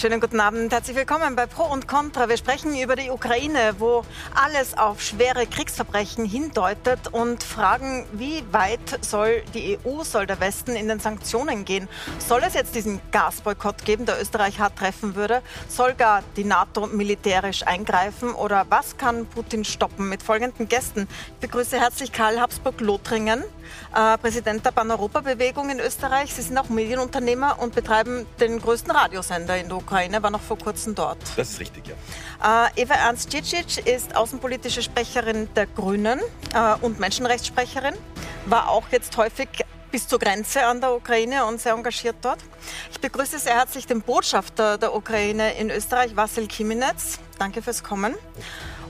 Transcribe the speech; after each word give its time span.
Schönen 0.00 0.18
guten 0.18 0.40
Abend, 0.40 0.72
herzlich 0.72 0.96
willkommen 0.96 1.36
bei 1.36 1.44
Pro 1.44 1.64
und 1.64 1.86
Contra. 1.86 2.30
Wir 2.30 2.38
sprechen 2.38 2.74
über 2.74 2.96
die 2.96 3.10
Ukraine, 3.10 3.74
wo 3.76 4.02
alles 4.34 4.78
auf 4.78 5.02
schwere 5.02 5.46
Kriegsverbrechen 5.46 6.24
hindeutet 6.24 7.08
und 7.12 7.42
fragen, 7.42 8.06
wie 8.12 8.42
weit 8.50 9.04
soll 9.04 9.42
die 9.52 9.76
EU, 9.84 10.02
soll 10.02 10.26
der 10.26 10.40
Westen 10.40 10.74
in 10.74 10.88
den 10.88 11.00
Sanktionen 11.00 11.66
gehen? 11.66 11.86
Soll 12.18 12.40
es 12.46 12.54
jetzt 12.54 12.74
diesen 12.74 12.98
Gasboykott 13.12 13.84
geben, 13.84 14.06
der 14.06 14.18
Österreich 14.18 14.58
hart 14.58 14.78
treffen 14.78 15.16
würde? 15.16 15.42
Soll 15.68 15.92
gar 15.92 16.22
die 16.34 16.44
NATO 16.44 16.86
militärisch 16.86 17.66
eingreifen 17.66 18.30
oder 18.32 18.64
was 18.70 18.96
kann 18.96 19.26
Putin 19.26 19.66
stoppen? 19.66 20.08
Mit 20.08 20.22
folgenden 20.22 20.66
Gästen. 20.66 21.08
Ich 21.34 21.46
begrüße 21.46 21.78
herzlich 21.78 22.10
Karl 22.10 22.40
Habsburg-Lothringen, 22.40 23.44
äh, 23.94 24.18
Präsident 24.18 24.64
der 24.64 24.70
Pan-Europa-Bewegung 24.70 25.70
in 25.70 25.80
Österreich. 25.80 26.34
Sie 26.34 26.42
sind 26.42 26.56
auch 26.58 26.68
Medienunternehmer 26.68 27.58
und 27.58 27.74
betreiben 27.74 28.26
den 28.38 28.60
größten 28.60 28.90
Radiosender 28.90 29.56
in 29.58 29.68
der 29.68 29.76
Ukraine, 29.76 30.22
war 30.22 30.30
noch 30.30 30.40
vor 30.40 30.58
kurzem 30.58 30.94
dort. 30.94 31.18
Das 31.36 31.50
ist 31.50 31.60
richtig, 31.60 31.84
ja. 31.88 32.66
Äh, 32.66 32.82
Eva 32.82 32.94
Ernst 32.94 33.30
Cicic 33.30 33.86
ist 33.86 34.16
außenpolitische 34.16 34.82
Sprecherin 34.82 35.48
der 35.54 35.66
Grünen 35.66 36.20
äh, 36.54 36.74
und 36.80 37.00
Menschenrechtssprecherin, 37.00 37.94
war 38.46 38.68
auch 38.68 38.84
jetzt 38.90 39.16
häufig 39.16 39.48
bis 39.90 40.06
zur 40.06 40.18
Grenze 40.18 40.64
an 40.64 40.80
der 40.80 40.94
Ukraine 40.94 41.44
und 41.46 41.60
sehr 41.60 41.72
engagiert 41.72 42.16
dort. 42.22 42.38
Ich 42.90 43.00
begrüße 43.00 43.38
sehr 43.38 43.56
herzlich 43.56 43.86
den 43.86 44.02
Botschafter 44.02 44.78
der 44.78 44.94
Ukraine 44.94 45.54
in 45.54 45.70
Österreich, 45.70 46.16
Vasil 46.16 46.46
Kiminetz. 46.46 47.18
Danke 47.38 47.62
fürs 47.62 47.82
Kommen. 47.82 48.14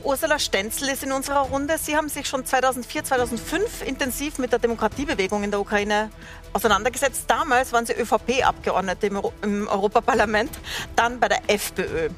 Ursula 0.05 0.39
Stenzel 0.39 0.89
ist 0.89 1.03
in 1.03 1.13
unserer 1.13 1.41
Runde. 1.41 1.77
Sie 1.79 1.97
haben 1.97 2.09
sich 2.09 2.27
schon 2.27 2.45
2004, 2.45 3.05
2005 3.05 3.83
intensiv 3.87 4.39
mit 4.39 4.53
der 4.53 4.59
Demokratiebewegung 4.59 5.43
in 5.45 5.51
der 5.51 5.61
Ukraine 5.61 6.11
auseinandergesetzt. 6.53 7.25
Damals 7.27 7.73
waren 7.73 7.87
Sie 7.87 7.93
ÖVP-Abgeordnete 7.93 9.07
im, 9.09 9.21
im 9.43 9.69
Europaparlament, 9.69 10.51
dann 10.97 11.21
bei 11.21 11.29
der 11.29 11.41
FPÖ 11.49 12.11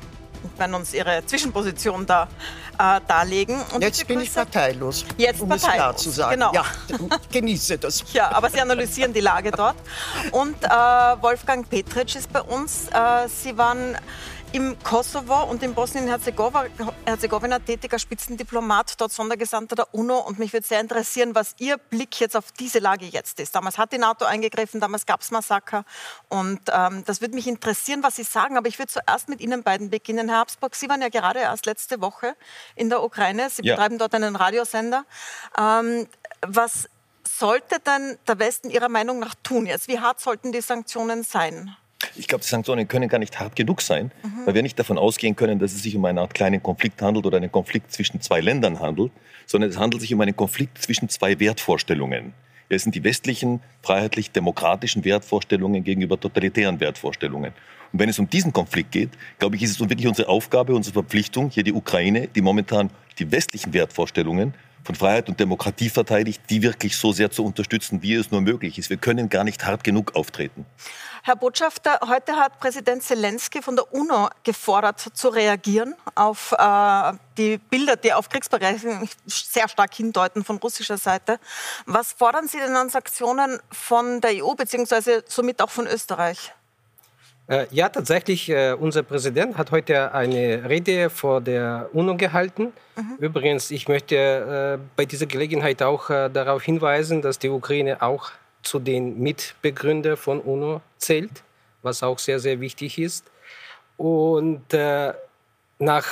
werden 0.59 0.75
uns 0.75 0.93
Ihre 0.93 1.25
Zwischenposition 1.25 2.05
da 2.07 2.29
äh, 2.79 3.01
darlegen. 3.07 3.61
Und 3.73 3.83
Jetzt 3.83 4.07
bin 4.07 4.21
ich 4.21 4.33
parteilos, 4.33 5.05
Jetzt 5.17 5.41
um 5.41 5.49
parteilos. 5.49 5.69
es 5.71 5.75
klar 5.77 5.97
zu 5.97 6.11
sagen. 6.11 6.33
Genau. 6.33 6.53
Ja, 6.53 6.65
genieße 7.33 7.79
das. 7.79 8.05
Ja, 8.13 8.33
aber 8.33 8.51
Sie 8.51 8.61
analysieren 8.61 9.13
die 9.13 9.21
Lage 9.21 9.51
dort. 9.53 9.77
Und 10.33 10.57
äh, 10.65 10.69
Wolfgang 10.69 11.69
Petritsch 11.69 12.17
ist 12.17 12.33
bei 12.33 12.43
uns. 12.43 12.89
Äh, 12.89 13.29
Sie 13.29 13.57
waren 13.57 13.97
im 14.53 14.77
Kosovo 14.83 15.45
und 15.45 15.63
in 15.63 15.75
Bosnien-Herzegowina 15.75 17.59
tätiger 17.61 17.99
Spitzendiplomat, 17.99 19.01
dort 19.01 19.11
Sondergesandter 19.11 19.77
der 19.77 19.95
UNO. 19.95 20.19
Und 20.19 20.39
mich 20.39 20.53
würde 20.53 20.67
sehr 20.67 20.81
interessieren, 20.81 21.35
was 21.35 21.55
Ihr 21.59 21.79
Blick 21.79 22.21
jetzt 22.21 22.37
auf 22.37 22.53
diese 22.53 22.79
Lage 22.79 23.07
jetzt 23.07 23.41
ist. 23.41 23.55
Damals 23.55 23.79
hat 23.79 23.93
die 23.93 23.99
NATO 23.99 24.27
eingegriffen, 24.27 24.79
damals 24.79 25.07
gab 25.07 25.23
es 25.23 25.31
Massaker. 25.31 25.85
Und 26.29 26.61
ähm, 26.71 27.03
das 27.07 27.23
würde 27.23 27.35
mich 27.35 27.47
interessieren, 27.47 28.03
was 28.03 28.17
Sie 28.17 28.25
sagen. 28.25 28.59
Aber 28.59 28.69
ich 28.69 28.79
würde 28.79 28.93
zuerst 28.93 29.31
mit 29.31 29.41
Ihnen 29.41 29.63
beiden 29.63 29.89
beginnen. 29.89 30.29
Herr 30.29 30.39
Habsburg, 30.41 30.75
Sie 30.75 30.89
waren 30.89 31.01
ja 31.01 31.09
gerade 31.09 31.41
erst 31.41 31.65
letzte 31.65 32.03
Woche 32.03 32.37
in 32.75 32.91
der 32.91 33.03
Ukraine. 33.03 33.49
Sie 33.49 33.63
ja. 33.63 33.75
betreiben 33.75 33.97
dort 33.99 34.15
einen 34.15 34.37
Radiosender. 34.37 35.05
Ähm, 35.59 36.07
was 36.43 36.91
sollte 37.27 37.81
denn 37.81 38.19
der 38.29 38.39
Westen 38.39 38.69
Ihrer 38.69 38.91
Meinung 38.91 39.19
nach 39.19 39.35
tun 39.43 39.65
jetzt? 39.65 39.89
Wie 39.89 39.99
hart 39.99 40.21
sollten 40.21 40.53
die 40.53 40.61
Sanktionen 40.61 41.23
sein? 41.23 41.75
Ich 42.17 42.29
glaube, 42.29 42.43
die 42.43 42.49
Sanktionen 42.49 42.89
können 42.89 43.09
gar 43.09 43.19
nicht 43.19 43.39
hart 43.41 43.57
genug 43.57 43.81
sein, 43.81 44.11
mhm. 44.23 44.47
weil 44.47 44.55
wir 44.55 44.63
nicht 44.63 44.79
davon 44.79 44.99
ausgehen 44.99 45.37
können, 45.37 45.59
dass 45.59 45.73
es 45.73 45.83
sich 45.83 45.97
um 45.97 46.05
eine 46.05 46.21
Art 46.21 46.35
kleinen 46.35 46.63
Konflikt 46.63 47.01
handelt 47.01 47.27
oder 47.27 47.39
einen 47.39 47.53
Konflikt 47.53 47.93
zwischen 47.93 48.21
zwei 48.21 48.41
Ländern 48.41 48.81
handelt, 48.81 49.13
sondern 49.47 49.71
es 49.71 49.79
handelt 49.79 50.03
sich 50.03 50.13
um 50.13 50.21
einen 50.21 50.37
Konflikt 50.37 50.79
zwischen 50.79 51.09
zwei 51.09 51.41
Wertvorstellungen. 51.41 52.35
Es 52.69 52.85
sind 52.85 52.95
die 52.95 53.05
westlichen, 53.05 53.61
freiheitlich-demokratischen 53.83 55.05
Wertvorstellungen 55.05 55.85
gegenüber 55.85 56.19
totalitären 56.19 56.81
Wertvorstellungen. 56.81 57.53
Und 57.93 57.99
wenn 57.99 58.09
es 58.09 58.19
um 58.19 58.31
diesen 58.31 58.53
Konflikt 58.53 58.93
geht, 58.93 59.11
glaube 59.39 59.57
ich, 59.57 59.63
ist 59.63 59.73
es 59.73 59.81
wirklich 59.81 60.07
unsere 60.07 60.29
Aufgabe, 60.29 60.75
unsere 60.75 60.95
Verpflichtung, 60.95 61.51
hier 61.51 61.65
die 61.65 61.75
Ukraine, 61.75 62.29
die 62.29 62.41
momentan 62.41 62.91
die 63.19 63.31
westlichen 63.31 63.75
Wertvorstellungen 63.75 64.55
von 64.85 64.95
Freiheit 64.95 65.29
und 65.29 65.39
Demokratie 65.39 65.89
verteidigt, 65.89 66.43
die 66.51 66.63
wirklich 66.63 66.97
so 66.97 67.13
sehr 67.13 67.31
zu 67.31 67.45
unterstützen, 67.45 68.03
wie 68.03 68.15
es 68.15 68.31
nur 68.31 68.41
möglich 68.41 68.79
ist. 68.79 68.91
Wir 68.91 68.97
können 68.97 69.29
gar 69.29 69.45
nicht 69.45 69.65
hart 69.65 69.85
genug 69.85 70.15
auftreten. 70.15 70.67
Herr 71.25 71.37
Botschafter, 71.37 72.01
heute 72.09 72.35
hat 72.35 72.59
Präsident 72.59 73.05
Zelensky 73.05 73.63
von 73.63 73.77
der 73.77 73.95
UNO 73.95 74.29
gefordert, 74.43 74.99
zu 74.99 75.29
reagieren 75.29 75.95
auf 76.17 76.53
äh, 76.59 77.13
die 77.39 77.59
Bilder, 77.59 77.95
die 77.95 78.13
auf 78.13 78.29
Kriegsbereiche 78.29 79.07
sehr 79.27 79.69
stark 79.69 79.95
hindeuten 79.95 80.43
von 80.43 80.57
russischer 80.57 80.99
Seite. 80.99 81.39
Was 81.87 82.13
fordern 82.13 82.49
Sie 82.49 82.59
denn 82.59 82.75
an 82.75 82.91
Sanktionen 82.91 83.61
von 83.71 84.21
der 84.21 84.45
EU 84.45 84.55
bzw. 84.55 85.23
somit 85.29 85.63
auch 85.63 85.71
von 85.71 85.87
Österreich? 85.87 86.53
Äh, 87.49 87.67
ja, 87.71 87.89
tatsächlich, 87.89 88.49
äh, 88.49 88.73
unser 88.73 89.03
Präsident 89.03 89.59
hat 89.59 89.73
heute 89.73 90.13
eine 90.15 90.69
Rede 90.69 91.11
vor 91.11 91.41
der 91.41 91.89
UNO 91.93 92.17
gehalten. 92.17 92.73
Mhm. 92.97 93.17
Übrigens, 93.19 93.71
ich 93.71 93.89
möchte 93.89 94.79
äh, 94.79 94.87
bei 94.97 95.05
dieser 95.05 95.27
Gelegenheit 95.27 95.83
auch 95.83 96.09
darauf 96.09 96.63
hinweisen, 96.63 97.21
dass 97.21 97.39
die 97.39 97.49
Ukraine 97.49 98.01
auch 98.01 98.31
zu 98.63 98.79
den 98.79 99.19
Mitbegründern 99.19 100.17
von 100.17 100.41
UNO 100.41 100.81
zählt, 100.99 101.43
was 101.83 102.03
auch 102.03 102.19
sehr, 102.19 102.39
sehr 102.39 102.61
wichtig 102.61 102.99
ist. 102.99 103.25
Und 103.97 104.63
nach 105.79 106.07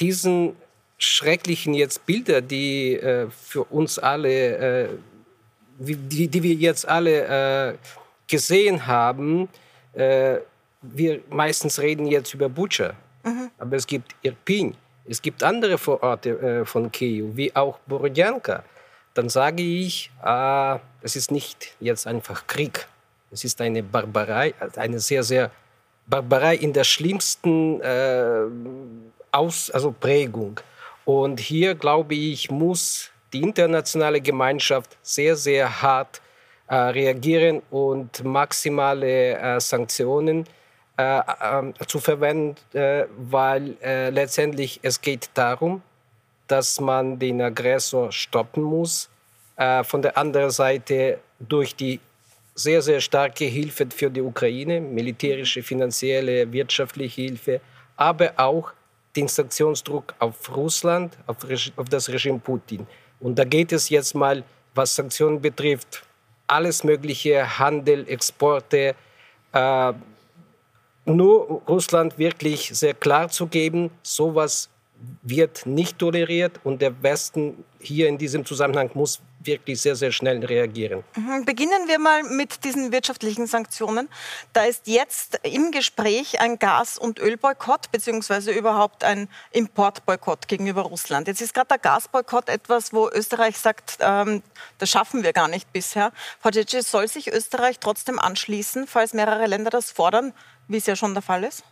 diesen 0.00 0.56
schrecklichen 0.98 1.74
jetzt 1.74 2.06
Bilder, 2.06 2.40
die 2.40 2.98
für 3.30 3.64
uns 3.64 3.98
alle, 3.98 4.90
die, 5.78 6.28
die, 6.28 6.42
wir 6.42 6.54
jetzt 6.54 6.88
alle 6.88 7.78
gesehen 8.28 8.86
haben, 8.86 9.48
äh, 9.94 10.38
wir 10.82 11.20
meistens 11.30 11.78
reden 11.78 12.06
jetzt 12.06 12.34
über 12.34 12.48
Bucha, 12.48 12.94
mhm. 13.24 13.50
aber 13.58 13.76
es 13.76 13.86
gibt 13.86 14.14
Irpin, 14.22 14.74
es 15.06 15.20
gibt 15.20 15.42
andere 15.42 15.78
Vororte 15.78 16.30
äh, 16.30 16.64
von 16.64 16.90
Kiew, 16.90 17.30
wie 17.34 17.54
auch 17.54 17.78
Borodjanka 17.86 18.64
dann 19.14 19.28
sage 19.28 19.62
ich, 19.62 20.10
ah, 20.22 20.80
es 21.02 21.16
ist 21.16 21.30
nicht 21.30 21.74
jetzt 21.80 22.06
einfach 22.06 22.46
Krieg. 22.46 22.86
Es 23.30 23.44
ist 23.44 23.60
eine 23.60 23.82
Barbarei, 23.82 24.54
eine 24.76 25.00
sehr, 25.00 25.22
sehr 25.22 25.50
Barbarei 26.06 26.56
in 26.56 26.72
der 26.72 26.84
schlimmsten 26.84 27.80
äh, 27.80 28.44
Aus, 29.30 29.70
also 29.70 29.92
Prägung. 29.92 30.60
Und 31.04 31.40
hier, 31.40 31.74
glaube 31.74 32.14
ich, 32.14 32.50
muss 32.50 33.10
die 33.32 33.40
internationale 33.40 34.20
Gemeinschaft 34.20 34.96
sehr, 35.02 35.36
sehr 35.36 35.82
hart 35.82 36.20
äh, 36.72 36.74
reagieren 36.74 37.60
und 37.70 38.24
maximale 38.24 39.36
äh, 39.36 39.60
Sanktionen 39.60 40.46
äh, 40.96 41.18
äh, 41.18 41.72
zu 41.86 42.00
verwenden, 42.00 42.56
äh, 42.72 43.04
weil 43.18 43.76
letztendlich 44.10 44.80
es 44.82 44.98
geht 44.98 45.28
darum, 45.34 45.82
dass 46.48 46.80
man 46.80 47.18
den 47.18 47.42
Aggressor 47.42 48.10
stoppen 48.10 48.62
muss. 48.62 49.10
Äh, 49.56 49.84
von 49.84 50.00
der 50.00 50.16
anderen 50.16 50.50
Seite 50.50 51.18
durch 51.38 51.76
die 51.76 52.00
sehr, 52.54 52.80
sehr 52.80 53.02
starke 53.02 53.44
Hilfe 53.44 53.86
für 53.94 54.10
die 54.10 54.22
Ukraine, 54.22 54.80
militärische, 54.80 55.62
finanzielle, 55.62 56.50
wirtschaftliche 56.50 57.20
Hilfe, 57.20 57.60
aber 57.96 58.32
auch 58.38 58.72
den 59.14 59.28
Sanktionsdruck 59.28 60.14
auf 60.18 60.56
Russland, 60.56 61.18
auf, 61.26 61.36
auf 61.76 61.88
das 61.90 62.08
Regime 62.08 62.38
Putin. 62.38 62.86
Und 63.20 63.38
da 63.38 63.44
geht 63.44 63.72
es 63.72 63.90
jetzt 63.90 64.14
mal, 64.14 64.42
was 64.74 64.94
Sanktionen 64.94 65.38
betrifft, 65.38 66.02
alles 66.46 66.84
mögliche, 66.84 67.58
Handel, 67.58 68.08
Exporte, 68.08 68.94
äh, 69.52 69.92
nur 71.04 71.62
Russland 71.68 72.18
wirklich 72.18 72.70
sehr 72.72 72.94
klar 72.94 73.28
zu 73.28 73.46
geben, 73.46 73.90
sowas 74.02 74.68
wird 75.22 75.66
nicht 75.66 75.98
toleriert 75.98 76.60
und 76.64 76.82
der 76.82 77.02
Westen 77.02 77.64
hier 77.80 78.08
in 78.08 78.18
diesem 78.18 78.44
Zusammenhang 78.44 78.90
muss 78.94 79.20
wirklich 79.44 79.80
sehr, 79.80 79.96
sehr 79.96 80.12
schnell 80.12 80.44
reagieren. 80.44 81.02
Mhm. 81.16 81.44
Beginnen 81.44 81.88
wir 81.88 81.98
mal 81.98 82.22
mit 82.22 82.64
diesen 82.64 82.92
wirtschaftlichen 82.92 83.46
Sanktionen. 83.46 84.08
Da 84.52 84.64
ist 84.64 84.86
jetzt 84.86 85.40
im 85.42 85.72
Gespräch 85.72 86.40
ein 86.40 86.58
Gas- 86.58 86.98
und 86.98 87.18
Ölboykott 87.18 87.90
beziehungsweise 87.90 88.52
überhaupt 88.52 89.04
ein 89.04 89.28
Importboykott 89.50 90.48
gegenüber 90.48 90.82
Russland. 90.82 91.28
Jetzt 91.28 91.40
ist 91.40 91.54
gerade 91.54 91.68
der 91.68 91.78
Gasboykott 91.78 92.48
etwas, 92.48 92.92
wo 92.92 93.08
Österreich 93.08 93.58
sagt, 93.58 93.98
ähm, 94.00 94.42
das 94.78 94.90
schaffen 94.90 95.22
wir 95.22 95.32
gar 95.32 95.48
nicht 95.48 95.72
bisher. 95.72 96.12
Frau 96.40 96.50
Cece, 96.50 96.88
soll 96.88 97.08
sich 97.08 97.32
Österreich 97.32 97.78
trotzdem 97.80 98.18
anschließen, 98.18 98.86
falls 98.86 99.12
mehrere 99.12 99.46
Länder 99.46 99.70
das 99.70 99.90
fordern, 99.90 100.32
wie 100.68 100.76
es 100.76 100.86
ja 100.86 100.96
schon 100.96 101.14
der 101.14 101.22
Fall 101.22 101.44
ist? 101.44 101.64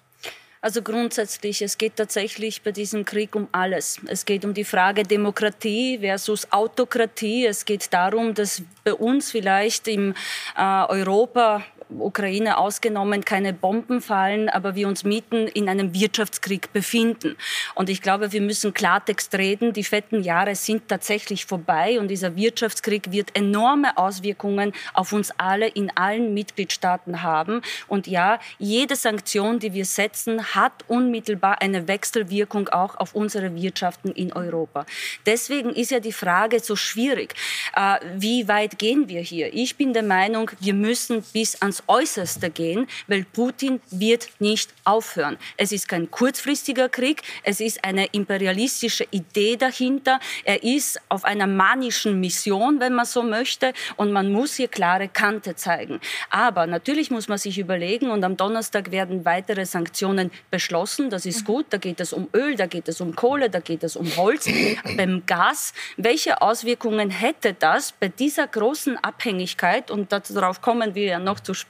Also 0.63 0.83
grundsätzlich, 0.83 1.63
es 1.63 1.79
geht 1.79 1.97
tatsächlich 1.97 2.61
bei 2.61 2.71
diesem 2.71 3.07
Krieg 3.07 3.35
um 3.35 3.49
alles. 3.51 3.99
Es 4.07 4.27
geht 4.27 4.45
um 4.45 4.53
die 4.53 4.65
Frage 4.65 5.05
Demokratie 5.05 5.99
versus 6.01 6.53
Autokratie. 6.53 7.47
Es 7.47 7.65
geht 7.65 7.91
darum, 7.95 8.35
dass 8.35 8.63
bei 8.85 8.93
uns 8.93 9.31
vielleicht 9.31 9.89
im 9.89 10.15
äh, 10.59 10.85
Europa 10.89 11.65
Ukraine 11.99 12.59
ausgenommen, 12.59 13.25
keine 13.25 13.53
Bomben 13.53 14.01
fallen, 14.01 14.49
aber 14.49 14.75
wir 14.75 14.89
uns 14.89 15.05
mitten 15.05 15.49
in 15.49 15.69
einem 15.69 15.95
Wirtschaftskrieg 15.95 16.73
befinden. 16.73 17.37
Und 17.75 17.89
ich 17.89 18.03
glaube, 18.03 18.33
wir 18.33 18.41
müssen 18.41 18.75
Klartext 18.75 19.35
reden. 19.35 19.73
Die 19.73 19.85
fetten 19.85 20.23
Jahre 20.23 20.55
sind 20.55 20.89
tatsächlich 20.89 21.47
vorbei 21.47 21.99
und 21.99 22.09
dieser 22.09 22.37
Wirtschaftskrieg 22.37 23.13
wird 23.13 23.37
enorme 23.37 23.97
Auswirkungen 23.97 24.73
auf 24.95 25.13
uns 25.13 25.33
alle 25.39 25.69
in 25.69 25.91
allen 25.97 26.35
Mitgliedstaaten 26.35 27.23
haben. 27.23 27.63
Und 27.89 28.07
ja, 28.07 28.39
jede 28.59 28.97
Sanktion, 28.97 29.59
die 29.59 29.75
wir 29.75 29.85
setzen, 29.85 30.55
hat 30.55 30.73
unmittelbar 30.89 31.61
eine 31.61 31.89
Wechselwirkung 31.89 32.69
auch 32.69 32.97
auf 32.97 33.15
unsere 33.15 33.55
Wirtschaften 33.55 34.13
in 34.13 34.33
Europa. 34.33 34.87
Deswegen 35.27 35.71
ist 35.71 35.91
ja 35.91 36.01
die 36.01 36.13
Frage 36.13 36.61
so 36.61 36.77
schwierig. 36.77 37.35
Äh, 37.75 37.99
wie 38.17 38.49
weit 38.49 38.79
gehen 38.79 39.09
wir 39.09 39.21
hier? 39.21 39.53
Ich 39.53 39.77
bin 39.77 39.93
der 39.93 40.03
Meinung, 40.03 40.51
wir 40.61 40.75
müssen 40.75 41.23
bis 41.33 41.61
ans 41.61 41.80
Äußerste 41.87 42.51
gehen, 42.51 42.87
weil 43.07 43.25
Putin 43.25 43.81
wird 43.91 44.29
nicht 44.39 44.71
aufhören. 44.85 45.39
Es 45.57 45.73
ist 45.73 45.89
kein 45.89 46.11
kurzfristiger 46.11 46.89
Krieg, 46.89 47.23
es 47.43 47.61
ist 47.61 47.85
eine 47.85 48.07
imperialistische 48.07 49.07
Idee 49.11 49.57
dahinter. 49.57 50.21
Er 50.45 50.63
ist 50.63 51.01
auf 51.09 51.25
einer 51.25 51.47
manischen 51.47 52.21
Mission, 52.21 52.81
wenn 52.81 52.95
man 52.95 53.07
so 53.07 53.23
möchte, 53.23 53.73
und 53.97 54.13
man 54.13 54.33
muss 54.33 54.57
hier 54.57 54.69
klare 54.69 55.09
Kante 55.09 55.57
zeigen. 55.57 56.01
Aber 56.31 56.67
natürlich 56.67 57.11
muss 57.11 57.29
man 57.29 57.39
sich 57.39 57.59
überlegen, 57.59 58.11
und 58.11 58.25
am 58.25 58.37
Donnerstag 58.37 58.91
werden 58.91 59.25
weitere 59.25 59.65
Sanktionen 59.67 60.31
beschlossen. 60.51 61.11
Das 61.11 61.27
ist 61.27 61.45
gut. 61.45 61.67
Da 61.71 61.79
geht 61.79 62.01
es 62.01 62.13
um 62.13 62.29
Öl, 62.35 62.57
da 62.57 62.67
geht 62.67 62.89
es 62.89 63.01
um 63.01 63.15
Kohle, 63.15 63.51
da 63.51 63.61
geht 63.61 63.83
es 63.85 63.97
um 63.97 64.17
Holz. 64.17 64.49
Beim 64.97 65.23
Gas, 65.27 65.73
welche 65.97 66.43
Auswirkungen 66.43 67.11
hätte 67.11 67.55
das 67.55 67.93
bei 67.93 68.09
dieser 68.09 68.47
großen 68.47 68.97
Abhängigkeit? 68.99 69.91
Und 69.91 70.13
darauf 70.13 70.61
kommen 70.61 70.95
wir 70.95 71.05
ja 71.05 71.19
noch 71.19 71.41
zu 71.41 71.55
sprechen. 71.55 71.70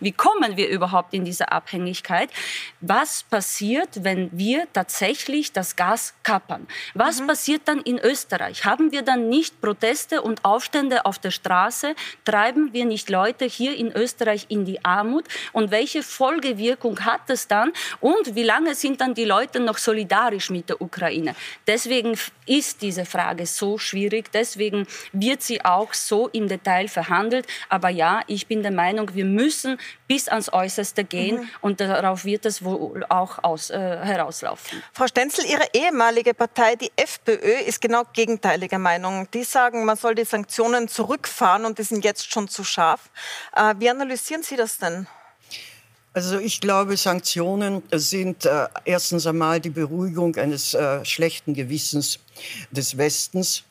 Wie 0.00 0.12
kommen 0.12 0.56
wir 0.56 0.68
überhaupt 0.68 1.12
in 1.14 1.24
diese 1.24 1.50
Abhängigkeit? 1.50 2.30
Was 2.80 3.24
passiert, 3.24 4.04
wenn 4.04 4.30
wir 4.32 4.68
tatsächlich 4.72 5.52
das 5.52 5.74
Gas 5.74 6.14
kappern? 6.22 6.66
Was 6.94 7.20
mhm. 7.20 7.26
passiert 7.26 7.62
dann 7.64 7.80
in 7.80 7.98
Österreich? 7.98 8.64
Haben 8.64 8.92
wir 8.92 9.02
dann 9.02 9.28
nicht 9.28 9.60
Proteste 9.60 10.22
und 10.22 10.44
Aufstände 10.44 11.04
auf 11.04 11.18
der 11.18 11.32
Straße? 11.32 11.94
Treiben 12.24 12.72
wir 12.72 12.84
nicht 12.84 13.10
Leute 13.10 13.44
hier 13.44 13.76
in 13.76 13.92
Österreich 13.92 14.46
in 14.48 14.64
die 14.64 14.84
Armut? 14.84 15.24
Und 15.52 15.70
welche 15.70 16.02
Folgewirkung 16.02 17.04
hat 17.04 17.28
es 17.28 17.48
dann? 17.48 17.72
Und 18.00 18.36
wie 18.36 18.44
lange 18.44 18.74
sind 18.74 19.00
dann 19.00 19.14
die 19.14 19.24
Leute 19.24 19.58
noch 19.58 19.78
solidarisch 19.78 20.50
mit 20.50 20.68
der 20.68 20.80
Ukraine? 20.80 21.34
Deswegen 21.66 22.16
ist 22.46 22.82
diese 22.82 23.04
Frage 23.04 23.46
so 23.46 23.78
schwierig. 23.78 24.30
Deswegen 24.32 24.86
wird 25.12 25.42
sie 25.42 25.64
auch 25.64 25.92
so 25.94 26.28
im 26.28 26.48
Detail 26.48 26.88
verhandelt. 26.88 27.46
Aber 27.68 27.88
ja, 27.88 28.22
ich 28.26 28.46
bin 28.46 28.62
der 28.62 28.72
Meinung, 28.72 29.14
wir 29.14 29.24
müssen 29.34 29.78
bis 30.06 30.28
ans 30.28 30.52
Äußerste 30.52 31.04
gehen 31.04 31.40
mhm. 31.40 31.48
und 31.60 31.80
darauf 31.80 32.24
wird 32.24 32.46
es 32.46 32.64
wohl 32.64 33.04
auch 33.08 33.42
aus, 33.42 33.70
äh, 33.70 33.78
herauslaufen. 33.78 34.82
Frau 34.92 35.06
Stenzel, 35.06 35.44
Ihre 35.46 35.66
ehemalige 35.72 36.34
Partei, 36.34 36.76
die 36.76 36.90
FPÖ, 36.96 37.60
ist 37.66 37.80
genau 37.80 38.02
gegenteiliger 38.12 38.78
Meinung. 38.78 39.28
Die 39.32 39.44
sagen, 39.44 39.84
man 39.84 39.96
soll 39.96 40.14
die 40.14 40.24
Sanktionen 40.24 40.88
zurückfahren 40.88 41.64
und 41.64 41.78
die 41.78 41.84
sind 41.84 42.04
jetzt 42.04 42.32
schon 42.32 42.48
zu 42.48 42.64
scharf. 42.64 43.10
Äh, 43.56 43.74
wie 43.78 43.90
analysieren 43.90 44.42
Sie 44.42 44.56
das 44.56 44.78
denn? 44.78 45.06
Also 46.14 46.38
ich 46.38 46.60
glaube, 46.60 46.96
Sanktionen 46.98 47.82
sind 47.90 48.44
äh, 48.44 48.66
erstens 48.84 49.26
einmal 49.26 49.60
die 49.60 49.70
Beruhigung 49.70 50.36
eines 50.36 50.74
äh, 50.74 51.02
schlechten 51.06 51.54
Gewissens 51.54 52.18
des 52.70 52.98
Westens, 52.98 53.64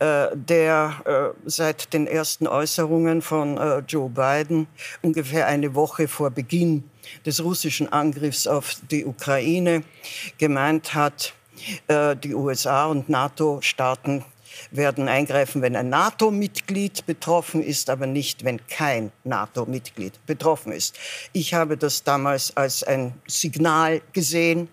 der 0.00 0.94
äh, 1.04 1.38
seit 1.44 1.92
den 1.92 2.06
ersten 2.06 2.46
Äußerungen 2.46 3.20
von 3.20 3.58
äh, 3.58 3.80
Joe 3.80 4.08
Biden 4.08 4.66
ungefähr 5.02 5.46
eine 5.46 5.74
Woche 5.74 6.08
vor 6.08 6.30
Beginn 6.30 6.84
des 7.26 7.44
russischen 7.44 7.92
Angriffs 7.92 8.46
auf 8.46 8.76
die 8.90 9.04
Ukraine 9.04 9.82
gemeint 10.38 10.94
hat, 10.94 11.34
äh, 11.88 12.16
die 12.16 12.34
USA 12.34 12.86
und 12.86 13.08
NATO-Staaten 13.08 14.24
werden 14.70 15.08
eingreifen, 15.08 15.62
wenn 15.62 15.76
ein 15.76 15.88
NATO-Mitglied 15.88 17.06
betroffen 17.06 17.62
ist, 17.62 17.88
aber 17.90 18.06
nicht, 18.06 18.44
wenn 18.44 18.66
kein 18.66 19.12
NATO-Mitglied 19.24 20.24
betroffen 20.26 20.72
ist. 20.72 20.98
Ich 21.32 21.54
habe 21.54 21.76
das 21.76 22.04
damals 22.04 22.56
als 22.56 22.82
ein 22.82 23.14
Signal 23.26 24.02
gesehen, 24.12 24.68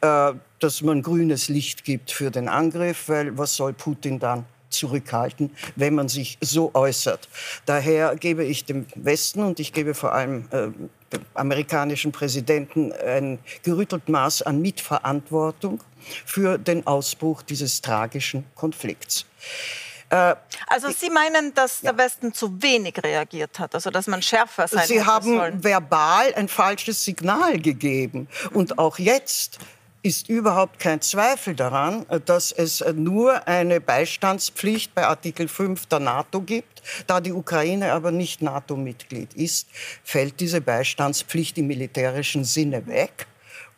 äh, 0.00 0.32
dass 0.58 0.82
man 0.82 1.02
grünes 1.02 1.48
Licht 1.48 1.84
gibt 1.84 2.10
für 2.10 2.30
den 2.30 2.48
Angriff, 2.48 3.08
weil 3.08 3.36
was 3.36 3.56
soll 3.56 3.72
Putin 3.72 4.18
dann 4.18 4.44
zurückhalten, 4.70 5.54
wenn 5.76 5.94
man 5.94 6.08
sich 6.08 6.38
so 6.40 6.70
äußert. 6.74 7.28
Daher 7.66 8.16
gebe 8.16 8.44
ich 8.44 8.64
dem 8.64 8.86
Westen 8.94 9.42
und 9.42 9.60
ich 9.60 9.72
gebe 9.72 9.94
vor 9.94 10.12
allem 10.12 10.48
äh, 10.50 10.68
dem 11.12 11.24
amerikanischen 11.34 12.12
Präsidenten 12.12 12.92
ein 12.92 13.38
gerüttelt 13.62 14.08
Maß 14.08 14.42
an 14.42 14.60
Mitverantwortung 14.60 15.82
für 16.24 16.58
den 16.58 16.86
Ausbruch 16.86 17.42
dieses 17.42 17.80
tragischen 17.82 18.44
Konflikts. 18.54 19.26
Äh, 20.10 20.34
also 20.66 20.90
Sie 20.90 21.10
meinen, 21.10 21.54
dass 21.54 21.82
ja. 21.82 21.92
der 21.92 22.04
Westen 22.04 22.34
zu 22.34 22.60
wenig 22.62 23.02
reagiert 23.02 23.58
hat, 23.58 23.74
also 23.74 23.90
dass 23.90 24.06
man 24.06 24.22
schärfer 24.22 24.68
sein 24.68 24.86
Sie 24.86 25.04
haben 25.04 25.36
sollen. 25.36 25.64
verbal 25.64 26.34
ein 26.34 26.48
falsches 26.48 27.04
Signal 27.04 27.58
gegeben. 27.60 28.28
Und 28.52 28.78
auch 28.78 28.98
jetzt 28.98 29.58
ist 30.02 30.28
überhaupt 30.28 30.78
kein 30.78 31.00
Zweifel 31.00 31.54
daran, 31.54 32.06
dass 32.24 32.52
es 32.52 32.84
nur 32.94 33.46
eine 33.46 33.80
Beistandspflicht 33.80 34.94
bei 34.94 35.06
Artikel 35.06 35.48
5 35.48 35.86
der 35.86 36.00
NATO 36.00 36.40
gibt. 36.40 36.82
Da 37.06 37.20
die 37.20 37.32
Ukraine 37.32 37.92
aber 37.92 38.10
nicht 38.10 38.40
NATO-Mitglied 38.40 39.34
ist, 39.34 39.68
fällt 40.02 40.40
diese 40.40 40.60
Beistandspflicht 40.60 41.58
im 41.58 41.66
militärischen 41.66 42.44
Sinne 42.44 42.86
weg. 42.86 43.26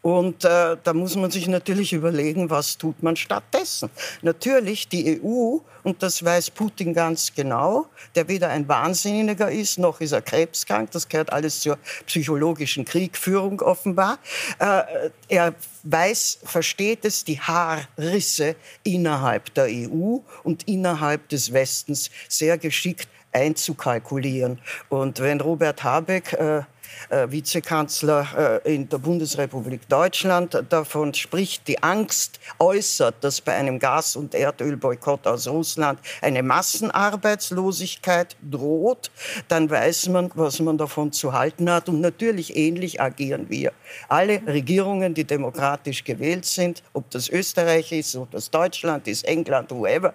Und 0.02 0.44
äh, 0.44 0.76
da 0.82 0.92
muss 0.92 1.14
man 1.14 1.30
sich 1.30 1.46
natürlich 1.46 1.92
überlegen, 1.92 2.50
was 2.50 2.76
tut 2.76 3.04
man 3.04 3.14
stattdessen. 3.14 3.88
Natürlich 4.20 4.88
die 4.88 5.20
EU, 5.22 5.58
und 5.84 6.02
das 6.02 6.24
weiß 6.24 6.50
Putin 6.50 6.92
ganz 6.92 7.32
genau, 7.32 7.86
der 8.16 8.26
weder 8.26 8.48
ein 8.48 8.66
Wahnsinniger 8.66 9.50
ist, 9.50 9.78
noch 9.78 10.00
ist 10.00 10.10
er 10.10 10.20
krebskrank, 10.20 10.90
das 10.90 11.08
gehört 11.08 11.32
alles 11.32 11.60
zur 11.60 11.78
psychologischen 12.06 12.84
Kriegführung 12.84 13.60
offenbar. 13.60 14.18
Äh, 14.58 15.10
er 15.28 15.54
weiß, 15.84 16.40
versteht 16.44 17.04
es, 17.04 17.22
die 17.22 17.40
Haarrisse 17.40 18.56
innerhalb 18.82 19.54
der 19.54 19.66
EU 19.66 20.18
und 20.42 20.66
innerhalb 20.66 21.28
des 21.28 21.52
Westens 21.52 22.10
sehr 22.28 22.58
geschickt 22.58 23.08
einzukalkulieren. 23.30 24.58
Und 24.88 25.20
wenn 25.20 25.40
Robert 25.40 25.84
Habeck 25.84 26.32
äh, 26.34 26.62
äh, 27.08 27.30
Vizekanzler 27.30 28.60
äh, 28.64 28.74
in 28.74 28.88
der 28.88 28.98
Bundesrepublik 28.98 29.88
Deutschland 29.88 30.62
davon 30.68 31.14
spricht, 31.14 31.68
die 31.68 31.82
Angst 31.82 32.40
äußert, 32.58 33.16
dass 33.22 33.40
bei 33.40 33.54
einem 33.54 33.78
Gas- 33.78 34.16
und 34.16 34.34
Erdölboykott 34.34 35.26
aus 35.26 35.48
Russland 35.48 35.98
eine 36.20 36.42
Massenarbeitslosigkeit 36.42 38.36
droht, 38.42 39.10
dann 39.48 39.70
weiß 39.70 40.08
man, 40.08 40.30
was 40.34 40.60
man 40.60 40.78
davon 40.78 41.12
zu 41.12 41.32
halten 41.32 41.70
hat. 41.70 41.88
Und 41.88 42.00
natürlich 42.00 42.56
ähnlich 42.56 43.00
agieren 43.00 43.48
wir. 43.48 43.72
Alle 44.08 44.42
Regierungen, 44.46 45.14
die 45.14 45.24
demokratisch 45.24 46.04
gewählt 46.04 46.44
sind, 46.44 46.82
ob 46.92 47.10
das 47.10 47.28
Österreich 47.28 47.92
ist, 47.92 48.16
ob 48.16 48.30
das 48.30 48.50
Deutschland 48.50 49.06
ist, 49.08 49.24
England, 49.24 49.70
whoever, 49.70 50.14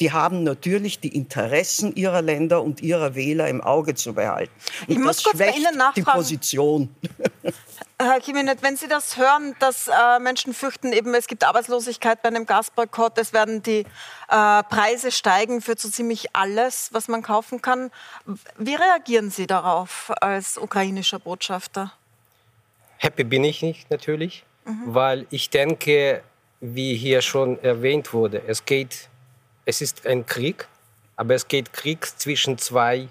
die 0.00 0.12
haben 0.12 0.44
natürlich 0.44 1.00
die 1.00 1.14
Interessen 1.14 1.94
ihrer 1.94 2.22
Länder 2.22 2.62
und 2.62 2.82
ihrer 2.82 3.14
Wähler 3.14 3.48
im 3.48 3.60
Auge 3.60 3.94
zu 3.94 4.14
behalten. 4.14 4.52
Und 4.86 4.94
ich 4.94 4.98
muss 4.98 5.22
kurz 5.22 5.38
bei 5.38 5.50
Ihnen 5.50 5.76
nachfragen. 5.76 6.04
Position. 6.16 6.94
Herr 8.00 8.20
Kiminet, 8.20 8.62
wenn 8.62 8.76
Sie 8.76 8.86
das 8.86 9.16
hören, 9.16 9.56
dass 9.58 9.88
äh, 9.88 10.20
Menschen 10.20 10.54
fürchten, 10.54 10.92
eben 10.92 11.14
es 11.14 11.26
gibt 11.26 11.42
Arbeitslosigkeit 11.44 12.22
bei 12.22 12.28
einem 12.28 12.46
Gasboykott, 12.46 13.18
es 13.18 13.32
werden 13.32 13.62
die 13.62 13.80
äh, 13.80 13.84
Preise 14.28 15.10
steigen 15.10 15.60
für 15.60 15.74
so 15.76 15.88
ziemlich 15.88 16.34
alles, 16.34 16.90
was 16.92 17.08
man 17.08 17.22
kaufen 17.22 17.60
kann. 17.60 17.90
Wie 18.56 18.76
reagieren 18.76 19.30
Sie 19.30 19.48
darauf 19.48 20.12
als 20.20 20.58
ukrainischer 20.58 21.18
Botschafter? 21.18 21.92
Happy 22.98 23.24
bin 23.24 23.42
ich 23.42 23.62
nicht 23.62 23.90
natürlich, 23.90 24.44
mhm. 24.64 24.82
weil 24.86 25.26
ich 25.30 25.50
denke, 25.50 26.22
wie 26.60 26.96
hier 26.96 27.20
schon 27.22 27.60
erwähnt 27.62 28.12
wurde, 28.12 28.42
es 28.46 28.64
geht 28.64 29.08
es 29.68 29.82
ist 29.82 30.06
ein 30.06 30.24
Krieg, 30.24 30.66
aber 31.14 31.34
es 31.34 31.46
geht 31.46 31.74
Krieg 31.74 32.06
zwischen 32.06 32.56
zwei 32.56 33.08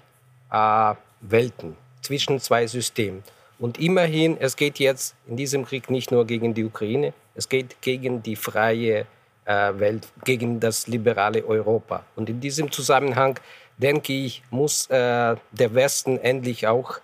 äh, 0.50 0.94
Welten, 1.20 1.76
zwischen 2.08 2.40
zwei 2.40 2.66
Systemen. 2.66 3.22
Und 3.58 3.78
immerhin, 3.78 4.38
es 4.40 4.56
geht 4.56 4.78
jetzt 4.78 5.14
in 5.26 5.36
diesem 5.36 5.66
Krieg 5.66 5.90
nicht 5.90 6.10
nur 6.10 6.24
gegen 6.26 6.54
die 6.54 6.64
Ukraine, 6.64 7.12
es 7.34 7.50
geht 7.50 7.82
gegen 7.82 8.22
die 8.22 8.34
freie 8.34 9.04
äh, 9.44 9.78
Welt, 9.78 10.08
gegen 10.24 10.58
das 10.58 10.86
liberale 10.86 11.44
Europa. 11.44 12.04
Und 12.16 12.30
in 12.30 12.40
diesem 12.40 12.72
Zusammenhang, 12.72 13.38
denke 13.76 14.14
ich, 14.14 14.42
muss 14.50 14.86
äh, 14.86 15.36
der 15.52 15.74
Westen 15.74 16.18
endlich 16.18 16.66
auch 16.66 16.98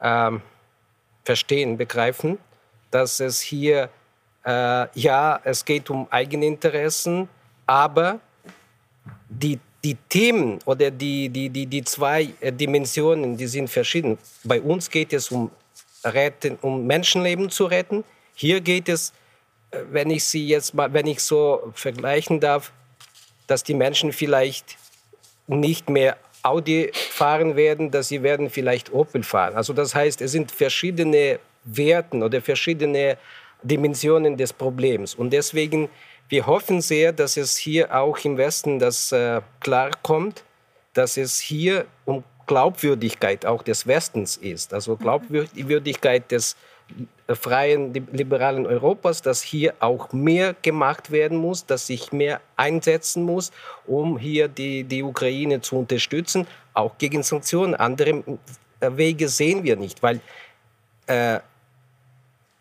ähm, 0.00 0.42
verstehen, 1.24 1.76
begreifen, 1.76 2.38
dass 2.92 3.18
es 3.18 3.40
hier, 3.40 3.88
äh, 4.44 4.86
ja, 4.94 5.40
es 5.42 5.64
geht 5.64 5.90
um 5.90 6.06
Eigeninteressen, 6.10 7.28
aber 7.66 8.20
die, 9.28 9.58
die 9.86 9.96
Themen 10.08 10.58
oder 10.64 10.90
die, 10.90 11.28
die, 11.28 11.48
die, 11.48 11.66
die 11.66 11.84
zwei 11.84 12.28
äh, 12.40 12.52
Dimensionen, 12.52 13.36
die 13.36 13.46
sind 13.46 13.70
verschieden. 13.70 14.18
Bei 14.42 14.60
uns 14.60 14.90
geht 14.90 15.12
es 15.12 15.30
um, 15.30 15.50
retten, 16.04 16.58
um 16.60 16.84
Menschenleben 16.86 17.50
zu 17.50 17.66
retten. 17.66 18.02
Hier 18.34 18.60
geht 18.60 18.88
es, 18.88 19.12
äh, 19.70 19.78
wenn 19.92 20.10
ich 20.10 20.24
sie 20.24 20.44
jetzt 20.48 20.74
mal, 20.74 20.92
wenn 20.92 21.06
ich 21.06 21.20
so 21.20 21.72
vergleichen 21.74 22.40
darf, 22.40 22.72
dass 23.46 23.62
die 23.62 23.74
Menschen 23.74 24.12
vielleicht 24.12 24.76
nicht 25.46 25.88
mehr 25.88 26.16
Audi 26.42 26.90
fahren 26.92 27.54
werden, 27.54 27.92
dass 27.92 28.08
sie 28.08 28.24
werden 28.24 28.50
vielleicht 28.50 28.92
Opel 28.92 29.22
fahren. 29.22 29.54
Also 29.54 29.72
das 29.72 29.94
heißt, 29.94 30.20
es 30.20 30.32
sind 30.32 30.50
verschiedene 30.50 31.38
Werten 31.62 32.24
oder 32.24 32.42
verschiedene 32.42 33.18
Dimensionen 33.62 34.36
des 34.36 34.52
Problems. 34.52 35.14
Und 35.14 35.30
deswegen, 35.30 35.88
wir 36.28 36.46
hoffen 36.46 36.80
sehr, 36.80 37.12
dass 37.12 37.36
es 37.36 37.56
hier 37.56 37.94
auch 37.94 38.18
im 38.24 38.36
Westen 38.36 38.78
das 38.78 39.12
äh, 39.12 39.40
klar 39.60 39.90
kommt, 40.02 40.44
dass 40.94 41.16
es 41.16 41.38
hier 41.38 41.86
um 42.04 42.24
Glaubwürdigkeit 42.46 43.44
auch 43.44 43.62
des 43.62 43.86
Westens 43.86 44.36
ist. 44.36 44.72
Also 44.72 44.94
mhm. 44.94 44.98
Glaubwürdigkeit 44.98 46.30
des 46.30 46.56
freien, 47.28 47.92
liberalen 48.12 48.66
Europas, 48.66 49.20
dass 49.20 49.42
hier 49.42 49.74
auch 49.80 50.12
mehr 50.12 50.54
gemacht 50.62 51.10
werden 51.10 51.38
muss, 51.38 51.66
dass 51.66 51.88
sich 51.88 52.12
mehr 52.12 52.40
einsetzen 52.56 53.24
muss, 53.24 53.50
um 53.86 54.18
hier 54.18 54.46
die, 54.46 54.84
die 54.84 55.02
Ukraine 55.02 55.60
zu 55.60 55.78
unterstützen, 55.78 56.46
auch 56.74 56.96
gegen 56.98 57.24
Sanktionen. 57.24 57.74
Andere 57.74 58.22
äh, 58.80 58.90
Wege 58.96 59.28
sehen 59.28 59.64
wir 59.64 59.76
nicht, 59.76 60.02
weil 60.02 60.20
äh, 61.08 61.40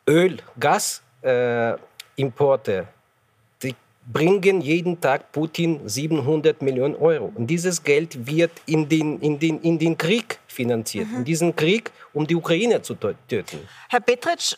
Öl, 0.07 0.37
Gasimporte, 0.59 1.77
äh, 2.71 2.83
die 2.83 2.94
bringen 4.05 4.61
jeden 4.61 5.01
Tag 5.01 5.31
Putin 5.31 5.79
700 5.85 6.61
Millionen 6.61 6.95
Euro. 6.95 7.31
Und 7.33 7.47
dieses 7.47 7.83
Geld 7.83 8.27
wird 8.27 8.51
in 8.65 8.87
den, 8.87 9.19
in 9.19 9.39
den, 9.39 9.59
in 9.61 9.79
den 9.79 9.97
Krieg 9.97 10.39
finanziert. 10.47 11.07
Mhm. 11.09 11.17
In 11.17 11.25
diesen 11.25 11.55
Krieg, 11.55 11.91
um 12.13 12.27
die 12.27 12.35
Ukraine 12.35 12.81
zu 12.81 12.95
töten. 12.95 13.59
Herr 13.89 13.99
Petritsch, 13.99 14.55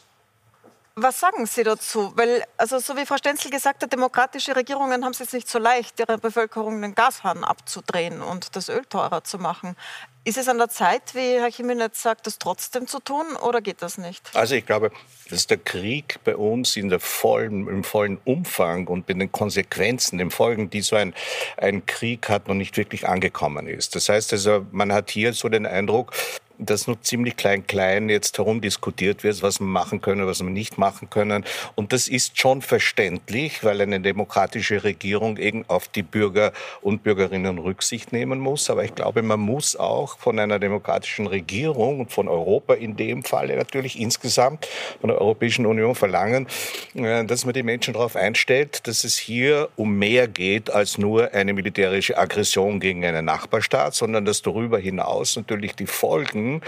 was 0.97 1.19
sagen 1.19 1.45
Sie 1.45 1.63
dazu? 1.63 2.11
Weil, 2.15 2.43
also 2.57 2.79
so 2.79 2.97
wie 2.97 3.05
Frau 3.05 3.17
Stenzel 3.17 3.51
gesagt 3.51 3.83
hat, 3.83 3.93
demokratische 3.93 4.55
Regierungen 4.55 5.05
haben 5.05 5.11
es 5.11 5.19
jetzt 5.19 5.33
nicht 5.33 5.47
so 5.47 5.59
leicht, 5.59 5.99
ihrer 5.99 6.17
Bevölkerung 6.17 6.81
den 6.81 6.95
Gashahn 6.95 7.43
abzudrehen 7.43 8.21
und 8.21 8.55
das 8.55 8.67
Öl 8.67 8.83
teurer 8.83 9.23
zu 9.23 9.37
machen. 9.37 9.75
Ist 10.23 10.37
es 10.37 10.49
an 10.49 10.57
der 10.57 10.69
Zeit, 10.69 11.13
wie 11.13 11.39
Herr 11.39 11.51
Chimenez 11.51 12.01
sagt, 12.01 12.27
das 12.27 12.39
trotzdem 12.39 12.87
zu 12.87 12.99
tun 12.99 13.25
oder 13.41 13.61
geht 13.61 13.81
das 13.81 13.97
nicht? 13.97 14.29
Also 14.33 14.55
ich 14.55 14.65
glaube, 14.65 14.91
dass 15.29 15.47
der 15.47 15.57
Krieg 15.57 16.19
bei 16.25 16.35
uns 16.35 16.75
in 16.75 16.89
der 16.89 16.99
vollen, 16.99 17.67
im 17.67 17.83
vollen 17.83 18.17
Umfang 18.25 18.87
und 18.87 19.07
mit 19.07 19.21
den 19.21 19.31
Konsequenzen, 19.31 20.17
den 20.17 20.31
Folgen, 20.31 20.69
die 20.69 20.81
so 20.81 20.95
ein, 20.95 21.13
ein 21.57 21.85
Krieg 21.85 22.27
hat, 22.27 22.47
noch 22.47 22.55
nicht 22.55 22.75
wirklich 22.75 23.07
angekommen 23.07 23.67
ist. 23.67 23.95
Das 23.95 24.09
heißt 24.09 24.33
also, 24.33 24.65
man 24.71 24.91
hat 24.91 25.11
hier 25.11 25.31
so 25.33 25.47
den 25.47 25.65
Eindruck, 25.65 26.11
dass 26.59 26.87
nur 26.87 27.01
ziemlich 27.01 27.35
klein-klein 27.35 28.09
jetzt 28.09 28.37
herumdiskutiert 28.37 29.23
wird, 29.23 29.41
was 29.43 29.59
man 29.59 29.69
machen 29.69 30.01
können, 30.01 30.25
was 30.25 30.41
man 30.41 30.53
nicht 30.53 30.77
machen 30.77 31.09
können. 31.09 31.45
Und 31.75 31.93
das 31.93 32.07
ist 32.07 32.39
schon 32.39 32.61
verständlich, 32.61 33.63
weil 33.63 33.81
eine 33.81 33.99
demokratische 33.99 34.83
Regierung 34.83 35.37
eben 35.37 35.65
auf 35.67 35.87
die 35.87 36.03
Bürger 36.03 36.53
und 36.81 37.03
Bürgerinnen 37.03 37.59
Rücksicht 37.59 38.11
nehmen 38.11 38.39
muss. 38.39 38.69
Aber 38.69 38.83
ich 38.83 38.95
glaube, 38.95 39.21
man 39.21 39.39
muss 39.39 39.75
auch 39.75 40.17
von 40.17 40.39
einer 40.39 40.59
demokratischen 40.59 41.27
Regierung 41.27 41.99
und 41.99 42.11
von 42.11 42.27
Europa 42.27 42.73
in 42.73 42.95
dem 42.95 43.23
Falle 43.23 43.55
natürlich 43.55 43.99
insgesamt 43.99 44.67
von 44.99 45.09
der 45.09 45.21
Europäischen 45.21 45.65
Union 45.65 45.95
verlangen, 45.95 46.47
äh, 46.95 47.23
dass 47.25 47.45
man 47.45 47.53
die 47.53 47.63
Menschen 47.63 47.93
darauf 47.93 48.15
einstellt, 48.15 48.87
dass 48.87 49.03
es 49.03 49.17
hier 49.17 49.69
um 49.75 49.97
mehr 49.97 50.27
geht 50.27 50.69
als 50.69 50.97
nur 50.97 51.33
eine 51.33 51.53
militärische 51.53 52.17
Aggression 52.17 52.79
gegen 52.79 53.05
einen 53.05 53.25
Nachbarstaat, 53.25 53.93
sondern 53.93 54.25
dass 54.25 54.41
darüber 54.41 54.79
hinaus 54.79 55.35
natürlich 55.35 55.75
die 55.75 55.85
Folgen 55.85 56.46
Folgen 56.47 56.61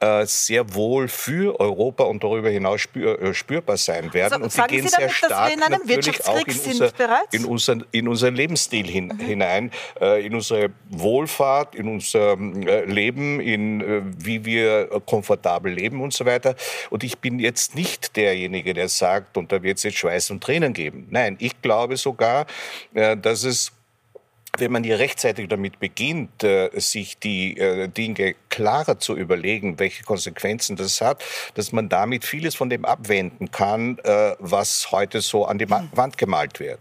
äh, 0.00 0.26
sehr 0.26 0.74
wohl 0.74 1.08
für 1.08 1.58
Europa 1.60 2.04
und 2.04 2.22
darüber 2.22 2.50
hinaus 2.50 2.80
spür, 2.80 3.20
äh, 3.20 3.34
spürbar 3.34 3.76
sein 3.76 4.12
werden. 4.12 4.38
So, 4.38 4.44
und 4.44 4.52
sie 4.52 4.62
gehen 4.62 4.88
sehr 4.88 5.08
stark 5.08 5.56
natürlich 5.58 6.26
auch 6.26 6.46
in, 6.46 6.54
unser, 6.54 6.92
in, 7.32 7.44
unser, 7.44 7.76
in 7.92 8.08
unseren 8.08 8.34
Lebensstil 8.34 8.86
hin, 8.86 9.12
mhm. 9.16 9.20
hinein, 9.20 9.70
äh, 10.00 10.24
in 10.26 10.34
unsere 10.34 10.70
Wohlfahrt, 10.90 11.74
in 11.74 11.88
unser 11.88 12.32
äh, 12.32 12.84
Leben, 12.84 13.40
in 13.40 13.80
äh, 13.80 14.02
wie 14.18 14.44
wir 14.44 14.88
komfortabel 15.06 15.72
leben 15.72 16.00
und 16.00 16.12
so 16.12 16.24
weiter. 16.24 16.54
Und 16.90 17.04
ich 17.04 17.18
bin 17.18 17.38
jetzt 17.38 17.74
nicht 17.74 18.16
derjenige, 18.16 18.74
der 18.74 18.88
sagt, 18.88 19.36
und 19.36 19.52
da 19.52 19.62
wird 19.62 19.78
es 19.78 19.84
jetzt 19.84 19.98
Schweiß 19.98 20.30
und 20.30 20.42
Tränen 20.42 20.72
geben. 20.72 21.06
Nein, 21.10 21.36
ich 21.38 21.60
glaube 21.62 21.96
sogar, 21.96 22.46
äh, 22.94 23.16
dass 23.16 23.44
es 23.44 23.72
wenn 24.58 24.70
man 24.70 24.84
hier 24.84 24.98
rechtzeitig 24.98 25.48
damit 25.48 25.80
beginnt, 25.80 26.44
äh, 26.44 26.68
sich 26.78 27.18
die 27.18 27.56
äh, 27.56 27.88
Dinge 27.88 28.34
klarer 28.50 28.98
zu 28.98 29.16
überlegen, 29.16 29.78
welche 29.78 30.04
Konsequenzen 30.04 30.76
das 30.76 31.00
hat, 31.00 31.24
dass 31.54 31.72
man 31.72 31.88
damit 31.88 32.24
vieles 32.24 32.54
von 32.54 32.68
dem 32.68 32.84
abwenden 32.84 33.50
kann, 33.50 33.98
äh, 34.04 34.36
was 34.38 34.90
heute 34.90 35.22
so 35.22 35.46
an 35.46 35.56
die 35.56 35.70
Wand 35.70 36.18
gemalt 36.18 36.60
wird. 36.60 36.80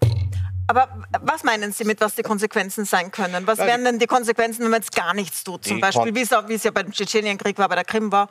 Aber 0.67 0.89
was 1.21 1.43
meinen 1.43 1.71
Sie 1.71 1.83
mit, 1.83 2.01
was 2.01 2.15
die 2.15 2.23
Konsequenzen 2.23 2.85
sein 2.85 3.11
können? 3.11 3.47
Was 3.47 3.57
wären 3.57 3.83
denn 3.83 3.99
die 3.99 4.07
Konsequenzen, 4.07 4.63
wenn 4.63 4.71
man 4.71 4.81
jetzt 4.81 4.95
gar 4.95 5.13
nichts 5.13 5.43
tut? 5.43 5.65
Zum 5.65 5.81
Beispiel, 5.81 6.15
wie 6.15 6.53
es 6.53 6.63
ja 6.63 6.71
beim 6.71 6.91
Tschetschenienkrieg 6.91 7.57
war, 7.57 7.67
bei 7.67 7.75
der 7.75 7.83
Krim 7.83 8.11
war. 8.11 8.29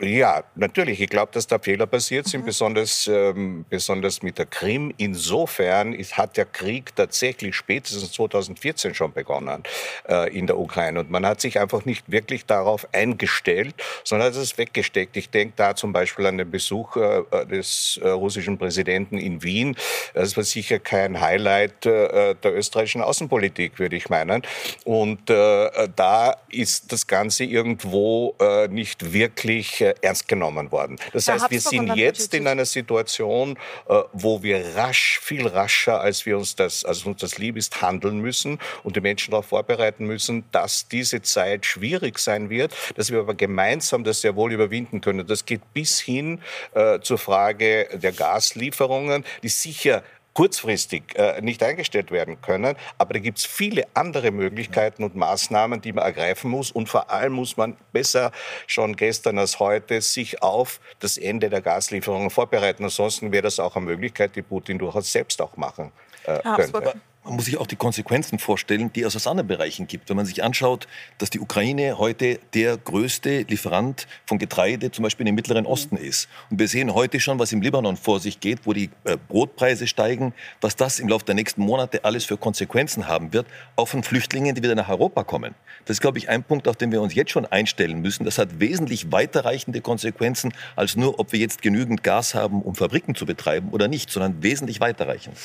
Ja, 0.00 0.44
natürlich. 0.54 1.00
Ich 1.00 1.10
glaube, 1.10 1.32
dass 1.32 1.48
da 1.48 1.58
Fehler 1.58 1.86
passiert 1.86 2.28
sind, 2.28 2.42
mhm. 2.42 2.46
besonders, 2.46 3.08
ähm, 3.08 3.64
besonders 3.68 4.22
mit 4.22 4.38
der 4.38 4.46
Krim. 4.46 4.94
Insofern 4.96 5.92
ist, 5.92 6.16
hat 6.16 6.36
der 6.36 6.44
Krieg 6.44 6.94
tatsächlich 6.94 7.56
spätestens 7.56 8.12
2014 8.12 8.94
schon 8.94 9.12
begonnen 9.12 9.64
äh, 10.08 10.32
in 10.36 10.46
der 10.46 10.56
Ukraine. 10.56 11.00
Und 11.00 11.10
man 11.10 11.26
hat 11.26 11.40
sich 11.40 11.58
einfach 11.58 11.84
nicht 11.84 12.08
wirklich 12.12 12.46
darauf 12.46 12.86
eingestellt, 12.92 13.74
sondern 14.04 14.28
hat 14.28 14.36
es 14.36 14.56
weggesteckt. 14.56 15.16
Ich 15.16 15.30
denke 15.30 15.54
da 15.56 15.74
zum 15.74 15.92
Beispiel 15.92 16.26
an 16.26 16.38
den 16.38 16.48
Besuch 16.48 16.96
äh, 16.96 17.46
des 17.46 17.98
äh, 18.00 18.08
russischen 18.08 18.56
Präsidenten 18.56 19.18
in 19.18 19.42
Wien. 19.42 19.74
Das 20.14 20.36
war 20.36 20.44
sicher 20.44 20.78
kein 20.78 21.20
Highlight 21.20 21.86
äh, 21.86 22.36
der 22.36 22.54
österreichischen 22.56 23.02
Außenpolitik, 23.02 23.80
würde 23.80 23.96
ich 23.96 24.08
meinen. 24.08 24.42
Und 24.84 25.28
äh, 25.28 25.88
da 25.96 26.36
ist 26.50 26.92
das 26.92 27.08
Ganze 27.08 27.42
irgendwo 27.42 28.36
äh, 28.38 28.68
nicht 28.68 29.12
wirklich 29.12 29.82
ernst 30.02 30.28
genommen 30.28 30.70
worden. 30.72 30.98
Das 31.12 31.26
da 31.26 31.34
heißt, 31.34 31.50
wir 31.50 31.60
sind 31.60 31.94
jetzt 31.96 32.34
in 32.34 32.46
einer 32.46 32.64
Situation, 32.64 33.58
äh, 33.88 34.02
wo 34.12 34.42
wir 34.42 34.76
rasch, 34.76 35.20
viel 35.22 35.46
rascher, 35.46 36.00
als 36.00 36.26
wir 36.26 36.36
uns 36.38 36.56
das, 36.56 36.84
als 36.84 37.04
uns 37.04 37.20
das 37.20 37.38
lieb 37.38 37.56
ist, 37.56 37.82
handeln 37.82 38.18
müssen 38.18 38.58
und 38.82 38.96
die 38.96 39.00
Menschen 39.00 39.30
darauf 39.30 39.46
vorbereiten 39.46 40.06
müssen, 40.06 40.44
dass 40.52 40.88
diese 40.88 41.22
Zeit 41.22 41.66
schwierig 41.66 42.18
sein 42.18 42.50
wird, 42.50 42.74
dass 42.96 43.10
wir 43.10 43.20
aber 43.20 43.34
gemeinsam 43.34 44.04
das 44.04 44.20
sehr 44.20 44.36
wohl 44.36 44.52
überwinden 44.52 45.00
können. 45.00 45.26
Das 45.26 45.44
geht 45.44 45.60
bis 45.74 46.00
hin 46.00 46.40
äh, 46.74 47.00
zur 47.00 47.18
Frage 47.18 47.88
der 47.92 48.12
Gaslieferungen, 48.12 49.24
die 49.42 49.48
sicher 49.48 50.02
kurzfristig 50.38 51.16
äh, 51.16 51.40
nicht 51.40 51.64
eingestellt 51.64 52.12
werden 52.12 52.40
können. 52.40 52.76
Aber 52.96 53.12
da 53.12 53.18
gibt 53.18 53.38
es 53.38 53.44
viele 53.44 53.82
andere 53.94 54.30
Möglichkeiten 54.30 55.02
und 55.02 55.16
Maßnahmen, 55.16 55.80
die 55.80 55.92
man 55.92 56.04
ergreifen 56.04 56.48
muss. 56.48 56.70
Und 56.70 56.88
vor 56.88 57.10
allem 57.10 57.32
muss 57.32 57.56
man 57.56 57.76
besser 57.92 58.30
schon 58.68 58.94
gestern 58.94 59.36
als 59.40 59.58
heute 59.58 60.00
sich 60.00 60.40
auf 60.40 60.78
das 61.00 61.18
Ende 61.18 61.50
der 61.50 61.60
Gaslieferungen 61.60 62.30
vorbereiten. 62.30 62.84
Ansonsten 62.84 63.32
wäre 63.32 63.42
das 63.42 63.58
auch 63.58 63.74
eine 63.74 63.86
Möglichkeit, 63.86 64.36
die 64.36 64.42
Putin 64.42 64.78
durchaus 64.78 65.10
selbst 65.10 65.42
auch 65.42 65.56
machen 65.56 65.90
äh, 66.22 66.38
könnte. 66.54 67.00
Man 67.28 67.36
muss 67.36 67.44
sich 67.44 67.58
auch 67.58 67.66
die 67.66 67.76
Konsequenzen 67.76 68.38
vorstellen, 68.38 68.90
die 68.94 69.02
es 69.02 69.14
aus 69.14 69.26
anderen 69.26 69.46
Bereichen 69.46 69.86
gibt. 69.86 70.08
Wenn 70.08 70.16
man 70.16 70.24
sich 70.24 70.42
anschaut, 70.42 70.88
dass 71.18 71.28
die 71.28 71.40
Ukraine 71.40 71.98
heute 71.98 72.40
der 72.54 72.78
größte 72.78 73.42
Lieferant 73.42 74.06
von 74.24 74.38
Getreide 74.38 74.90
zum 74.92 75.02
Beispiel 75.02 75.26
im 75.28 75.34
Mittleren 75.34 75.64
mhm. 75.64 75.70
Osten 75.70 75.98
ist. 75.98 76.26
Und 76.48 76.58
wir 76.58 76.68
sehen 76.68 76.94
heute 76.94 77.20
schon, 77.20 77.38
was 77.38 77.52
im 77.52 77.60
Libanon 77.60 77.98
vor 77.98 78.18
sich 78.20 78.40
geht, 78.40 78.60
wo 78.64 78.72
die 78.72 78.88
äh, 79.04 79.18
Brotpreise 79.28 79.86
steigen, 79.86 80.32
was 80.62 80.74
das 80.74 81.00
im 81.00 81.08
Laufe 81.08 81.26
der 81.26 81.34
nächsten 81.34 81.60
Monate 81.60 82.02
alles 82.02 82.24
für 82.24 82.38
Konsequenzen 82.38 83.08
haben 83.08 83.34
wird, 83.34 83.46
auch 83.76 83.88
von 83.88 84.02
Flüchtlingen, 84.02 84.54
die 84.54 84.62
wieder 84.62 84.74
nach 84.74 84.88
Europa 84.88 85.22
kommen. 85.22 85.54
Das 85.84 85.96
ist, 85.96 86.00
glaube 86.00 86.16
ich, 86.16 86.30
ein 86.30 86.42
Punkt, 86.42 86.66
auf 86.66 86.76
den 86.76 86.92
wir 86.92 87.02
uns 87.02 87.14
jetzt 87.14 87.30
schon 87.30 87.44
einstellen 87.44 88.00
müssen. 88.00 88.24
Das 88.24 88.38
hat 88.38 88.58
wesentlich 88.58 89.12
weiterreichende 89.12 89.82
Konsequenzen, 89.82 90.54
als 90.76 90.96
nur, 90.96 91.20
ob 91.20 91.32
wir 91.32 91.40
jetzt 91.40 91.60
genügend 91.60 92.02
Gas 92.02 92.34
haben, 92.34 92.62
um 92.62 92.74
Fabriken 92.74 93.14
zu 93.14 93.26
betreiben 93.26 93.68
oder 93.70 93.86
nicht, 93.86 94.10
sondern 94.10 94.42
wesentlich 94.42 94.80
weiterreichend. 94.80 95.36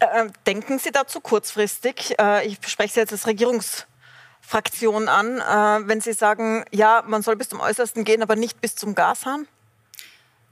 Äh, 0.00 0.26
denken 0.46 0.78
Sie 0.78 0.90
dazu 0.90 1.20
kurzfristig. 1.30 2.18
Äh, 2.20 2.44
ich 2.48 2.58
spreche 2.66 2.94
Sie 2.94 3.00
jetzt 3.00 3.12
als 3.12 3.28
Regierungsfraktion 3.28 5.08
an, 5.08 5.38
äh, 5.38 5.88
wenn 5.88 6.00
Sie 6.00 6.12
sagen, 6.12 6.64
ja, 6.72 7.04
man 7.06 7.22
soll 7.22 7.36
bis 7.36 7.48
zum 7.48 7.60
Äußersten 7.60 8.02
gehen, 8.02 8.20
aber 8.22 8.34
nicht 8.34 8.60
bis 8.60 8.74
zum 8.74 8.96
Gashahn? 8.96 9.46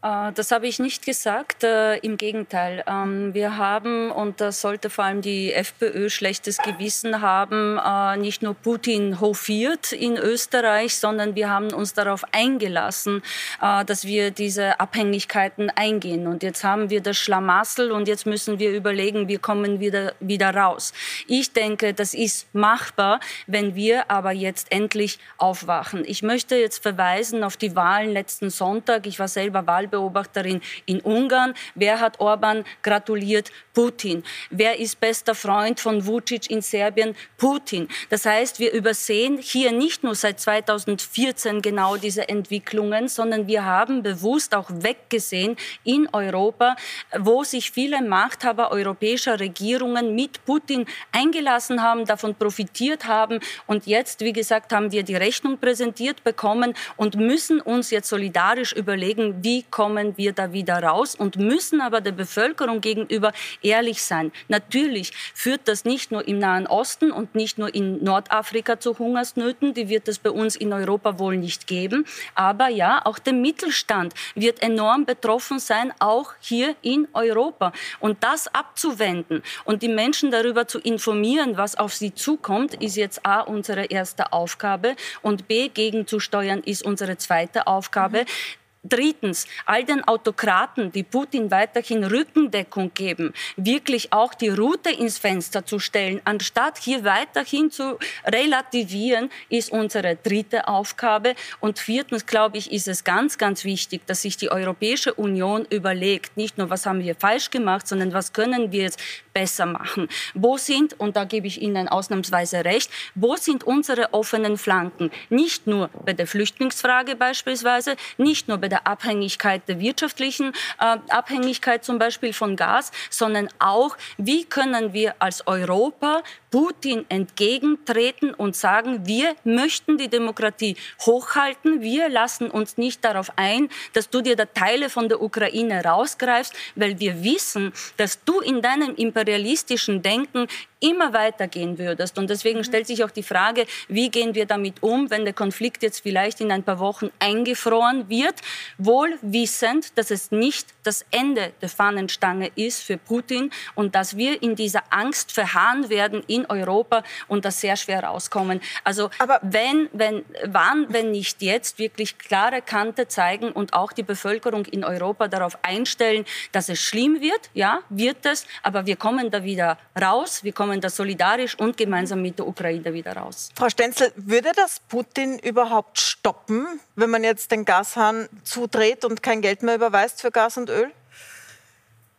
Äh, 0.02 0.33
das 0.33 0.52
habe 0.52 0.67
ich 0.69 0.78
nicht 0.78 1.05
gesagt. 1.05 1.64
Äh, 1.64 1.97
Im 1.99 2.17
Gegenteil. 2.17 2.85
Ähm, 2.87 3.35
wir 3.35 3.57
haben, 3.57 4.11
und 4.11 4.40
das 4.40 4.61
sollte 4.61 4.90
vor 4.90 5.05
allem 5.05 5.23
die 5.23 5.52
FPÖ 5.52 6.09
schlechtes 6.09 6.59
Gewissen 6.59 7.21
haben, 7.21 7.78
äh, 7.78 8.17
nicht 8.17 8.43
nur 8.43 8.55
Putin 8.55 9.21
hofiert 9.21 9.93
in 9.93 10.17
Österreich, 10.17 10.97
sondern 10.97 11.35
wir 11.35 11.50
haben 11.50 11.73
uns 11.73 11.95
darauf 11.95 12.25
eingelassen, 12.33 13.23
dass 13.61 14.05
wir 14.05 14.31
diese 14.31 14.81
Abhängigkeiten 14.81 15.71
eingehen. 15.71 16.26
Und 16.26 16.43
jetzt 16.43 16.64
haben 16.64 16.90
wir 16.90 17.00
das 17.00 17.17
Schlamassel 17.17 17.90
und 17.93 18.09
jetzt 18.09 18.26
müssen 18.26 18.59
wir 18.59 18.71
überlegen, 18.71 19.28
wie 19.28 19.38
kommen 19.38 19.81
wir 19.81 20.14
wieder 20.21 20.55
raus. 20.55 20.93
Ich 21.26 21.52
denke, 21.52 21.95
das 21.95 22.14
ist 22.14 22.52
machbar, 22.55 23.21
wenn 23.47 23.75
wir 23.75 24.11
aber 24.11 24.33
jetzt 24.33 24.71
endlich 24.71 25.19
aufwachen. 25.37 26.05
Ich 26.07 26.23
möchte 26.23 26.57
jetzt 26.57 26.83
verweisen 26.83 27.43
auf 27.45 27.57
die 27.57 27.75
Wahlen 27.75 28.12
letzten 28.12 28.50
Sonntag. 28.50 29.07
Ich 29.07 29.19
war 29.19 29.28
selber 29.28 29.67
Wahl 29.67 29.88
Wahlbeobachterin 29.88 30.61
in 30.87 31.00
Ungarn. 31.00 31.54
Wer 31.75 32.00
hat 32.00 32.21
Orban 32.21 32.64
gratuliert? 32.83 33.50
Putin. 33.75 34.25
Wer 34.50 34.80
ist 34.80 34.99
bester 34.99 35.35
Freund 35.35 35.78
von 35.78 36.04
Vucic 36.04 36.50
in 36.50 36.62
Serbien? 36.62 37.14
Putin. 37.37 37.88
Das 38.11 38.26
heißt, 38.26 38.59
wir 38.59 38.73
übersehen 38.73 39.38
hier 39.38 39.71
nicht 39.71 40.02
nur 40.02 40.16
seit 40.16 40.40
2014 40.40 41.62
genau 41.62 41.97
diese 41.97 42.28
Entwicklungen, 42.28 43.07
sondern 43.07 43.47
wir 43.47 43.64
haben 43.64 44.02
bewusst 44.02 44.54
auch 44.54 44.68
weggesehen 44.68 45.57
in 45.85 46.09
Europa, 46.12 46.75
wo 47.18 47.45
sich 47.45 47.71
viele 47.71 48.02
Machthaber 48.02 48.73
europäischer 48.73 49.38
Regierungen 49.38 50.14
mit 50.14 50.45
Putin 50.45 50.87
eingelassen 51.12 51.80
haben, 51.80 52.04
davon 52.04 52.35
profitiert 52.35 53.07
haben. 53.07 53.38
Und 53.68 53.87
jetzt, 53.87 54.23
wie 54.23 54.33
gesagt, 54.33 54.73
haben 54.73 54.90
wir 54.90 55.04
die 55.04 55.14
Rechnung 55.14 55.59
präsentiert 55.59 56.25
bekommen 56.25 56.75
und 56.97 57.14
müssen 57.14 57.61
uns 57.61 57.90
jetzt 57.90 58.09
solidarisch 58.09 58.73
überlegen, 58.73 59.45
wie 59.45 59.62
kommen 59.78 60.16
wir 60.16 60.32
da 60.32 60.52
wieder 60.52 60.82
raus 60.82 61.14
und 61.14 61.37
müssen 61.37 61.80
aber 61.80 62.00
der 62.00 62.11
Bevölkerung 62.11 62.80
gegenüber 62.80 63.32
ehrlich 63.62 64.02
sein. 64.02 64.32
Natürlich 64.49 65.12
führt 65.35 65.68
das 65.68 65.85
nicht 65.85 66.11
nur 66.11 66.26
im 66.26 66.40
Nahen 66.40 66.66
Osten 66.66 67.12
und 67.12 67.37
nicht 67.37 67.58
nur 67.58 67.73
in 67.73 68.02
Nordafrika 68.02 68.80
zu 68.80 68.99
Hungersnöten, 68.99 69.75
die 69.75 69.88
wird 69.88 70.08
es 70.08 70.18
bei 70.18 70.32
uns 70.32 70.56
in 70.56 70.73
Europa 70.73 71.20
wohl 71.20 71.37
nicht 71.37 71.68
geben, 71.68 72.06
aber 72.35 72.66
ja, 72.66 73.02
auch 73.04 73.20
der 73.20 73.35
Mittelstand 73.35 74.14
wird 74.35 74.62
enorm 74.62 75.04
betroffen 75.04 75.61
sein, 75.61 75.92
auch 76.00 76.32
hier 76.40 76.75
in 76.82 77.06
Europa. 77.12 77.70
Und 78.00 78.25
das 78.25 78.52
abzuwenden 78.52 79.44
und 79.64 79.82
die 79.82 79.88
Menschen 80.02 80.32
darüber 80.32 80.66
zu 80.66 80.80
informieren, 80.80 81.56
was 81.56 81.76
auf 81.76 81.94
sie 81.94 82.12
zukommt, 82.12 82.75
ist 82.82 82.97
jetzt 82.97 83.25
A, 83.25 83.42
unsere 83.42 83.85
erste 83.85 84.32
Aufgabe 84.32 84.97
und 85.23 85.47
B, 85.47 85.68
gegenzusteuern 85.68 86.64
ist 86.64 86.82
unsere 86.82 87.16
zweite 87.16 87.68
Aufgabe. 87.68 88.23
Mhm. 88.23 88.67
Drittens, 88.85 89.47
all 89.66 89.85
den 89.85 90.04
Autokraten, 90.04 90.92
die 90.92 91.02
Putin 91.02 91.50
weiterhin 91.50 92.04
Rückendeckung 92.04 92.92
geben, 92.94 93.35
wirklich 93.56 94.12
auch 94.12 94.35
die 94.35 94.50
Route 94.50 94.90
ins 94.90 95.18
Fenster 95.18 95.66
zu 95.66 95.80
stellen, 95.80 96.20
anstatt 96.25 96.78
hier 96.78 97.04
weiterhin 97.04 97.73
zu 97.73 97.99
relativieren, 98.25 99.30
ist 99.49 99.73
unsere 99.73 100.14
dritte 100.14 100.68
Aufgabe. 100.68 101.35
Und 101.58 101.80
viertens, 101.80 102.25
glaube 102.25 102.58
ich, 102.58 102.70
ist 102.70 102.87
es 102.87 103.02
ganz, 103.02 103.37
ganz 103.37 103.64
wichtig, 103.64 104.06
dass 104.06 104.23
sich 104.23 104.37
die 104.37 104.50
Europäische 104.50 105.12
Union 105.14 105.66
überlegt, 105.70 106.37
nicht 106.37 106.56
nur, 106.56 106.70
was 106.70 106.87
haben 106.87 107.02
wir 107.02 107.16
falsch 107.16 107.50
gemacht, 107.50 107.88
sondern 107.88 108.12
was 108.12 108.32
können 108.32 108.70
wir 108.70 108.82
jetzt 108.82 109.00
besser 109.32 109.66
machen. 109.66 110.08
Wo 110.35 110.56
sind, 110.56 110.99
und 110.99 111.16
da 111.16 111.25
gebe 111.25 111.47
ich 111.47 111.61
Ihnen 111.62 111.88
ausnahmsweise 111.88 112.64
recht, 112.64 112.90
wo 113.14 113.37
sind 113.37 113.64
unsere 113.64 114.12
offenen 114.12 114.56
Flanken? 114.56 115.11
Nicht 115.30 115.66
nur 115.66 115.90
bei 116.04 116.12
der 116.12 116.26
Flüchtlingsfrage 116.26 117.16
beispielsweise, 117.16 117.97
nicht 118.16 118.49
nur 118.49 118.58
bei 118.58 118.67
bei 118.68 118.76
der 118.76 118.87
Abhängigkeit 118.87 119.66
der 119.66 119.80
wirtschaftlichen 119.80 120.52
äh, 120.78 120.98
Abhängigkeit 121.08 121.84
zum 121.84 121.98
Beispiel 121.98 122.34
von 122.34 122.54
Gas, 122.54 122.92
sondern 123.08 123.48
auch, 123.58 123.96
wie 124.18 124.44
können 124.44 124.92
wir 124.92 125.14
als 125.20 125.46
Europa 125.46 126.22
Putin 126.50 127.05
entgegentreten 127.09 128.35
und 128.35 128.57
sagen, 128.57 129.07
wir 129.07 129.35
möchten 129.45 129.99
die 129.99 130.09
Demokratie 130.09 130.76
hochhalten, 131.00 131.83
wir 131.83 132.09
lassen 132.09 132.50
uns 132.50 132.78
nicht 132.78 133.05
darauf 133.05 133.33
ein, 133.37 133.69
dass 133.93 134.11
du 134.11 134.21
dir 134.21 134.37
da 134.37 134.47
Teile 134.47 134.90
von 134.90 135.09
der 135.09 135.21
Ukraine 135.21 135.85
rausgreifst, 135.85 136.55
weil 136.75 136.99
wir 137.00 137.23
wissen, 137.23 137.73
dass 137.97 138.25
du 138.25 138.40
in 138.40 138.62
deinem 138.62 138.95
imperialistischen 138.95 140.02
Denken 140.02 140.47
immer 140.81 141.12
weitergehen 141.12 141.78
würdest. 141.78 142.19
Und 142.19 142.31
deswegen 142.31 142.62
stellt 142.64 142.87
sich 142.87 143.02
auch 143.02 143.11
die 143.11 143.23
Frage, 143.23 143.67
wie 143.88 144.11
gehen 144.11 144.35
wir 144.35 144.47
damit 144.47 144.83
um, 144.83 145.11
wenn 145.11 145.25
der 145.25 145.35
Konflikt 145.35 145.83
jetzt 145.83 146.00
vielleicht 146.00 146.40
in 146.40 146.52
ein 146.52 146.62
paar 146.62 146.78
Wochen 146.78 147.11
eingefroren 147.19 148.09
wird, 148.09 148.37
wohl 148.78 149.19
wissend, 149.23 149.99
dass 149.99 150.11
es 150.11 150.31
nicht 150.31 150.69
das 150.85 151.05
Ende 151.11 151.52
der 151.61 151.69
Fahnenstange 151.69 152.50
ist 152.55 152.83
für 152.83 152.97
Putin 152.97 153.50
und 153.75 153.95
dass 153.95 154.17
wir 154.17 154.43
in 154.43 154.55
dieser 154.55 154.85
Angst 154.90 155.33
verharren 155.33 155.90
werden 155.90 156.23
in 156.26 156.38
Europa 156.47 157.02
und 157.26 157.45
das 157.45 157.61
sehr 157.61 157.76
schwer 157.76 158.04
rauskommen. 158.04 158.61
Also 158.85 159.11
Aber 159.18 159.40
wenn, 159.42 159.88
wenn, 159.92 160.25
wann, 160.47 160.87
wenn 160.88 161.11
nicht 161.11 161.42
jetzt, 161.42 161.78
wirklich 161.78 162.18
klare 162.18 162.62
Kante 162.62 163.09
zeigen 163.09 163.53
und 163.53 163.74
auch 163.74 163.92
die 163.92 164.03
Bevölkerung 164.03 164.64
in 164.66 164.85
Europa 164.85 165.29
darauf 165.29 165.59
einstellen, 165.62 166.24
dass 166.53 166.68
es 166.68 166.81
schlimm 166.81 167.20
wird, 167.20 167.51
ja, 167.55 167.81
wird 167.88 168.24
es, 168.27 168.46
aber 168.62 168.87
wir 168.87 168.96
kommen 168.96 169.31
da 169.31 169.44
wieder 169.44 169.79
raus, 170.01 170.44
wir 170.44 170.53
kommen 170.53 170.81
da 170.81 170.90
solidarisch 170.90 171.59
und 171.59 171.77
gemeinsam 171.77 172.22
mit 172.22 172.38
der 172.38 172.46
Ukraine 172.46 172.92
wieder 172.92 173.16
raus. 173.16 173.51
Frau 173.57 173.68
Stenzel, 173.68 174.12
würde 174.16 174.53
das 174.55 174.81
Putin 174.81 175.38
überhaupt 175.38 175.98
stoppen, 175.98 176.66
wenn 176.96 177.11
man 177.11 177.24
jetzt 177.24 177.51
den 177.51 177.64
Gashahn 177.64 178.29
zudreht 178.44 179.05
und 179.05 179.22
kein 179.22 179.40
Geld 179.40 179.62
mehr 179.62 179.74
überweist 179.74 180.20
für 180.20 180.31
Gas 180.31 180.57
und 180.57 180.70
Öl? 180.70 180.90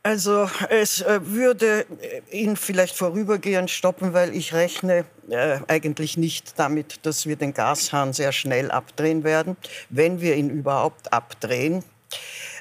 Also 0.01 0.49
es 0.69 1.01
äh, 1.01 1.19
würde 1.23 1.85
ihn 2.31 2.55
vielleicht 2.55 2.95
vorübergehend 2.95 3.69
stoppen, 3.69 4.13
weil 4.13 4.33
ich 4.33 4.53
rechne 4.53 5.03
äh, 5.29 5.59
eigentlich 5.67 6.15
nicht 6.15 6.57
damit, 6.57 7.05
dass 7.05 7.25
wir 7.25 7.35
den 7.35 7.53
Gashahn 7.53 8.13
sehr 8.13 8.31
schnell 8.31 8.71
abdrehen 8.71 9.25
werden. 9.25 9.57
Wenn 9.89 10.21
wir 10.21 10.35
ihn 10.35 10.49
überhaupt 10.49 11.11
abdrehen, 11.11 11.83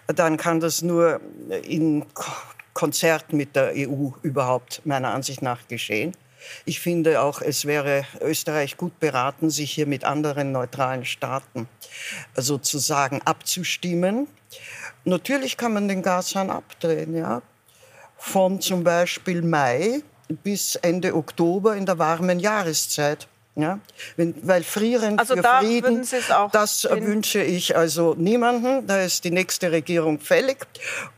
dann 0.08 0.36
kann 0.36 0.58
das 0.58 0.82
nur 0.82 1.20
in 1.62 2.04
Konzert 2.74 3.32
mit 3.32 3.54
der 3.54 3.72
EU 3.76 4.10
überhaupt 4.22 4.82
meiner 4.84 5.14
Ansicht 5.14 5.42
nach 5.42 5.68
geschehen. 5.68 6.16
Ich 6.64 6.80
finde 6.80 7.20
auch, 7.20 7.40
es 7.40 7.64
wäre 7.64 8.04
Österreich 8.20 8.76
gut 8.76 8.98
beraten, 9.00 9.50
sich 9.50 9.72
hier 9.72 9.86
mit 9.86 10.04
anderen 10.04 10.52
neutralen 10.52 11.04
Staaten 11.04 11.68
sozusagen 12.34 13.20
abzustimmen. 13.22 14.28
Natürlich 15.08 15.56
kann 15.56 15.72
man 15.72 15.88
den 15.88 16.02
Gashahn 16.02 16.50
abdrehen, 16.50 17.16
ja. 17.16 17.42
Von 18.18 18.60
zum 18.60 18.84
Beispiel 18.84 19.42
Mai 19.42 20.02
bis 20.28 20.74
Ende 20.76 21.14
Oktober 21.14 21.76
in 21.76 21.86
der 21.86 21.98
warmen 21.98 22.38
Jahreszeit. 22.40 23.28
Ja? 23.54 23.80
Wenn, 24.16 24.34
weil 24.46 24.62
frieren 24.62 25.18
also 25.18 25.34
für 25.34 25.42
da 25.42 25.60
Frieden, 25.60 26.06
das 26.52 26.84
wünsche 26.84 27.42
ich 27.42 27.76
also 27.76 28.14
niemanden. 28.16 28.86
Da 28.86 29.02
ist 29.02 29.24
die 29.24 29.30
nächste 29.30 29.72
Regierung 29.72 30.20
fällig 30.20 30.58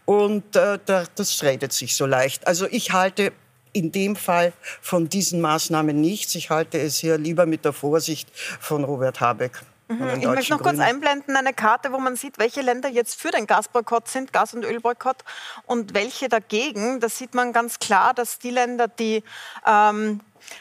und 0.07 0.57
äh, 0.57 0.79
da, 0.85 1.05
das 1.15 1.43
redet 1.43 1.73
sich 1.73 1.97
so 1.97 2.07
leicht. 2.07 2.47
Also 2.47 2.67
ich 2.71 2.93
halte 2.93 3.33
in 3.73 3.93
dem 3.93 4.17
Fall 4.17 4.53
von 4.81 5.09
diesen 5.09 5.41
Maßnahmen 5.41 6.01
nichts. 6.01 6.35
Ich 6.35 6.51
halte 6.51 6.79
es 6.79 6.99
hier 6.99 7.19
lieber 7.19 7.47
mit 7.47 7.65
der 7.65 7.73
Vorsicht 7.73 8.29
von 8.35 8.85
Robert 8.85 9.21
Habeck. 9.21 9.61
Mhm. 9.91 10.21
Ich 10.21 10.27
möchte 10.27 10.53
noch 10.53 10.63
kurz 10.63 10.79
einblenden, 10.79 11.37
eine 11.37 11.53
Karte, 11.53 11.93
wo 11.93 11.99
man 11.99 12.15
sieht, 12.15 12.39
welche 12.39 12.61
Länder 12.61 12.89
jetzt 12.89 13.21
für 13.21 13.33
den 13.33 13.47
Gasboykott 13.47 14.07
sind, 14.07 14.33
Gas- 14.33 14.55
und 14.55 14.65
Ölboykott, 14.65 15.25
und 15.67 15.95
welche 15.95 16.29
dagegen. 16.29 17.01
Da 17.01 17.09
sieht 17.09 17.35
man 17.35 17.53
ganz 17.53 17.81
klar, 17.81 18.15
dass 18.15 18.39
die 18.39 18.51
Länder, 18.51 18.87
die 18.87 19.25
ähm, 19.67 20.21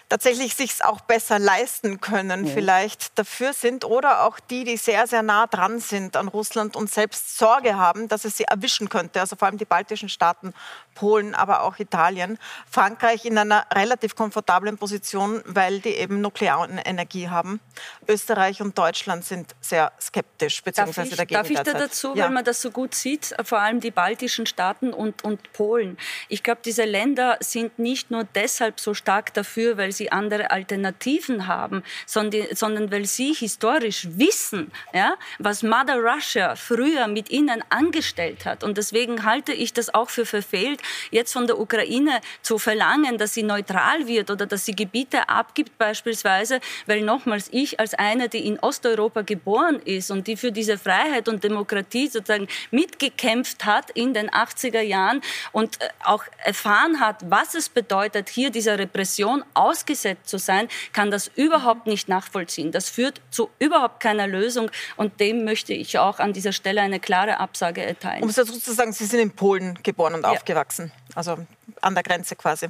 tatsächlich 0.09 0.55
sich 0.55 0.83
auch 0.83 1.01
besser 1.01 1.37
leisten 1.37 2.01
können, 2.01 2.45
ja. 2.45 2.53
vielleicht 2.53 3.17
dafür 3.19 3.53
sind 3.53 3.85
oder 3.85 4.23
auch 4.23 4.39
die, 4.39 4.63
die 4.63 4.77
sehr, 4.77 5.05
sehr 5.05 5.21
nah 5.21 5.45
dran 5.45 5.79
sind 5.79 6.17
an 6.17 6.27
Russland 6.27 6.75
und 6.75 6.89
selbst 6.89 7.37
Sorge 7.37 7.77
haben, 7.77 8.07
dass 8.07 8.25
es 8.25 8.37
sie 8.37 8.45
erwischen 8.45 8.89
könnte. 8.89 9.19
Also 9.19 9.35
vor 9.35 9.47
allem 9.47 9.57
die 9.57 9.65
baltischen 9.65 10.09
Staaten, 10.09 10.53
Polen, 10.99 11.35
aber 11.35 11.63
auch 11.63 11.79
Italien. 11.79 12.37
Frankreich 12.69 13.25
in 13.25 13.37
einer 13.37 13.65
relativ 13.73 14.15
komfortablen 14.15 14.77
Position, 14.77 15.41
weil 15.45 15.79
die 15.79 15.95
eben 15.95 16.21
Nuklearenergie 16.21 17.29
haben. 17.29 17.59
Österreich 18.07 18.61
und 18.61 18.77
Deutschland 18.77 19.23
sind 19.25 19.55
sehr 19.61 19.91
skeptisch, 20.01 20.61
ich, 20.65 21.15
dagegen. 21.15 21.33
Darf 21.33 21.49
ich 21.49 21.59
da 21.59 21.73
dazu, 21.73 22.15
ja. 22.15 22.25
weil 22.25 22.31
man 22.31 22.43
das 22.43 22.61
so 22.61 22.71
gut 22.71 22.95
sieht, 22.95 23.35
vor 23.43 23.59
allem 23.59 23.79
die 23.79 23.91
baltischen 23.91 24.45
Staaten 24.45 24.93
und, 24.93 25.23
und 25.23 25.53
Polen. 25.53 25.97
Ich 26.27 26.43
glaube, 26.43 26.61
diese 26.63 26.85
Länder 26.85 27.37
sind 27.39 27.79
nicht 27.79 28.11
nur 28.11 28.23
deshalb 28.23 28.79
so 28.79 28.93
stark 28.93 29.33
dafür, 29.33 29.49
dafür, 29.49 29.77
weil 29.77 29.91
sie 29.91 30.11
andere 30.11 30.51
Alternativen 30.51 31.47
haben, 31.47 31.83
sondern, 32.05 32.47
sondern 32.53 32.91
weil 32.91 33.05
sie 33.05 33.33
historisch 33.33 34.07
wissen, 34.11 34.71
ja, 34.93 35.15
was 35.39 35.63
Mother 35.63 35.97
Russia 35.97 36.55
früher 36.55 37.07
mit 37.07 37.29
ihnen 37.29 37.63
angestellt 37.69 38.45
hat. 38.45 38.63
Und 38.63 38.77
deswegen 38.77 39.25
halte 39.25 39.53
ich 39.53 39.73
das 39.73 39.93
auch 39.93 40.09
für 40.09 40.25
verfehlt, 40.25 40.81
jetzt 41.11 41.33
von 41.33 41.47
der 41.47 41.59
Ukraine 41.59 42.21
zu 42.41 42.57
verlangen, 42.57 43.17
dass 43.17 43.33
sie 43.33 43.43
neutral 43.43 44.07
wird 44.07 44.31
oder 44.31 44.45
dass 44.45 44.65
sie 44.65 44.75
Gebiete 44.75 45.29
abgibt 45.29 45.77
beispielsweise, 45.77 46.59
weil 46.85 47.01
nochmals 47.01 47.49
ich 47.51 47.79
als 47.79 47.93
eine, 47.93 48.29
die 48.29 48.45
in 48.47 48.59
Osteuropa 48.59 49.21
geboren 49.21 49.81
ist 49.85 50.11
und 50.11 50.27
die 50.27 50.37
für 50.37 50.51
diese 50.51 50.77
Freiheit 50.77 51.27
und 51.27 51.43
Demokratie 51.43 52.07
sozusagen 52.07 52.47
mitgekämpft 52.71 53.65
hat 53.65 53.91
in 53.91 54.13
den 54.13 54.29
80er 54.29 54.81
Jahren 54.81 55.21
und 55.51 55.81
äh, 55.81 55.89
auch 56.03 56.23
erfahren 56.43 56.99
hat, 56.99 57.17
was 57.29 57.55
es 57.55 57.69
bedeutet, 57.69 58.29
hier 58.29 58.49
dieser 58.49 58.79
Repression 58.79 59.43
ausgesetzt 59.53 60.29
zu 60.29 60.37
sein, 60.37 60.67
kann 60.93 61.11
das 61.11 61.29
überhaupt 61.35 61.87
nicht 61.87 62.07
nachvollziehen. 62.07 62.71
Das 62.71 62.89
führt 62.89 63.21
zu 63.31 63.49
überhaupt 63.59 63.99
keiner 63.99 64.27
Lösung 64.27 64.71
und 64.95 65.19
dem 65.19 65.43
möchte 65.43 65.73
ich 65.73 65.97
auch 65.97 66.19
an 66.19 66.33
dieser 66.33 66.51
Stelle 66.51 66.81
eine 66.81 66.99
klare 66.99 67.39
Absage 67.39 67.83
erteilen. 67.83 68.23
Um 68.23 68.29
es 68.29 68.35
dazu 68.35 68.57
zu 68.59 68.73
sagen, 68.73 68.93
Sie 68.93 69.05
sind 69.05 69.19
in 69.19 69.31
Polen 69.31 69.77
geboren 69.83 70.15
und 70.15 70.23
ja. 70.23 70.29
aufgewachsen, 70.29 70.78
also 71.15 71.37
an 71.81 71.93
der 71.93 72.03
Grenze 72.03 72.35
quasi. 72.35 72.69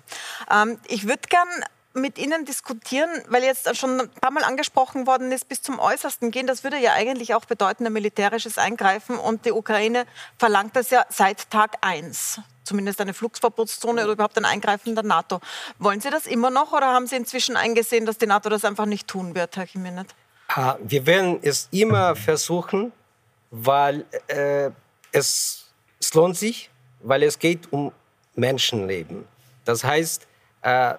Ähm, 0.52 0.80
ich 0.88 1.08
würde 1.08 1.28
gern 1.30 1.48
mit 1.94 2.18
Ihnen 2.18 2.46
diskutieren, 2.46 3.10
weil 3.30 3.44
jetzt 3.44 3.76
schon 3.76 4.02
ein 4.02 4.10
paar 4.10 4.32
Mal 4.32 4.44
angesprochen 4.44 5.08
worden 5.08 5.32
ist, 5.32 5.50
bis 5.50 5.62
zum 5.62 5.80
Äußersten 5.80 6.32
gehen. 6.32 6.48
Das 6.48 6.64
würde 6.64 6.78
ja 6.78 6.94
eigentlich 6.94 7.34
auch 7.34 7.46
bedeuten, 7.46 7.86
ein 7.86 7.94
militärisches 7.94 8.58
Eingreifen. 8.58 9.18
Und 9.18 9.46
die 9.46 9.52
Ukraine 9.52 10.06
verlangt 10.38 10.76
das 10.76 10.92
ja 10.92 11.06
seit 11.10 11.50
Tag 11.50 11.78
eins. 11.82 12.42
Zumindest 12.64 13.02
eine 13.02 13.14
Flugsverbotszone 13.14 14.04
oder 14.04 14.14
überhaupt 14.14 14.38
ein 14.38 14.46
Eingreifen 14.46 14.94
der 14.94 15.04
NATO. 15.04 15.40
Wollen 15.80 16.02
Sie 16.02 16.12
das 16.12 16.28
immer 16.28 16.52
noch 16.52 16.72
oder 16.72 16.88
haben 16.88 17.08
Sie 17.08 17.16
inzwischen 17.16 17.58
eingesehen, 17.58 18.06
dass 18.06 18.18
die 18.18 18.28
NATO 18.28 18.50
das 18.50 18.64
einfach 18.66 18.86
nicht 18.86 19.08
tun 19.08 19.34
wird, 19.34 19.58
Herr 19.58 19.66
Jiménez? 19.66 20.06
Ah, 20.48 20.78
wir 20.82 21.06
werden 21.06 21.40
es 21.42 21.68
immer 21.72 22.16
versuchen, 22.16 22.92
weil 23.50 24.06
äh, 24.28 24.70
es, 25.12 25.66
es 26.00 26.14
lohnt 26.14 26.38
sich, 26.38 26.70
weil 27.02 27.24
es 27.24 27.40
geht 27.40 27.72
um 27.72 27.92
Menschenleben. 28.36 29.26
Das 29.66 29.84
heißt, 29.84 30.28
äh, 30.62 30.96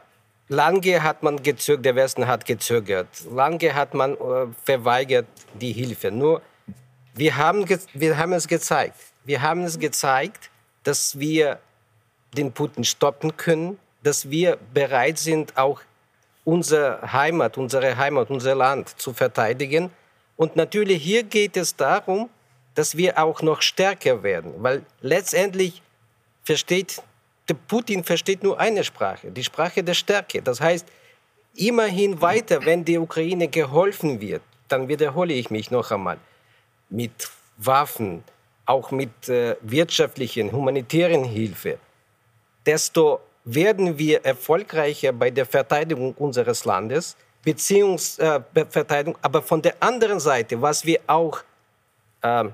Lange 0.51 1.01
hat 1.05 1.23
man 1.23 1.41
gezögert, 1.41 1.85
der 1.85 1.95
Westen 1.95 2.27
hat 2.27 2.45
gezögert. 2.45 3.07
Lange 3.31 3.73
hat 3.73 3.95
man 3.95 4.15
äh, 4.15 4.47
verweigert 4.65 5.29
die 5.55 5.73
Hilfe. 5.73 6.11
Nur 6.11 6.43
wir 7.15 7.37
haben, 7.37 7.65
wir 7.95 8.19
haben 8.19 8.33
es 8.33 8.49
gezeigt. 8.49 8.97
Wir 9.25 9.43
haben 9.43 9.63
es 9.63 9.79
gezeigt, 9.79 10.51
dass 10.83 11.21
wir 11.21 11.61
den 12.37 12.51
Putin 12.51 12.83
stoppen 12.83 13.37
können, 13.37 13.79
dass 14.03 14.29
wir 14.29 14.59
bereit 14.75 15.19
sind, 15.19 15.57
auch 15.57 15.83
unsere 16.45 17.13
Heimat, 17.13 17.57
unsere 17.57 17.97
Heimat, 17.97 18.29
unser 18.29 18.57
Land 18.57 18.89
zu 19.01 19.13
verteidigen. 19.13 19.91
Und 20.37 20.57
natürlich 20.57 21.01
hier 21.01 21.23
geht 21.23 21.57
es 21.57 21.77
darum, 21.77 22.29
dass 22.75 22.97
wir 22.97 23.23
auch 23.23 23.41
noch 23.43 23.63
stärker 23.63 24.25
werden, 24.25 24.53
weil 24.59 24.85
letztendlich 25.01 25.81
versteht 26.43 27.03
der 27.51 27.57
Putin 27.67 28.05
versteht 28.05 28.45
nur 28.45 28.61
eine 28.61 28.85
Sprache, 28.85 29.29
die 29.29 29.43
Sprache 29.43 29.83
der 29.83 29.95
Stärke. 29.95 30.41
Das 30.41 30.61
heißt, 30.61 30.87
immerhin 31.57 32.21
weiter, 32.21 32.65
wenn 32.65 32.85
der 32.85 33.03
Ukraine 33.03 33.49
geholfen 33.49 34.21
wird, 34.21 34.43
dann 34.69 34.87
wiederhole 34.87 35.35
ich 35.35 35.51
mich 35.51 35.69
noch 35.73 35.91
einmal, 35.91 36.19
mit 36.91 37.29
Waffen, 37.57 38.23
auch 38.67 38.93
mit 38.93 39.29
äh, 39.29 39.57
wirtschaftlichen, 39.63 40.53
humanitären 40.53 41.25
Hilfe, 41.25 41.79
desto 42.65 43.21
werden 43.45 43.99
wir 43.99 44.25
erfolgreicher 44.25 45.13
bei 45.13 45.31
der 45.31 45.45
Verteidigung 45.45 46.15
unseres 46.15 46.65
Landes, 46.65 47.17
Beziehungsverteidigung. 47.43 49.15
Äh, 49.15 49.23
aber 49.23 49.43
von 49.43 49.61
der 49.61 49.75
anderen 49.81 50.21
Seite, 50.21 50.63
was 50.63 50.85
wir 50.85 51.01
auch 51.09 51.43
äh, 52.23 52.45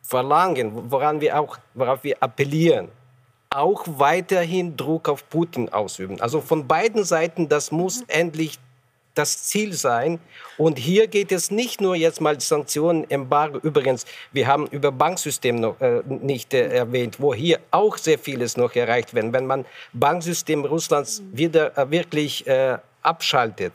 verlangen, 0.00 0.92
woran 0.92 1.20
wir 1.20 1.40
auch, 1.40 1.58
worauf 1.74 2.04
wir 2.04 2.16
appellieren, 2.22 2.88
auch 3.50 3.84
weiterhin 3.86 4.76
Druck 4.76 5.08
auf 5.08 5.28
Putin 5.28 5.70
ausüben. 5.70 6.20
Also 6.20 6.40
von 6.40 6.66
beiden 6.66 7.04
Seiten, 7.04 7.48
das 7.48 7.72
muss 7.72 8.02
endlich 8.08 8.58
das 9.14 9.44
Ziel 9.44 9.72
sein. 9.72 10.20
Und 10.56 10.78
hier 10.78 11.08
geht 11.08 11.32
es 11.32 11.50
nicht 11.50 11.80
nur 11.80 11.96
jetzt 11.96 12.20
mal 12.20 12.40
Sanktionen, 12.40 13.08
Embargo. 13.10 13.58
Übrigens, 13.58 14.06
wir 14.32 14.46
haben 14.46 14.66
über 14.68 14.92
Banksystem 14.92 15.56
noch 15.56 15.80
äh, 15.80 16.02
nicht 16.06 16.54
äh, 16.54 16.68
erwähnt, 16.68 17.20
wo 17.20 17.34
hier 17.34 17.58
auch 17.70 17.96
sehr 17.96 18.18
vieles 18.18 18.56
noch 18.56 18.74
erreicht 18.76 19.14
wird. 19.14 19.32
Wenn 19.32 19.46
man 19.46 19.64
Banksystem 19.92 20.64
Russlands 20.64 21.22
wieder 21.32 21.76
äh, 21.76 21.90
wirklich 21.90 22.46
äh, 22.46 22.78
abschaltet. 23.02 23.72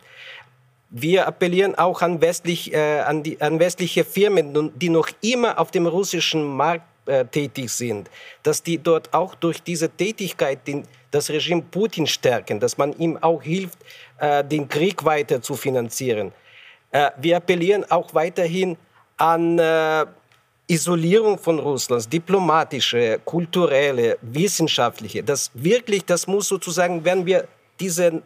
Wir 0.89 1.27
appellieren 1.27 1.75
auch 1.75 2.01
an, 2.01 2.21
westlich, 2.21 2.71
äh, 2.73 2.99
an, 2.99 3.23
die, 3.23 3.41
an 3.41 3.59
westliche 3.59 4.05
Firmen, 4.05 4.71
die 4.77 4.89
noch 4.89 5.09
immer 5.21 5.59
auf 5.59 5.71
dem 5.71 5.87
russischen 5.87 6.45
Markt 6.45 6.85
äh, 7.05 7.25
tätig 7.25 7.69
sind, 7.69 8.09
dass 8.43 8.63
die 8.63 8.77
dort 8.77 9.13
auch 9.13 9.35
durch 9.35 9.61
diese 9.61 9.89
Tätigkeit 9.89 10.65
den, 10.67 10.83
das 11.11 11.29
Regime 11.29 11.61
Putin 11.61 12.07
stärken, 12.07 12.59
dass 12.59 12.77
man 12.77 12.93
ihm 12.97 13.17
auch 13.21 13.41
hilft, 13.41 13.79
äh, 14.19 14.43
den 14.43 14.67
Krieg 14.67 15.03
weiter 15.03 15.41
zu 15.41 15.55
finanzieren. 15.55 16.31
Äh, 16.91 17.11
wir 17.17 17.37
appellieren 17.37 17.89
auch 17.91 18.13
weiterhin 18.13 18.77
an 19.17 19.59
äh, 19.59 20.05
Isolierung 20.67 21.37
von 21.37 21.59
Russlands, 21.59 22.07
diplomatische, 22.07 23.19
kulturelle, 23.25 24.17
wissenschaftliche. 24.21 25.23
Das 25.23 25.51
wirklich, 25.53 26.05
das 26.05 26.25
muss 26.25 26.47
sozusagen, 26.47 27.03
wenn 27.03 27.25
wir 27.25 27.47
diese 27.79 28.23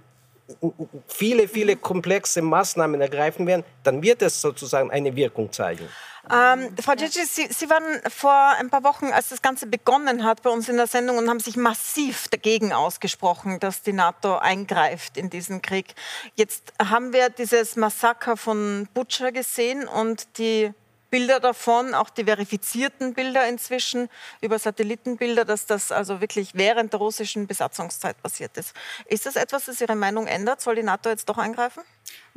viele, 1.07 1.47
viele 1.47 1.75
komplexe 1.75 2.41
Maßnahmen 2.41 3.01
ergreifen 3.01 3.45
werden, 3.47 3.63
dann 3.83 4.01
wird 4.01 4.21
es 4.21 4.39
sozusagen 4.39 4.91
eine 4.91 5.15
Wirkung 5.15 5.51
zeigen. 5.51 5.87
Ähm, 6.31 6.75
Frau 6.81 6.93
Gigi, 6.93 7.25
Sie, 7.25 7.47
Sie, 7.49 7.69
waren 7.69 8.01
vor 8.09 8.33
ein 8.57 8.69
paar 8.69 8.83
Wochen, 8.83 9.07
als 9.07 9.29
das 9.29 9.41
Ganze 9.41 9.67
begonnen 9.67 10.23
hat, 10.23 10.41
bei 10.41 10.49
uns 10.49 10.67
in 10.67 10.77
der 10.77 10.87
Sendung 10.87 11.17
und 11.17 11.29
haben 11.29 11.39
sich 11.39 11.55
massiv 11.55 12.27
dagegen 12.27 12.73
ausgesprochen, 12.73 13.59
dass 13.59 13.81
die 13.81 13.93
NATO 13.93 14.37
eingreift 14.37 15.17
in 15.17 15.29
diesen 15.29 15.61
Krieg. 15.61 15.95
Jetzt 16.35 16.73
haben 16.79 17.13
wir 17.13 17.29
dieses 17.29 17.75
Massaker 17.75 18.35
von 18.35 18.87
Butcher 18.93 19.31
gesehen 19.31 19.87
und 19.87 20.37
die 20.37 20.73
Bilder 21.09 21.39
davon, 21.39 21.93
auch 21.93 22.09
die 22.09 22.25
verifizierten 22.25 23.13
Bilder 23.13 23.47
inzwischen 23.47 24.09
über 24.41 24.59
Satellitenbilder, 24.59 25.45
dass 25.45 25.65
das 25.65 25.91
also 25.91 26.19
wirklich 26.19 26.53
während 26.53 26.91
der 26.91 26.99
russischen 26.99 27.47
Besatzungszeit 27.47 28.21
passiert 28.21 28.57
ist. 28.57 28.73
Ist 29.05 29.25
das 29.25 29.37
etwas, 29.37 29.65
das 29.65 29.79
Ihre 29.79 29.95
Meinung 29.95 30.27
ändert? 30.27 30.59
Soll 30.59 30.75
die 30.75 30.83
NATO 30.83 31.09
jetzt 31.09 31.29
doch 31.29 31.37
eingreifen? 31.37 31.83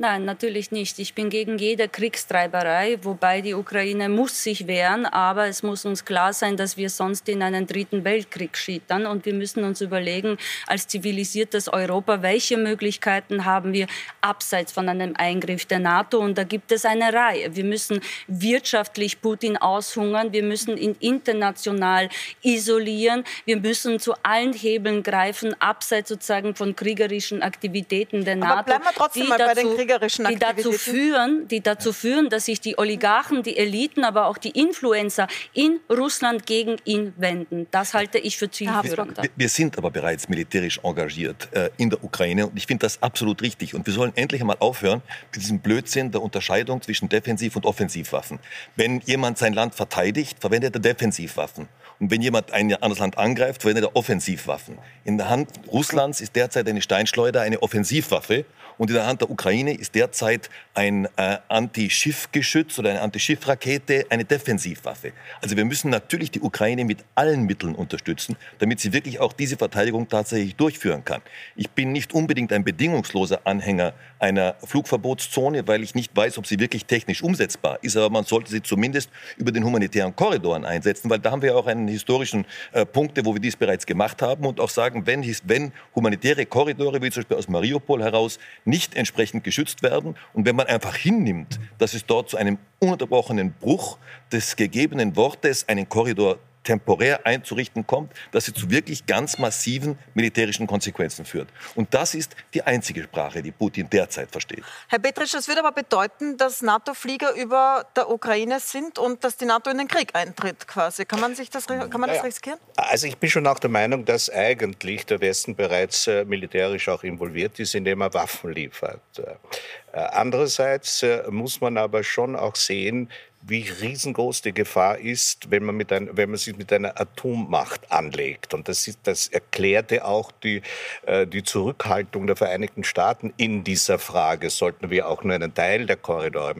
Nein, 0.01 0.25
natürlich 0.25 0.71
nicht. 0.71 0.97
Ich 0.97 1.13
bin 1.13 1.29
gegen 1.29 1.59
jede 1.59 1.87
Kriegstreiberei, 1.87 2.97
wobei 3.03 3.41
die 3.41 3.53
Ukraine 3.53 4.09
muss 4.09 4.41
sich 4.41 4.65
wehren, 4.65 5.05
aber 5.05 5.45
es 5.45 5.61
muss 5.61 5.85
uns 5.85 6.05
klar 6.05 6.33
sein, 6.33 6.57
dass 6.57 6.75
wir 6.75 6.89
sonst 6.89 7.29
in 7.29 7.43
einen 7.43 7.67
dritten 7.67 8.03
Weltkrieg 8.03 8.57
schittern 8.57 9.05
und 9.05 9.27
wir 9.27 9.35
müssen 9.35 9.63
uns 9.63 9.79
überlegen, 9.79 10.39
als 10.65 10.87
zivilisiertes 10.87 11.71
Europa, 11.71 12.23
welche 12.23 12.57
Möglichkeiten 12.57 13.45
haben 13.45 13.73
wir 13.73 13.85
abseits 14.21 14.71
von 14.71 14.89
einem 14.89 15.13
Eingriff 15.17 15.67
der 15.67 15.77
NATO 15.77 16.17
und 16.17 16.35
da 16.35 16.45
gibt 16.45 16.71
es 16.71 16.83
eine 16.83 17.13
Reihe. 17.13 17.55
Wir 17.55 17.63
müssen 17.63 18.01
wirtschaftlich 18.25 19.21
Putin 19.21 19.55
aushungern, 19.55 20.33
wir 20.33 20.41
müssen 20.41 20.77
ihn 20.77 20.95
international 20.99 22.09
isolieren, 22.41 23.23
wir 23.45 23.57
müssen 23.57 23.99
zu 23.99 24.15
allen 24.23 24.53
Hebeln 24.53 25.03
greifen, 25.03 25.55
abseits 25.61 26.09
sozusagen 26.09 26.55
von 26.55 26.75
kriegerischen 26.75 27.43
Aktivitäten 27.43 28.25
der 28.25 28.37
NATO. 28.37 28.53
Aber 28.53 28.63
bleiben 28.63 28.83
wir 28.83 28.93
trotzdem 28.95 29.27
mal 29.27 29.37
bei 29.37 29.53
den 29.53 29.60
kriegerischen 29.63 30.25
die 30.25 30.35
dazu 30.35 30.71
führen, 30.71 31.47
die 31.47 31.61
dazu 31.61 31.93
führen, 31.93 32.29
dass 32.29 32.45
sich 32.45 32.61
die 32.61 32.77
Oligarchen, 32.77 33.43
die 33.43 33.57
Eliten, 33.57 34.03
aber 34.03 34.27
auch 34.27 34.37
die 34.37 34.51
Influencer 34.51 35.27
in 35.53 35.79
Russland 35.89 36.45
gegen 36.45 36.77
ihn 36.85 37.13
wenden. 37.17 37.67
Das 37.71 37.93
halte 37.93 38.17
ich 38.17 38.37
für 38.37 38.49
zielführend. 38.49 39.17
Wir, 39.21 39.29
wir 39.35 39.49
sind 39.49 39.77
aber 39.77 39.91
bereits 39.91 40.29
militärisch 40.29 40.79
engagiert 40.83 41.49
äh, 41.51 41.69
in 41.77 41.89
der 41.89 42.03
Ukraine 42.03 42.47
und 42.47 42.57
ich 42.57 42.67
finde 42.67 42.85
das 42.85 43.01
absolut 43.01 43.41
richtig. 43.41 43.73
Und 43.73 43.85
wir 43.85 43.93
sollen 43.93 44.11
endlich 44.15 44.41
einmal 44.41 44.57
aufhören 44.59 45.01
mit 45.33 45.41
diesem 45.41 45.59
Blödsinn 45.59 46.11
der 46.11 46.21
Unterscheidung 46.21 46.81
zwischen 46.81 47.09
Defensiv- 47.09 47.55
und 47.55 47.65
Offensivwaffen. 47.65 48.39
Wenn 48.75 49.01
jemand 49.01 49.37
sein 49.37 49.53
Land 49.53 49.75
verteidigt, 49.75 50.37
verwendet 50.39 50.75
er 50.75 50.81
Defensivwaffen. 50.81 51.67
Und 51.99 52.09
wenn 52.09 52.21
jemand 52.21 52.51
ein 52.51 52.73
anderes 52.73 52.99
Land 52.99 53.17
angreift, 53.17 53.61
verwendet 53.61 53.85
er 53.85 53.95
Offensivwaffen. 53.95 54.79
In 55.03 55.17
der 55.17 55.29
Hand 55.29 55.49
Russlands 55.71 56.19
ist 56.19 56.35
derzeit 56.35 56.67
eine 56.67 56.81
Steinschleuder 56.81 57.41
eine 57.41 57.61
Offensivwaffe 57.61 58.45
Und 58.81 58.89
in 58.89 58.95
der 58.95 59.05
Hand 59.05 59.21
der 59.21 59.29
Ukraine 59.29 59.75
ist 59.75 59.93
derzeit 59.93 60.49
ein 60.73 61.05
äh, 61.15 61.37
Anti-Schiffgeschütz 61.49 62.79
oder 62.79 62.89
eine 62.89 63.01
Anti-Schiffrakete 63.01 64.07
eine 64.09 64.25
Defensivwaffe. 64.25 65.11
Also 65.39 65.55
wir 65.55 65.65
müssen 65.65 65.91
natürlich 65.91 66.31
die 66.31 66.41
Ukraine 66.41 66.83
mit 66.83 67.05
allen 67.13 67.43
Mitteln 67.43 67.75
unterstützen, 67.75 68.37
damit 68.57 68.79
sie 68.79 68.91
wirklich 68.91 69.19
auch 69.19 69.33
diese 69.33 69.55
Verteidigung 69.55 70.09
tatsächlich 70.09 70.55
durchführen 70.55 71.05
kann. 71.05 71.21
Ich 71.55 71.69
bin 71.69 71.91
nicht 71.91 72.15
unbedingt 72.15 72.51
ein 72.53 72.63
bedingungsloser 72.63 73.41
Anhänger 73.43 73.93
einer 74.21 74.55
Flugverbotszone, 74.63 75.67
weil 75.67 75.81
ich 75.83 75.95
nicht 75.95 76.15
weiß, 76.15 76.37
ob 76.37 76.45
sie 76.45 76.59
wirklich 76.59 76.85
technisch 76.85 77.23
umsetzbar 77.23 77.79
ist. 77.81 77.97
Aber 77.97 78.09
man 78.09 78.23
sollte 78.23 78.51
sie 78.51 78.61
zumindest 78.61 79.09
über 79.37 79.51
den 79.51 79.63
humanitären 79.63 80.15
Korridoren 80.15 80.63
einsetzen, 80.63 81.09
weil 81.09 81.19
da 81.19 81.31
haben 81.31 81.41
wir 81.41 81.57
auch 81.57 81.65
einen 81.65 81.87
historischen 81.87 82.45
äh, 82.71 82.85
Punkte, 82.85 83.25
wo 83.25 83.33
wir 83.33 83.41
dies 83.41 83.55
bereits 83.55 83.85
gemacht 83.85 84.21
haben 84.21 84.45
und 84.45 84.59
auch 84.59 84.69
sagen, 84.69 85.07
wenn, 85.07 85.25
wenn 85.45 85.73
humanitäre 85.95 86.45
Korridore, 86.45 87.01
wie 87.01 87.09
zum 87.09 87.21
Beispiel 87.21 87.37
aus 87.37 87.47
Mariupol 87.47 88.03
heraus, 88.03 88.37
nicht 88.63 88.95
entsprechend 88.95 89.43
geschützt 89.43 89.81
werden 89.81 90.15
und 90.33 90.45
wenn 90.45 90.55
man 90.55 90.67
einfach 90.67 90.95
hinnimmt, 90.95 91.59
dass 91.79 91.93
es 91.93 92.05
dort 92.05 92.29
zu 92.29 92.37
einem 92.37 92.59
ununterbrochenen 92.79 93.53
Bruch 93.53 93.97
des 94.31 94.55
gegebenen 94.55 95.15
Wortes 95.15 95.67
einen 95.67 95.89
Korridor 95.89 96.37
temporär 96.63 97.25
einzurichten 97.25 97.85
kommt, 97.87 98.13
dass 98.31 98.45
sie 98.45 98.53
zu 98.53 98.69
wirklich 98.69 99.05
ganz 99.05 99.37
massiven 99.37 99.97
militärischen 100.13 100.67
Konsequenzen 100.67 101.25
führt. 101.25 101.49
Und 101.75 101.93
das 101.93 102.13
ist 102.13 102.35
die 102.53 102.61
einzige 102.63 103.03
Sprache, 103.03 103.41
die 103.41 103.51
Putin 103.51 103.89
derzeit 103.89 104.31
versteht. 104.31 104.63
Herr 104.87 104.99
Petrisch, 104.99 105.31
das 105.31 105.47
würde 105.47 105.61
aber 105.63 105.71
bedeuten, 105.71 106.37
dass 106.37 106.61
NATO-Flieger 106.61 107.33
über 107.33 107.85
der 107.95 108.09
Ukraine 108.09 108.59
sind 108.59 108.99
und 108.99 109.23
dass 109.23 109.37
die 109.37 109.45
NATO 109.45 109.69
in 109.69 109.77
den 109.77 109.87
Krieg 109.87 110.09
eintritt 110.13 110.67
quasi. 110.67 111.05
Kann 111.05 111.19
man, 111.19 111.35
sich 111.35 111.49
das, 111.49 111.67
kann 111.67 111.89
man 111.99 112.09
das 112.09 112.23
riskieren? 112.23 112.59
Also 112.75 113.07
ich 113.07 113.17
bin 113.17 113.29
schon 113.29 113.47
auch 113.47 113.59
der 113.59 113.69
Meinung, 113.69 114.05
dass 114.05 114.29
eigentlich 114.29 115.05
der 115.05 115.21
Westen 115.21 115.55
bereits 115.55 116.07
äh, 116.07 116.25
militärisch 116.25 116.89
auch 116.89 117.03
involviert 117.03 117.59
ist, 117.59 117.75
indem 117.75 118.01
er 118.01 118.13
Waffen 118.13 118.51
liefert. 118.53 119.01
Äh, 119.17 119.97
andererseits 119.97 121.03
äh, 121.03 121.23
muss 121.29 121.61
man 121.61 121.77
aber 121.77 122.03
schon 122.03 122.35
auch 122.35 122.55
sehen, 122.55 123.09
wie 123.43 123.61
riesengroß 123.61 124.41
die 124.43 124.53
Gefahr 124.53 124.99
ist, 124.99 125.49
wenn 125.49 125.63
man, 125.63 125.75
mit 125.75 125.91
ein, 125.91 126.09
wenn 126.13 126.29
man 126.29 126.37
sich 126.37 126.55
mit 126.55 126.71
einer 126.71 126.99
Atommacht 126.99 127.91
anlegt. 127.91 128.53
Und 128.53 128.67
das, 128.67 128.87
ist, 128.87 128.99
das 129.03 129.27
erklärte 129.27 130.05
auch 130.05 130.31
die, 130.31 130.61
äh, 131.05 131.25
die 131.25 131.43
Zurückhaltung 131.43 132.27
der 132.27 132.35
Vereinigten 132.35 132.83
Staaten 132.83 133.33
in 133.37 133.63
dieser 133.63 133.97
Frage. 133.97 134.49
Sollten 134.49 134.89
wir 134.89 135.07
auch 135.07 135.23
nur 135.23 135.33
einen 135.33 135.53
Teil 135.53 135.85
der 135.85 135.97
Korridore 135.97 136.55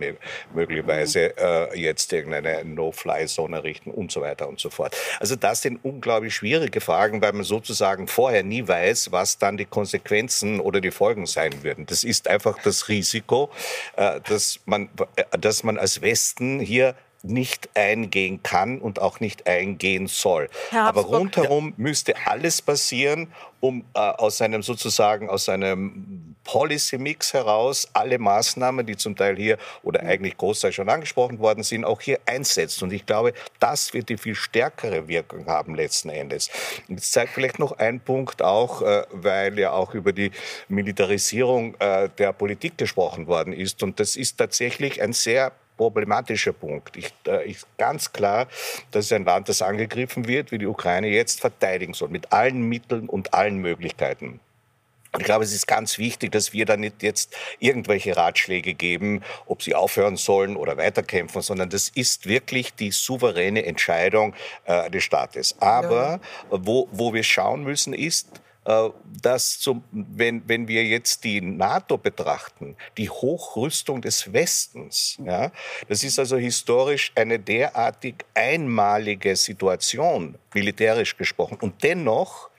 möglicherweise 0.53 1.37
äh, 1.37 1.79
jetzt 1.79 2.11
irgendeine 2.13 2.65
No-Fly-Zone 2.65 3.57
errichten 3.57 3.91
und 3.91 4.11
so 4.11 4.21
weiter 4.21 4.47
und 4.49 4.59
so 4.59 4.69
fort. 4.69 4.95
Also 5.19 5.35
das 5.35 5.61
sind 5.61 5.79
unglaublich 5.83 6.33
schwierige 6.33 6.81
Fragen, 6.81 7.21
weil 7.21 7.33
man 7.33 7.43
sozusagen 7.43 8.07
vorher 8.07 8.43
nie 8.43 8.67
weiß, 8.67 9.11
was 9.11 9.37
dann 9.37 9.57
die 9.57 9.65
Konsequenzen 9.65 10.59
oder 10.59 10.81
die 10.81 10.91
Folgen 10.91 11.27
sein 11.27 11.63
würden. 11.63 11.85
Das 11.85 12.03
ist 12.03 12.27
einfach 12.27 12.57
das 12.63 12.87
Risiko, 12.87 13.51
äh, 13.97 14.19
dass, 14.27 14.59
man, 14.65 14.89
äh, 15.15 15.23
dass 15.37 15.63
man 15.63 15.77
als 15.77 16.01
Westen 16.01 16.59
hier 16.59 16.70
nicht 17.23 17.69
eingehen 17.75 18.41
kann 18.43 18.79
und 18.79 18.99
auch 18.99 19.19
nicht 19.19 19.47
eingehen 19.47 20.07
soll. 20.07 20.49
Aber 20.71 21.01
rundherum 21.01 21.67
ja. 21.69 21.73
müsste 21.77 22.15
alles 22.25 22.61
passieren, 22.61 23.31
um 23.59 23.85
äh, 23.93 23.99
aus 23.99 24.41
einem 24.41 24.63
sozusagen 24.63 25.29
aus 25.29 25.47
einem 25.47 26.35
Policy-Mix 26.43 27.33
heraus 27.33 27.87
alle 27.93 28.17
Maßnahmen, 28.17 28.85
die 28.85 28.97
zum 28.97 29.15
Teil 29.15 29.35
hier 29.35 29.57
oder 29.83 30.01
eigentlich 30.01 30.35
großteils 30.35 30.73
schon 30.73 30.89
angesprochen 30.89 31.37
worden 31.37 31.63
sind, 31.63 31.85
auch 31.85 32.01
hier 32.01 32.19
einsetzt. 32.25 32.81
Und 32.81 32.91
ich 32.91 33.05
glaube, 33.05 33.33
das 33.59 33.93
wird 33.93 34.09
die 34.09 34.17
viel 34.17 34.33
stärkere 34.33 35.07
Wirkung 35.07 35.45
haben 35.45 35.75
letzten 35.75 36.09
Endes. 36.09 36.49
Und 36.87 36.95
jetzt 36.95 37.11
zeigt 37.11 37.33
vielleicht 37.33 37.59
noch 37.59 37.73
ein 37.73 37.99
Punkt 37.99 38.41
auch, 38.41 38.81
äh, 38.81 39.03
weil 39.11 39.59
ja 39.59 39.71
auch 39.71 39.93
über 39.93 40.11
die 40.11 40.31
Militarisierung 40.67 41.75
äh, 41.79 42.09
der 42.17 42.33
Politik 42.33 42.79
gesprochen 42.79 43.27
worden 43.27 43.53
ist. 43.53 43.83
Und 43.83 43.99
das 43.99 44.15
ist 44.15 44.37
tatsächlich 44.37 45.03
ein 45.03 45.13
sehr 45.13 45.51
problematischer 45.77 46.53
Punkt. 46.53 46.95
Ich, 46.95 47.13
äh, 47.27 47.49
ist 47.49 47.65
ganz 47.77 48.11
klar, 48.11 48.47
dass 48.91 49.05
es 49.05 49.11
ein 49.11 49.25
Land, 49.25 49.49
das 49.49 49.61
angegriffen 49.61 50.27
wird, 50.27 50.51
wie 50.51 50.57
die 50.57 50.67
Ukraine 50.67 51.07
jetzt 51.07 51.41
verteidigen 51.41 51.93
soll, 51.93 52.09
mit 52.09 52.31
allen 52.31 52.61
Mitteln 52.61 53.09
und 53.09 53.33
allen 53.33 53.57
Möglichkeiten. 53.57 54.39
Und 55.13 55.21
ich 55.21 55.25
glaube, 55.25 55.43
es 55.43 55.53
ist 55.53 55.67
ganz 55.67 55.97
wichtig, 55.97 56.31
dass 56.31 56.53
wir 56.53 56.65
da 56.65 56.77
nicht 56.77 57.03
jetzt 57.03 57.35
irgendwelche 57.59 58.15
Ratschläge 58.15 58.73
geben, 58.73 59.21
ob 59.45 59.61
sie 59.61 59.75
aufhören 59.75 60.15
sollen 60.15 60.55
oder 60.55 60.77
weiterkämpfen, 60.77 61.41
sondern 61.41 61.69
das 61.69 61.89
ist 61.89 62.27
wirklich 62.27 62.73
die 62.75 62.91
souveräne 62.91 63.65
Entscheidung 63.65 64.33
äh, 64.65 64.89
des 64.89 65.03
Staates. 65.03 65.55
Aber 65.59 66.21
ja. 66.49 66.59
wo, 66.61 66.87
wo 66.91 67.13
wir 67.13 67.23
schauen 67.23 67.63
müssen, 67.63 67.93
ist, 67.93 68.41
dass 68.63 69.59
zum, 69.59 69.83
wenn, 69.91 70.47
wenn 70.47 70.67
wir 70.67 70.85
jetzt 70.85 71.23
die 71.23 71.41
NATO 71.41 71.97
betrachten, 71.97 72.75
die 72.97 73.09
Hochrüstung 73.09 74.01
des 74.01 74.33
Westens, 74.33 75.17
ja, 75.25 75.51
das 75.87 76.03
ist 76.03 76.19
also 76.19 76.37
historisch 76.37 77.11
eine 77.15 77.39
derartig 77.39 78.23
einmalige 78.35 79.35
Situation, 79.35 80.37
militärisch 80.53 81.17
gesprochen. 81.17 81.57
Und 81.59 81.83
dennoch 81.83 82.49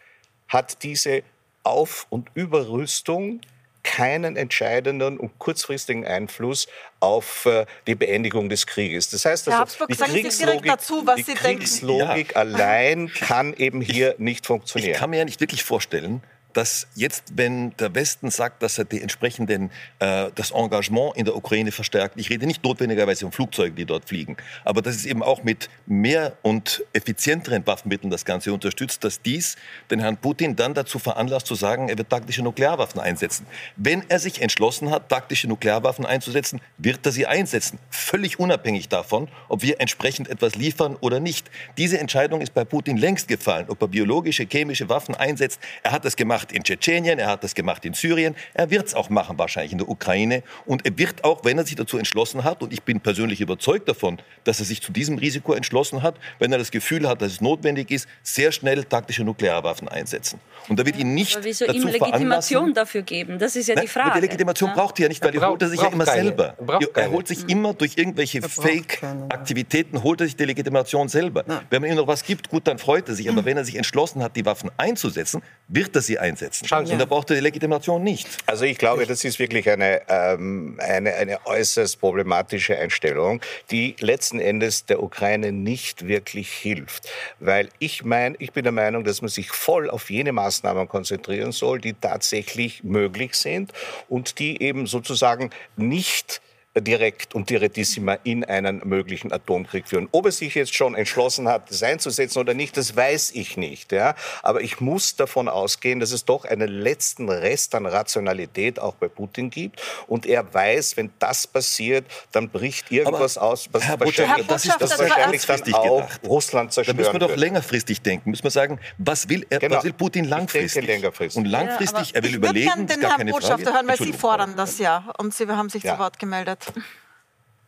hat 0.48 0.82
diese 0.82 1.22
Auf- 1.62 2.06
und 2.10 2.30
Überrüstung 2.34 3.40
keinen 3.82 4.36
entscheidenden 4.36 5.18
und 5.18 5.38
kurzfristigen 5.38 6.06
Einfluss 6.06 6.68
auf 7.00 7.46
äh, 7.46 7.66
die 7.86 7.94
Beendigung 7.94 8.48
des 8.48 8.66
Krieges. 8.66 9.10
Das 9.10 9.24
heißt, 9.24 9.48
also, 9.48 9.86
die 9.86 9.96
Kriegslogik, 9.96 10.64
dazu, 10.64 11.04
die 11.16 11.24
Kriegslogik 11.24 12.36
allein 12.36 13.12
kann 13.14 13.54
eben 13.54 13.80
hier 13.80 14.14
nicht 14.18 14.46
funktionieren. 14.46 14.92
Ich 14.92 14.98
kann 14.98 15.10
mir 15.10 15.18
ja 15.18 15.24
nicht 15.24 15.40
wirklich 15.40 15.64
vorstellen, 15.64 16.22
dass 16.52 16.86
jetzt, 16.94 17.36
wenn 17.36 17.76
der 17.76 17.94
Westen 17.94 18.30
sagt, 18.30 18.62
dass 18.62 18.78
er 18.78 18.84
die 18.84 19.00
entsprechenden, 19.00 19.70
äh, 19.98 20.30
das 20.34 20.50
Engagement 20.50 21.16
in 21.16 21.24
der 21.24 21.36
Ukraine 21.36 21.72
verstärkt, 21.72 22.18
ich 22.18 22.30
rede 22.30 22.46
nicht 22.46 22.62
notwendigerweise 22.64 23.26
um 23.26 23.32
Flugzeuge, 23.32 23.74
die 23.74 23.84
dort 23.84 24.08
fliegen, 24.08 24.36
aber 24.64 24.82
dass 24.82 24.94
es 24.94 25.04
eben 25.04 25.22
auch 25.22 25.42
mit 25.42 25.68
mehr 25.86 26.36
und 26.42 26.84
effizienteren 26.92 27.66
Waffenmitteln 27.66 28.10
das 28.10 28.24
Ganze 28.24 28.52
unterstützt, 28.52 29.04
dass 29.04 29.22
dies 29.22 29.56
den 29.90 30.00
Herrn 30.00 30.16
Putin 30.16 30.56
dann 30.56 30.74
dazu 30.74 30.98
veranlasst 30.98 31.46
zu 31.46 31.54
sagen, 31.54 31.88
er 31.88 31.98
wird 31.98 32.10
taktische 32.10 32.42
Nuklearwaffen 32.42 33.00
einsetzen. 33.00 33.46
Wenn 33.76 34.04
er 34.08 34.18
sich 34.18 34.42
entschlossen 34.42 34.90
hat, 34.90 35.08
taktische 35.08 35.48
Nuklearwaffen 35.48 36.06
einzusetzen, 36.06 36.60
wird 36.78 37.04
er 37.06 37.12
sie 37.12 37.26
einsetzen, 37.26 37.78
völlig 37.90 38.38
unabhängig 38.38 38.88
davon, 38.88 39.28
ob 39.48 39.62
wir 39.62 39.80
entsprechend 39.80 40.28
etwas 40.28 40.54
liefern 40.54 40.96
oder 41.00 41.20
nicht. 41.20 41.50
Diese 41.76 41.98
Entscheidung 41.98 42.40
ist 42.40 42.54
bei 42.54 42.64
Putin 42.64 42.96
längst 42.96 43.28
gefallen, 43.28 43.66
ob 43.68 43.80
er 43.82 43.88
biologische, 43.88 44.44
chemische 44.44 44.88
Waffen 44.88 45.14
einsetzt. 45.14 45.60
Er 45.82 45.92
hat 45.92 46.04
das 46.04 46.16
gemacht 46.16 46.41
gemacht 46.42 46.52
in 46.52 46.64
Tschetschenien, 46.64 47.18
er 47.18 47.28
hat 47.28 47.44
das 47.44 47.54
gemacht 47.54 47.84
in 47.84 47.94
Syrien, 47.94 48.34
er 48.54 48.70
wird 48.70 48.86
es 48.86 48.94
auch 48.94 49.10
machen 49.10 49.38
wahrscheinlich 49.38 49.72
in 49.72 49.78
der 49.78 49.88
Ukraine 49.88 50.42
und 50.66 50.84
er 50.84 50.98
wird 50.98 51.24
auch, 51.24 51.44
wenn 51.44 51.58
er 51.58 51.64
sich 51.64 51.76
dazu 51.76 51.98
entschlossen 51.98 52.44
hat, 52.44 52.62
und 52.62 52.72
ich 52.72 52.82
bin 52.82 53.00
persönlich 53.00 53.40
überzeugt 53.40 53.88
davon, 53.88 54.18
dass 54.44 54.58
er 54.58 54.66
sich 54.66 54.82
zu 54.82 54.92
diesem 54.92 55.18
Risiko 55.18 55.52
entschlossen 55.52 56.02
hat, 56.02 56.16
wenn 56.38 56.52
er 56.52 56.58
das 56.58 56.70
Gefühl 56.70 57.08
hat, 57.08 57.22
dass 57.22 57.32
es 57.32 57.40
notwendig 57.40 57.90
ist, 57.90 58.08
sehr 58.22 58.52
schnell 58.52 58.84
taktische 58.84 59.24
Nuklearwaffen 59.24 59.88
einsetzen. 59.88 60.40
Und 60.68 60.78
da 60.78 60.86
wird 60.86 60.96
ihn 60.96 61.14
nicht 61.14 61.36
aber 61.36 61.44
wieso 61.44 61.66
dazu 61.66 61.78
ihm 61.78 61.88
Legitimation 61.88 62.74
dafür 62.74 63.02
geben? 63.02 63.38
Das 63.38 63.56
ist 63.56 63.68
ja 63.68 63.74
die 63.74 63.88
Frage. 63.88 64.12
Aber 64.12 64.20
die 64.20 64.26
Legitimation 64.26 64.70
ja? 64.70 64.76
braucht 64.76 64.98
er 64.98 65.04
ja 65.04 65.08
nicht, 65.08 65.24
weil 65.24 65.34
er 65.34 65.48
holt 65.48 65.62
er 65.62 65.68
sich 65.68 65.80
ja 65.80 65.88
immer 65.88 66.04
keine. 66.04 66.22
selber. 66.22 66.54
Er, 66.66 67.02
er 67.02 67.10
holt 67.10 67.28
sich 67.28 67.48
immer 67.48 67.74
durch 67.74 67.96
irgendwelche 67.96 68.42
Fake-Aktivitäten, 68.42 70.02
holt 70.02 70.20
er 70.20 70.26
sich 70.26 70.36
die 70.36 70.44
Legitimation 70.44 71.08
selber. 71.08 71.44
Ja. 71.48 71.62
Wenn 71.70 71.82
man 71.82 71.90
ihm 71.90 71.96
noch 71.96 72.06
was 72.06 72.24
gibt, 72.24 72.48
gut, 72.48 72.66
dann 72.66 72.78
freut 72.78 73.08
er 73.08 73.14
sich. 73.14 73.28
Aber 73.28 73.44
wenn 73.44 73.56
er 73.56 73.64
sich 73.64 73.76
entschlossen 73.76 74.22
hat, 74.22 74.36
die 74.36 74.44
Waffen 74.44 74.70
einzusetzen, 74.76 75.42
wird 75.68 75.94
er 75.96 76.02
sie 76.02 76.18
einsetzen 76.18 76.31
einsetzen. 76.32 76.66
Ja. 76.68 76.78
Und 76.78 76.98
da 76.98 77.04
braucht 77.04 77.30
er 77.30 77.36
die 77.36 77.42
Legitimation 77.42 78.02
nicht. 78.02 78.28
Also 78.46 78.64
ich 78.64 78.78
glaube, 78.78 79.06
das 79.06 79.24
ist 79.24 79.38
wirklich 79.38 79.68
eine, 79.70 80.02
ähm, 80.08 80.76
eine, 80.78 81.14
eine 81.14 81.46
äußerst 81.46 82.00
problematische 82.00 82.76
Einstellung, 82.78 83.40
die 83.70 83.94
letzten 84.00 84.40
Endes 84.40 84.86
der 84.86 85.02
Ukraine 85.02 85.52
nicht 85.52 86.08
wirklich 86.08 86.50
hilft. 86.50 87.08
Weil 87.38 87.68
ich 87.78 88.04
meine, 88.04 88.36
ich 88.38 88.52
bin 88.52 88.64
der 88.64 88.72
Meinung, 88.72 89.04
dass 89.04 89.22
man 89.22 89.28
sich 89.28 89.50
voll 89.50 89.90
auf 89.90 90.10
jene 90.10 90.32
Maßnahmen 90.32 90.88
konzentrieren 90.88 91.52
soll, 91.52 91.80
die 91.80 91.94
tatsächlich 91.94 92.82
möglich 92.82 93.34
sind 93.34 93.72
und 94.08 94.38
die 94.38 94.62
eben 94.62 94.86
sozusagen 94.86 95.50
nicht 95.76 96.40
direkt 96.80 97.34
und 97.34 97.50
direttissima 97.50 98.14
in 98.24 98.44
einen 98.44 98.80
möglichen 98.84 99.30
Atomkrieg 99.32 99.86
führen. 99.88 100.08
Ob 100.12 100.26
er 100.26 100.32
sich 100.32 100.54
jetzt 100.54 100.74
schon 100.74 100.94
entschlossen 100.94 101.46
hat, 101.48 101.70
das 101.70 101.82
einzusetzen 101.82 102.38
oder 102.38 102.54
nicht, 102.54 102.76
das 102.76 102.96
weiß 102.96 103.32
ich 103.32 103.56
nicht. 103.56 103.92
Ja? 103.92 104.14
Aber 104.42 104.62
ich 104.62 104.80
muss 104.80 105.16
davon 105.16 105.48
ausgehen, 105.48 106.00
dass 106.00 106.12
es 106.12 106.24
doch 106.24 106.44
einen 106.44 106.68
letzten 106.68 107.28
Rest 107.28 107.74
an 107.74 107.84
Rationalität 107.84 108.78
auch 108.78 108.94
bei 108.94 109.08
Putin 109.08 109.50
gibt. 109.50 109.82
Und 110.06 110.24
er 110.24 110.52
weiß, 110.52 110.96
wenn 110.96 111.10
das 111.18 111.46
passiert, 111.46 112.06
dann 112.32 112.48
bricht 112.48 112.90
irgendwas 112.90 113.36
Aber 113.36 113.48
aus, 113.48 113.68
was 113.70 113.84
Herr 113.84 114.00
wahrscheinlich, 114.00 114.46
das 114.46 114.64
ist 114.64 114.76
das 114.80 114.98
wahrscheinlich 114.98 115.44
dann 115.44 115.74
auch 115.74 116.06
gedacht. 116.06 116.20
Russland 116.24 116.72
zerstören 116.72 116.96
Da 116.96 117.02
müssen 117.02 117.12
wir 117.14 117.20
doch 117.20 117.28
wird. 117.28 117.38
längerfristig 117.38 118.00
denken. 118.00 118.30
Müssen 118.30 118.44
wir 118.44 118.50
sagen, 118.50 118.80
was 118.96 119.28
will, 119.28 119.46
er, 119.50 119.58
genau. 119.58 119.76
was 119.76 119.84
will 119.84 119.92
Putin 119.92 120.24
langfristig? 120.24 120.86
längerfristig. 120.86 121.38
Und 121.38 121.50
langfristig, 121.50 122.10
ja, 122.10 122.16
er 122.16 122.22
will 122.22 122.34
überlegen, 122.34 122.68
Ich 122.68 122.76
würde 122.76 122.86
gerne 122.86 123.02
den 123.02 123.16
Herrn 123.16 123.30
Botschafter 123.30 123.74
hören, 123.74 123.88
weil 123.88 123.98
Sie 123.98 124.12
fordern 124.12 124.56
das 124.56 124.78
ja. 124.78 125.12
Und 125.18 125.34
Sie 125.34 125.46
haben 125.46 125.68
sich 125.68 125.82
ja. 125.82 125.94
zu 125.94 125.98
Wort 125.98 126.18
gemeldet. 126.18 126.61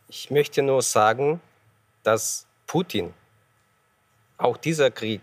Ich 0.07 0.31
möchte 0.31 0.61
nur 0.61 0.81
sagen, 0.81 1.41
dass 2.03 2.45
Putin, 2.67 3.13
auch 4.37 4.57
dieser 4.57 4.91
Krieg, 4.91 5.21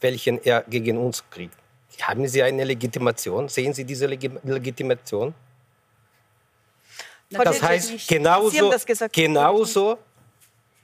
welchen 0.00 0.42
er 0.42 0.62
gegen 0.62 0.98
uns 0.98 1.24
kriegt, 1.30 1.54
haben 2.00 2.26
Sie 2.26 2.42
eine 2.42 2.64
Legitimation? 2.64 3.48
Sehen 3.48 3.74
Sie 3.74 3.84
diese 3.84 4.06
Legitimation? 4.06 5.34
Das 7.30 7.62
heißt, 7.62 8.08
genauso, 8.08 8.70
das 8.70 8.86
genauso 9.12 9.98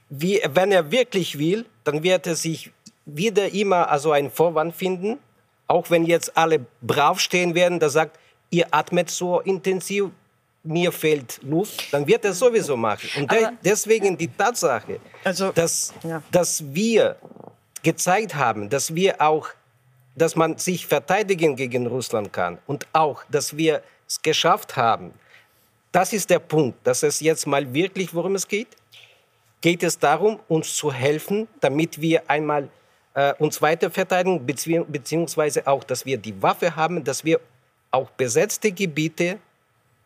wie, 0.09 0.41
wenn 0.49 0.71
er 0.71 0.91
wirklich 0.91 1.37
will, 1.37 1.65
dann 1.83 2.01
wird 2.01 2.25
er 2.27 2.35
sich 2.35 2.71
wieder 3.05 3.53
immer 3.53 3.89
also 3.89 4.11
einen 4.11 4.31
Vorwand 4.31 4.75
finden, 4.75 5.19
auch 5.67 5.89
wenn 5.89 6.05
jetzt 6.05 6.35
alle 6.35 6.65
brav 6.81 7.19
stehen 7.19 7.53
werden, 7.53 7.79
der 7.79 7.89
sagt, 7.89 8.19
ihr 8.49 8.67
atmet 8.71 9.09
so 9.09 9.39
intensiv, 9.41 10.09
mir 10.69 10.91
fehlt 10.91 11.39
Luft, 11.41 11.91
dann 11.91 12.05
wird 12.05 12.23
er 12.23 12.33
sowieso 12.33 12.77
machen. 12.77 13.09
Und 13.17 13.31
de 13.31 13.47
deswegen 13.63 14.17
die 14.17 14.27
Tatsache, 14.27 14.99
also, 15.23 15.51
dass, 15.51 15.93
ja. 16.03 16.21
dass 16.31 16.63
wir 16.73 17.15
gezeigt 17.81 18.35
haben, 18.35 18.69
dass 18.69 18.93
wir 18.93 19.19
auch, 19.19 19.49
dass 20.15 20.35
man 20.35 20.57
sich 20.57 20.85
verteidigen 20.85 21.55
gegen 21.55 21.87
Russland 21.87 22.31
kann 22.31 22.59
und 22.67 22.85
auch, 22.93 23.23
dass 23.29 23.57
wir 23.57 23.81
es 24.07 24.21
geschafft 24.21 24.75
haben. 24.75 25.13
Das 25.91 26.13
ist 26.13 26.29
der 26.29 26.39
Punkt, 26.39 26.85
dass 26.85 27.01
es 27.01 27.19
jetzt 27.19 27.47
mal 27.47 27.73
wirklich, 27.73 28.13
worum 28.13 28.35
es 28.35 28.47
geht. 28.47 28.67
Geht 29.61 29.81
es 29.83 29.97
darum, 29.97 30.39
uns 30.47 30.75
zu 30.75 30.93
helfen, 30.93 31.47
damit 31.59 31.99
wir 31.99 32.29
einmal 32.29 32.69
äh, 33.15 33.33
uns 33.39 33.61
weiter 33.61 33.89
verteidigen, 33.89 34.45
beziehungsweise 34.45 35.65
auch, 35.65 35.83
dass 35.83 36.05
wir 36.05 36.17
die 36.17 36.39
Waffe 36.41 36.75
haben, 36.75 37.03
dass 37.03 37.25
wir 37.25 37.41
auch 37.91 38.09
besetzte 38.11 38.71
Gebiete 38.71 39.39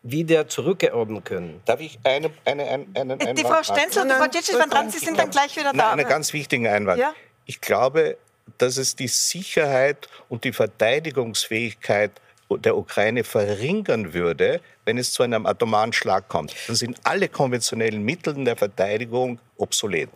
wieder 0.04 0.46
zurückerobern 0.48 1.24
können. 1.24 1.62
Darf 1.64 1.80
ich 1.80 1.98
eine, 2.04 2.30
eine, 2.44 2.62
eine, 2.64 2.86
einen 2.94 3.12
Einwand 3.12 3.38
Die 3.38 3.42
Frau 3.42 3.62
Stenzel 3.62 4.02
und 4.02 4.10
die 4.10 4.14
Frau 4.14 4.28
Tschitschis 4.28 4.58
waren 4.58 4.70
dran, 4.70 4.90
Sie 4.90 4.98
sind 4.98 5.18
dann 5.18 5.30
gleich 5.30 5.56
wieder 5.56 5.72
da. 5.72 5.92
Einen 5.92 6.06
ganz 6.06 6.32
wichtigen 6.32 6.68
Einwand. 6.68 7.00
Ja? 7.00 7.14
Ich 7.46 7.60
glaube, 7.62 8.18
dass 8.58 8.76
es 8.76 8.96
die 8.96 9.08
Sicherheit 9.08 10.08
und 10.28 10.44
die 10.44 10.52
Verteidigungsfähigkeit 10.52 12.12
der 12.50 12.76
Ukraine 12.76 13.24
verringern 13.24 14.12
würde, 14.12 14.60
wenn 14.84 14.98
es 14.98 15.12
zu 15.12 15.22
einem 15.22 15.46
atomaren 15.46 15.92
Schlag 15.92 16.28
kommt. 16.28 16.54
Dann 16.66 16.76
sind 16.76 16.98
alle 17.04 17.28
konventionellen 17.28 18.02
Mittel 18.02 18.44
der 18.44 18.56
Verteidigung 18.56 19.38
obsolet. 19.56 20.10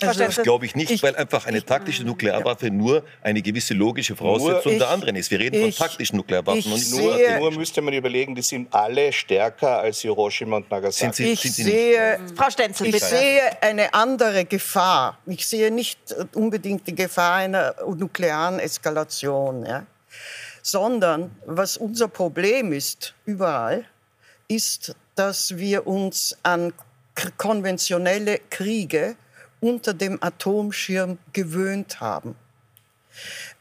Also, 0.00 0.24
das 0.24 0.42
glaube 0.42 0.64
ich 0.64 0.74
nicht, 0.74 0.90
ich, 0.90 1.02
weil 1.02 1.16
einfach 1.16 1.46
eine 1.46 1.64
taktische 1.64 2.04
Nuklearwaffe 2.04 2.66
ja. 2.66 2.72
nur 2.72 3.02
eine 3.22 3.42
gewisse 3.42 3.74
logische 3.74 4.16
Voraussetzung 4.16 4.72
ich, 4.72 4.78
der 4.78 4.88
anderen 4.88 5.16
ist. 5.16 5.30
Wir 5.30 5.40
reden 5.40 5.56
ich, 5.56 5.76
von 5.76 5.86
taktischen 5.86 6.16
Nuklearwaffen. 6.16 6.72
und 6.72 6.90
nur, 6.92 7.16
nur 7.38 7.50
müsste 7.52 7.82
man 7.82 7.92
überlegen, 7.92 8.34
die 8.34 8.42
sind 8.42 8.72
alle 8.72 9.12
stärker 9.12 9.80
als 9.80 10.00
Hiroshima 10.00 10.58
und 10.58 10.70
Nagasaki. 10.70 10.98
Sind 10.98 11.14
sie, 11.14 11.32
ich 11.32 11.40
sind 11.40 11.54
sie 11.54 11.62
sehe, 11.64 12.20
Frau 12.34 12.50
Stenzel, 12.50 12.86
ich 12.86 12.92
bitte. 12.92 13.06
sehe 13.06 13.62
eine 13.62 13.92
andere 13.92 14.44
Gefahr. 14.44 15.18
Ich 15.26 15.46
sehe 15.46 15.70
nicht 15.70 15.98
unbedingt 16.34 16.86
die 16.86 16.94
Gefahr 16.94 17.36
einer 17.36 17.74
nuklearen 17.86 18.60
Eskalation. 18.60 19.66
Ja? 19.66 19.84
Sondern 20.70 21.34
was 21.46 21.76
unser 21.76 22.08
Problem 22.08 22.72
ist 22.72 23.14
überall, 23.24 23.86
ist, 24.48 24.94
dass 25.14 25.56
wir 25.56 25.86
uns 25.86 26.36
an 26.42 26.72
konventionelle 27.36 28.38
Kriege 28.50 29.16
unter 29.60 29.94
dem 29.94 30.22
Atomschirm 30.22 31.18
gewöhnt 31.32 32.00
haben. 32.00 32.36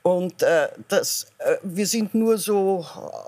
Und 0.03 0.43
äh, 0.43 0.69
das, 0.89 1.27
äh, 1.39 1.57
wir 1.63 1.87
sind 1.87 2.13
nur 2.13 2.37
so 2.37 2.85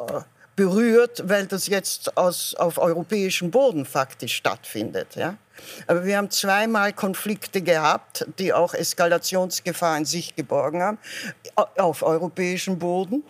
äh, 0.10 0.22
berührt, 0.56 1.28
weil 1.28 1.48
das 1.48 1.68
jetzt 1.68 2.15
aus, 2.18 2.54
auf 2.56 2.78
europäischem 2.78 3.50
Boden 3.50 3.86
faktisch 3.86 4.36
stattfindet. 4.36 5.15
Ja? 5.15 5.38
Aber 5.88 6.06
wir 6.06 6.17
haben 6.17 6.30
zweimal 6.30 6.93
Konflikte 6.93 7.62
gehabt, 7.62 8.26
die 8.38 8.54
auch 8.54 8.74
Eskalationsgefahr 8.74 9.98
in 9.98 10.06
sich 10.06 10.36
geborgen 10.36 10.82
haben, 10.82 10.98
auf 11.78 12.04
europäischem 12.04 12.80
Boden, 12.80 13.24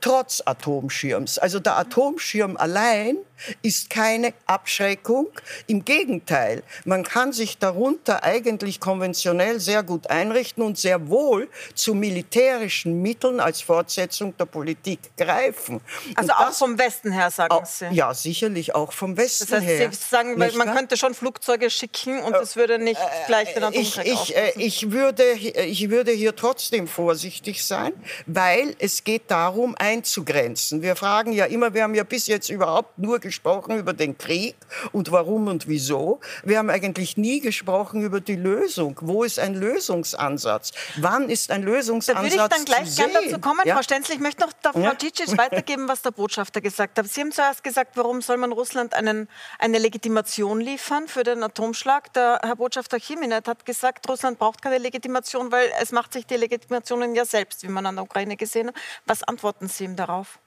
trotz 0.00 0.42
Atomschirms. 0.44 1.38
Also 1.38 1.60
der 1.60 1.76
Atomschirm 1.76 2.56
allein 2.56 3.16
ist 3.62 3.90
keine 3.90 4.34
Abschreckung. 4.46 5.28
Im 5.66 5.84
Gegenteil, 5.84 6.62
man 6.84 7.04
kann 7.04 7.32
sich 7.32 7.58
darunter 7.58 8.22
eigentlich 8.22 8.80
konventionell 8.80 9.60
sehr 9.60 9.82
gut 9.82 10.10
einrichten 10.10 10.62
und 10.62 10.78
sehr 10.78 11.08
wohl 11.08 11.48
zu 11.74 11.94
militärischen 11.94 13.00
Mitteln 13.00 13.40
als 13.40 13.62
Fortsetzung 13.62 14.36
der 14.36 14.44
Politik 14.46 15.00
greifen. 15.16 15.80
Also 16.14 16.32
auch 16.32 16.52
vom 16.52 16.78
Westen 16.78 17.12
her, 17.12 17.30
sagen 17.30 17.52
auch, 17.52 17.64
Sie? 17.64 17.86
Ja, 17.92 18.12
sicherlich 18.12 18.74
auch 18.74 18.92
vom 18.92 19.16
Westen 19.16 19.46
das 19.50 19.60
heißt, 19.60 19.68
her. 19.68 19.90
Sie 19.92 20.08
sagen, 20.08 20.38
man 20.38 20.74
könnte 20.74 20.96
schon 20.96 21.14
Flugzeuge 21.14 21.69
schicken 21.70 22.20
und 22.22 22.34
es 22.36 22.56
würde 22.56 22.78
nicht 22.78 23.00
äh, 23.00 23.26
gleich 23.26 23.54
den 23.54 23.64
Atomkrieg 23.64 24.06
ich, 24.06 24.30
ich, 24.30 24.36
äh, 24.36 24.52
ich, 24.56 24.90
würde, 24.90 25.24
ich 25.32 25.90
würde 25.90 26.12
hier 26.12 26.34
trotzdem 26.36 26.88
vorsichtig 26.88 27.64
sein, 27.64 27.92
weil 28.26 28.74
es 28.78 29.04
geht 29.04 29.30
darum, 29.30 29.74
einzugrenzen. 29.78 30.82
Wir 30.82 30.96
fragen 30.96 31.32
ja 31.32 31.44
immer, 31.46 31.74
wir 31.74 31.82
haben 31.82 31.94
ja 31.94 32.04
bis 32.04 32.26
jetzt 32.26 32.48
überhaupt 32.48 32.98
nur 32.98 33.18
gesprochen 33.18 33.78
über 33.78 33.92
den 33.92 34.18
Krieg 34.18 34.56
und 34.92 35.12
warum 35.12 35.48
und 35.48 35.68
wieso. 35.68 36.20
Wir 36.44 36.58
haben 36.58 36.70
eigentlich 36.70 37.16
nie 37.16 37.40
gesprochen 37.40 38.02
über 38.02 38.20
die 38.20 38.36
Lösung. 38.36 38.96
Wo 39.00 39.24
ist 39.24 39.38
ein 39.38 39.54
Lösungsansatz? 39.54 40.72
Wann 40.96 41.28
ist 41.28 41.50
ein 41.50 41.62
Lösungsansatz? 41.62 42.16
Da 42.16 42.22
würde 42.22 42.42
ich 42.42 42.56
dann 42.56 42.64
gleich 42.64 42.96
gerne 42.96 43.12
dazu 43.12 43.40
kommen, 43.40 43.60
ja? 43.64 43.74
Frau 43.74 43.82
Stenzel. 43.82 44.14
Ich 44.14 44.20
möchte 44.20 44.42
noch 44.42 44.52
der 44.52 44.72
Frau 44.72 44.80
ja? 44.80 44.92
Weitergeben, 45.38 45.88
was 45.88 46.02
der 46.02 46.10
Botschafter 46.10 46.60
gesagt 46.60 46.98
hat. 46.98 47.06
Sie 47.06 47.20
haben 47.20 47.32
zuerst 47.32 47.62
gesagt, 47.62 47.96
warum 47.96 48.22
soll 48.22 48.36
man 48.36 48.52
Russland 48.52 48.94
einen, 48.94 49.28
eine 49.58 49.78
Legitimation 49.78 50.60
liefern 50.60 51.08
für 51.08 51.22
den 51.22 51.42
Atom 51.42 51.59
Atomschlag. 51.60 52.12
Der 52.14 52.40
Herr 52.42 52.56
Botschafter 52.56 52.98
Chiminet 52.98 53.46
hat 53.46 53.66
gesagt, 53.66 54.08
Russland 54.08 54.38
braucht 54.38 54.62
keine 54.62 54.78
Legitimation, 54.78 55.52
weil 55.52 55.68
es 55.80 55.92
macht 55.92 56.14
sich 56.14 56.26
die 56.26 56.36
Legitimationen 56.36 57.14
ja 57.14 57.26
selbst, 57.26 57.62
wie 57.62 57.68
man 57.68 57.84
an 57.84 57.96
der 57.96 58.04
Ukraine 58.04 58.36
gesehen 58.36 58.68
hat. 58.68 58.74
Was 59.04 59.22
antworten 59.22 59.68
Sie 59.68 59.84
ihm 59.84 59.94
darauf? 59.94 60.38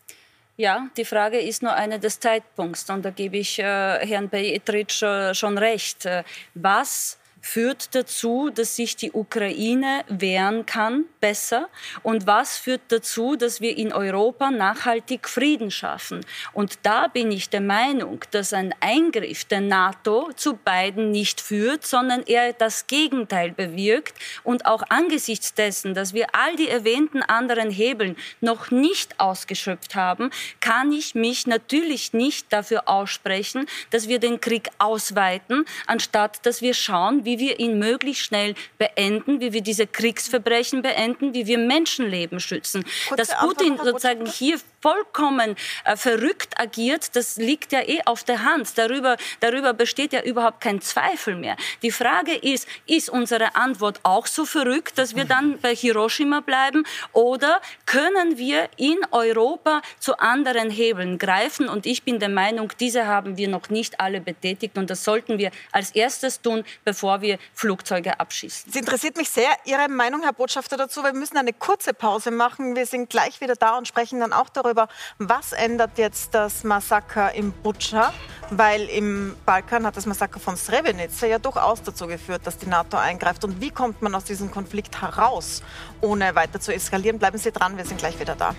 Ja, 0.58 0.88
die 0.98 1.06
Frage 1.06 1.40
ist 1.40 1.62
nur 1.62 1.74
eine 1.74 2.00
des 2.00 2.20
Zeitpunkts. 2.20 2.90
Und 2.90 3.06
da 3.06 3.12
gebe 3.12 3.38
ich 3.38 3.60
äh, 3.60 3.64
Herrn 3.64 4.30
Petritsch 4.30 5.04
äh, 5.04 5.36
schon 5.36 5.60
recht. 5.60 6.06
Äh, 6.08 6.24
was 6.56 7.20
führt 7.44 7.94
dazu, 7.94 8.50
dass 8.50 8.78
sich 8.78 8.96
die 8.96 9.12
Ukraine 9.12 10.06
wehren 10.08 10.66
kann, 10.66 11.04
besser? 11.20 11.68
Und 12.02 12.26
was 12.26 12.58
führt 12.58 12.82
dazu, 12.88 13.36
dass 13.36 13.60
wir 13.60 13.78
in 13.78 13.92
Europa 13.92 14.50
nachhaltig 14.50 15.28
Frieden 15.28 15.70
schaffen? 15.70 16.26
Und 16.54 16.80
da 16.84 17.08
bin 17.08 17.32
ich 17.32 17.50
der 17.50 17.62
Meinung, 17.62 18.22
dass 18.32 18.54
ein 18.54 18.74
Eingriff 18.80 19.44
der 19.44 19.60
NATO 19.60 20.32
zu 20.36 20.56
beiden 20.56 21.12
nicht 21.12 21.42
führt, 21.42 21.86
sondern 21.86 22.24
eher 22.24 22.54
das 22.54 22.88
Gegenteil 22.88 23.52
bewirkt. 23.52 24.18
Und 24.44 24.66
auch 24.66 24.84
angesichts 24.88 25.54
dessen, 25.54 25.94
dass 25.94 26.14
wir 26.14 26.34
all 26.34 26.56
die 26.56 26.70
erwähnten 26.70 27.22
anderen 27.22 27.70
Hebeln 27.70 28.16
noch 28.40 28.72
nicht 28.72 29.20
ausgeschöpft 29.20 29.96
haben, 29.96 30.32
kann 30.62 30.94
ich 30.94 31.14
mich 31.14 31.46
natürlich 31.46 32.14
nicht 32.14 32.54
dafür 32.54 32.88
aussprechen, 32.88 33.68
dass 33.90 34.08
wir 34.08 34.20
den 34.20 34.40
Krieg 34.40 34.70
ausweiten, 34.78 35.66
anstatt 35.88 36.46
dass 36.46 36.62
wir 36.62 36.74
schauen, 36.74 37.26
wie 37.26 37.33
wie 37.34 37.40
wir 37.40 37.60
ihn 37.60 37.80
möglichst 37.80 38.24
schnell 38.24 38.54
beenden, 38.78 39.42
wie 39.42 39.54
wir 39.54 39.62
diese 39.62 39.88
Kriegsverbrechen 39.88 40.82
beenden, 40.82 41.34
wie 41.34 41.48
wir 41.48 41.58
Menschenleben 41.58 42.40
schützen. 42.40 42.86
Kurze 43.08 43.16
Dass 43.16 43.40
Putin 43.40 43.78
sozusagen 43.78 44.26
hier 44.26 44.60
vollkommen 44.84 45.56
äh, 45.86 45.96
verrückt 45.96 46.60
agiert, 46.60 47.16
das 47.16 47.38
liegt 47.38 47.72
ja 47.72 47.80
eh 47.88 48.02
auf 48.06 48.26
der 48.26 48.44
Hand. 48.44 48.78
Darüber, 48.78 49.16
darüber 49.40 49.74
besteht 49.74 50.12
ja 50.12 50.22
überhaupt 50.22 50.60
kein 50.60 50.82
Zweifel 50.82 51.36
mehr. 51.36 51.56
Die 51.84 51.92
Frage 51.92 52.36
ist, 52.36 52.68
ist 52.86 53.10
unsere 53.10 53.56
Antwort 53.56 54.02
auch 54.04 54.28
so 54.28 54.44
verrückt, 54.44 54.98
dass 54.98 55.16
wir 55.16 55.24
dann 55.24 55.58
bei 55.60 55.74
Hiroshima 55.74 56.42
bleiben 56.42 56.84
oder 57.14 57.62
können 57.86 58.38
wir 58.38 58.70
in 58.76 58.98
Europa 59.12 59.82
zu 60.00 60.18
anderen 60.20 60.70
Hebeln 60.70 61.18
greifen? 61.18 61.70
Und 61.70 61.86
ich 61.86 62.04
bin 62.04 62.20
der 62.20 62.30
Meinung, 62.30 62.74
diese 62.78 63.06
haben 63.08 63.38
wir 63.38 63.48
noch 63.48 63.70
nicht 63.70 64.02
alle 64.02 64.20
betätigt 64.20 64.78
und 64.78 64.90
das 64.90 65.06
sollten 65.06 65.38
wir 65.38 65.52
als 65.72 65.92
erstes 65.92 66.42
tun, 66.42 66.66
bevor 66.84 67.22
wir 67.22 67.38
Flugzeuge 67.54 68.20
abschießen. 68.20 68.70
Es 68.70 68.76
interessiert 68.76 69.16
mich 69.16 69.30
sehr 69.30 69.52
Ihre 69.64 69.88
Meinung, 69.88 70.24
Herr 70.24 70.34
Botschafter, 70.34 70.76
dazu. 70.76 71.04
Wir 71.04 71.14
müssen 71.14 71.38
eine 71.38 71.54
kurze 71.54 71.94
Pause 71.94 72.32
machen. 72.32 72.76
Wir 72.76 72.86
sind 72.86 73.10
gleich 73.10 73.40
wieder 73.40 73.56
da 73.56 73.78
und 73.78 73.88
sprechen 73.88 74.20
dann 74.20 74.34
auch 74.34 74.50
darüber, 74.50 74.73
darüber, 74.74 74.88
was 75.20 75.54
ändert 75.54 75.98
jetzt 75.98 76.34
das 76.34 76.64
Massaker 76.64 77.34
im 77.34 77.52
Butscha, 77.52 78.14
weil 78.50 78.84
im 78.90 79.36
Balkan 79.46 79.86
hat 79.86 79.98
das 79.98 80.06
Massaker 80.06 80.40
von 80.40 80.58
Srebrenica 80.58 81.26
ja 81.26 81.40
durchaus 81.40 81.82
dazu 81.82 82.08
geführt, 82.08 82.42
dass 82.46 82.58
die 82.58 82.68
NATO 82.68 82.98
eingreift. 82.98 83.44
Und 83.44 83.62
wie 83.62 83.70
kommt 83.70 84.02
man 84.02 84.16
aus 84.16 84.26
diesem 84.26 84.52
Konflikt 84.52 85.02
heraus, 85.02 85.64
ohne 86.02 86.36
weiter 86.36 86.60
zu 86.60 86.74
eskalieren? 86.74 87.20
Bleiben 87.20 87.38
Sie 87.38 87.52
dran, 87.52 87.78
wir 87.78 87.86
sind 87.86 87.98
gleich 88.00 88.20
wieder 88.20 88.36
da. 88.36 88.56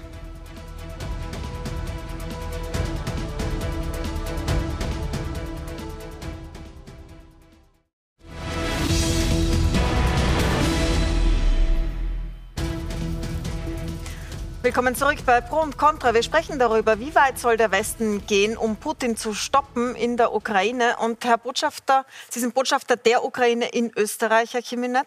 Willkommen 14.65 14.95
zurück 14.95 15.19
bei 15.27 15.43
Pro 15.43 15.61
und 15.61 15.77
Contra. 15.77 16.15
Wir 16.15 16.23
sprechen 16.23 16.59
darüber, 16.59 16.99
wie 16.99 17.15
weit 17.15 17.39
soll 17.39 17.59
der 17.59 17.71
Westen 17.71 18.27
gehen, 18.27 18.57
um 18.57 18.77
Putin 18.77 19.15
zu 19.15 19.35
stoppen 19.35 19.95
in 19.95 20.17
der 20.17 20.33
Ukraine. 20.33 20.97
Und 21.01 21.23
Herr 21.27 21.37
Botschafter, 21.37 22.07
Sie 22.31 22.41
sind 22.41 22.55
Botschafter 22.55 22.97
der 22.97 23.25
Ukraine 23.27 23.69
in 23.69 23.93
Österreich, 23.95 24.55
Herr 24.55 24.63
Chiminet. 24.63 25.05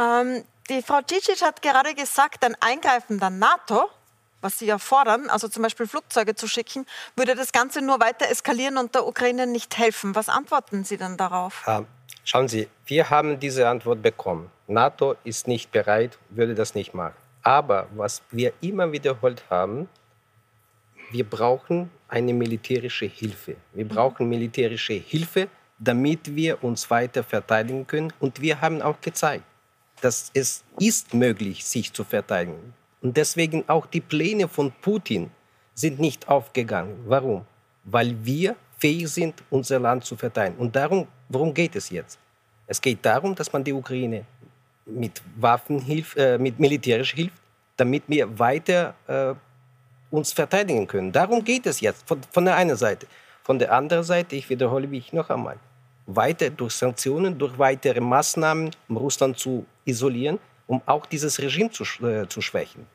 Ähm, 0.00 0.44
die 0.70 0.80
Frau 0.80 1.00
Cicic 1.06 1.42
hat 1.42 1.60
gerade 1.60 1.94
gesagt, 1.94 2.42
ein 2.42 2.56
Eingreifen 2.58 3.20
der 3.20 3.28
NATO 3.28 3.90
was 4.40 4.58
Sie 4.58 4.66
ja 4.66 4.78
fordern, 4.78 5.28
also 5.28 5.48
zum 5.48 5.62
Beispiel 5.62 5.86
Flugzeuge 5.86 6.34
zu 6.34 6.46
schicken, 6.46 6.86
würde 7.16 7.34
das 7.34 7.52
Ganze 7.52 7.82
nur 7.82 8.00
weiter 8.00 8.30
eskalieren 8.30 8.78
und 8.78 8.94
der 8.94 9.06
Ukraine 9.06 9.46
nicht 9.46 9.76
helfen. 9.76 10.14
Was 10.14 10.30
antworten 10.30 10.84
Sie 10.84 10.96
denn 10.96 11.16
darauf? 11.16 11.64
Ah, 11.66 11.82
schauen 12.24 12.48
Sie, 12.48 12.68
wir 12.86 13.10
haben 13.10 13.40
diese 13.40 13.68
Antwort 13.68 14.00
bekommen. 14.00 14.50
NATO 14.68 15.16
ist 15.24 15.48
nicht 15.48 15.70
bereit, 15.72 16.16
würde 16.30 16.54
das 16.54 16.74
nicht 16.74 16.94
machen. 16.94 17.14
Aber 17.46 17.86
was 17.94 18.22
wir 18.32 18.52
immer 18.60 18.90
wiederholt 18.90 19.44
haben, 19.48 19.88
wir 21.12 21.22
brauchen 21.22 21.88
eine 22.08 22.32
militärische 22.34 23.06
Hilfe. 23.06 23.54
Wir 23.72 23.86
brauchen 23.86 24.28
militärische 24.28 24.94
Hilfe, 24.94 25.46
damit 25.78 26.34
wir 26.34 26.64
uns 26.64 26.90
weiter 26.90 27.22
verteidigen 27.22 27.86
können. 27.86 28.12
Und 28.18 28.40
wir 28.40 28.60
haben 28.60 28.82
auch 28.82 29.00
gezeigt, 29.00 29.44
dass 30.00 30.32
es 30.34 30.64
ist 30.80 31.14
möglich, 31.14 31.64
sich 31.64 31.92
zu 31.92 32.02
verteidigen. 32.02 32.74
Und 33.00 33.16
deswegen 33.16 33.62
auch 33.68 33.86
die 33.86 34.00
Pläne 34.00 34.48
von 34.48 34.72
Putin 34.80 35.30
sind 35.72 36.00
nicht 36.00 36.26
aufgegangen. 36.26 36.96
Warum? 37.06 37.46
Weil 37.84 38.16
wir 38.24 38.56
fähig 38.76 39.08
sind, 39.08 39.44
unser 39.50 39.78
Land 39.78 40.04
zu 40.04 40.16
verteidigen. 40.16 40.58
Und 40.58 40.74
darum, 40.74 41.06
worum 41.28 41.54
geht 41.54 41.76
es 41.76 41.90
jetzt? 41.90 42.18
Es 42.66 42.80
geht 42.80 43.06
darum, 43.06 43.36
dass 43.36 43.52
man 43.52 43.62
die 43.62 43.72
Ukraine 43.72 44.24
mit 44.86 45.20
Waffen 45.36 45.80
hilft, 45.80 46.16
äh, 46.16 46.38
mit 46.38 46.58
militärisch 46.58 47.12
hilft, 47.14 47.36
damit 47.76 48.04
wir 48.06 48.38
weiter 48.38 48.94
äh, 49.06 49.34
uns 50.10 50.32
verteidigen 50.32 50.86
können. 50.86 51.12
Darum 51.12 51.44
geht 51.44 51.66
es 51.66 51.80
jetzt 51.80 52.06
von, 52.06 52.20
von 52.30 52.44
der 52.44 52.56
einen 52.56 52.76
Seite. 52.76 53.06
Von 53.42 53.58
der 53.58 53.72
anderen 53.72 54.04
Seite, 54.04 54.36
ich 54.36 54.48
wiederhole 54.48 54.86
mich 54.86 55.12
noch 55.12 55.30
einmal, 55.30 55.58
weiter 56.06 56.50
durch 56.50 56.72
Sanktionen, 56.74 57.38
durch 57.38 57.58
weitere 57.58 58.00
Maßnahmen, 58.00 58.70
um 58.88 58.96
Russland 58.96 59.38
zu 59.38 59.66
isolieren, 59.84 60.38
um 60.66 60.80
auch 60.86 61.06
dieses 61.06 61.38
Regime 61.40 61.70
zu, 61.70 61.84
äh, 62.04 62.28
zu 62.28 62.40
schwächen. 62.40 62.86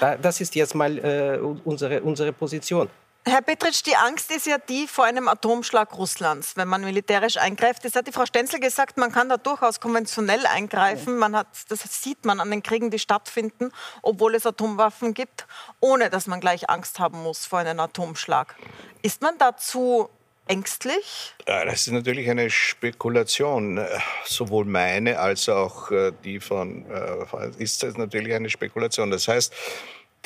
Da, 0.00 0.16
das 0.16 0.40
ist 0.40 0.54
jetzt 0.54 0.74
mal 0.74 0.98
äh, 0.98 1.38
unsere, 1.64 2.02
unsere 2.02 2.32
Position. 2.32 2.88
Herr 3.24 3.42
Petritsch, 3.42 3.82
die 3.84 3.94
Angst 3.94 4.30
ist 4.30 4.46
ja 4.46 4.56
die 4.56 4.86
vor 4.86 5.04
einem 5.04 5.28
Atomschlag 5.28 5.92
Russlands, 5.98 6.56
wenn 6.56 6.66
man 6.66 6.82
militärisch 6.82 7.36
eingreift. 7.36 7.84
Das 7.84 7.94
hat 7.94 8.06
die 8.06 8.12
Frau 8.12 8.24
Stenzel 8.24 8.58
gesagt, 8.58 8.96
man 8.96 9.12
kann 9.12 9.28
da 9.28 9.36
durchaus 9.36 9.80
konventionell 9.80 10.46
eingreifen. 10.46 11.18
Man 11.18 11.36
hat, 11.36 11.48
das 11.68 11.80
sieht 12.02 12.24
man 12.24 12.40
an 12.40 12.50
den 12.50 12.62
Kriegen, 12.62 12.90
die 12.90 12.98
stattfinden, 12.98 13.70
obwohl 14.00 14.34
es 14.34 14.46
Atomwaffen 14.46 15.12
gibt, 15.12 15.46
ohne 15.80 16.08
dass 16.08 16.26
man 16.26 16.40
gleich 16.40 16.70
Angst 16.70 16.98
haben 17.00 17.22
muss 17.22 17.44
vor 17.44 17.58
einem 17.58 17.80
Atomschlag. 17.80 18.56
Ist 19.02 19.20
man 19.20 19.36
dazu 19.36 20.08
ängstlich? 20.46 21.34
Das 21.44 21.86
ist 21.86 21.92
natürlich 21.92 22.30
eine 22.30 22.48
Spekulation. 22.48 23.84
Sowohl 24.24 24.64
meine 24.64 25.18
als 25.18 25.48
auch 25.48 25.90
äh, 25.90 26.12
die 26.24 26.40
von 26.40 26.86
äh, 26.90 27.62
ist 27.62 27.82
das 27.82 27.96
natürlich 27.96 28.34
eine 28.34 28.48
Spekulation. 28.48 29.10
Das 29.10 29.28
heißt, 29.28 29.52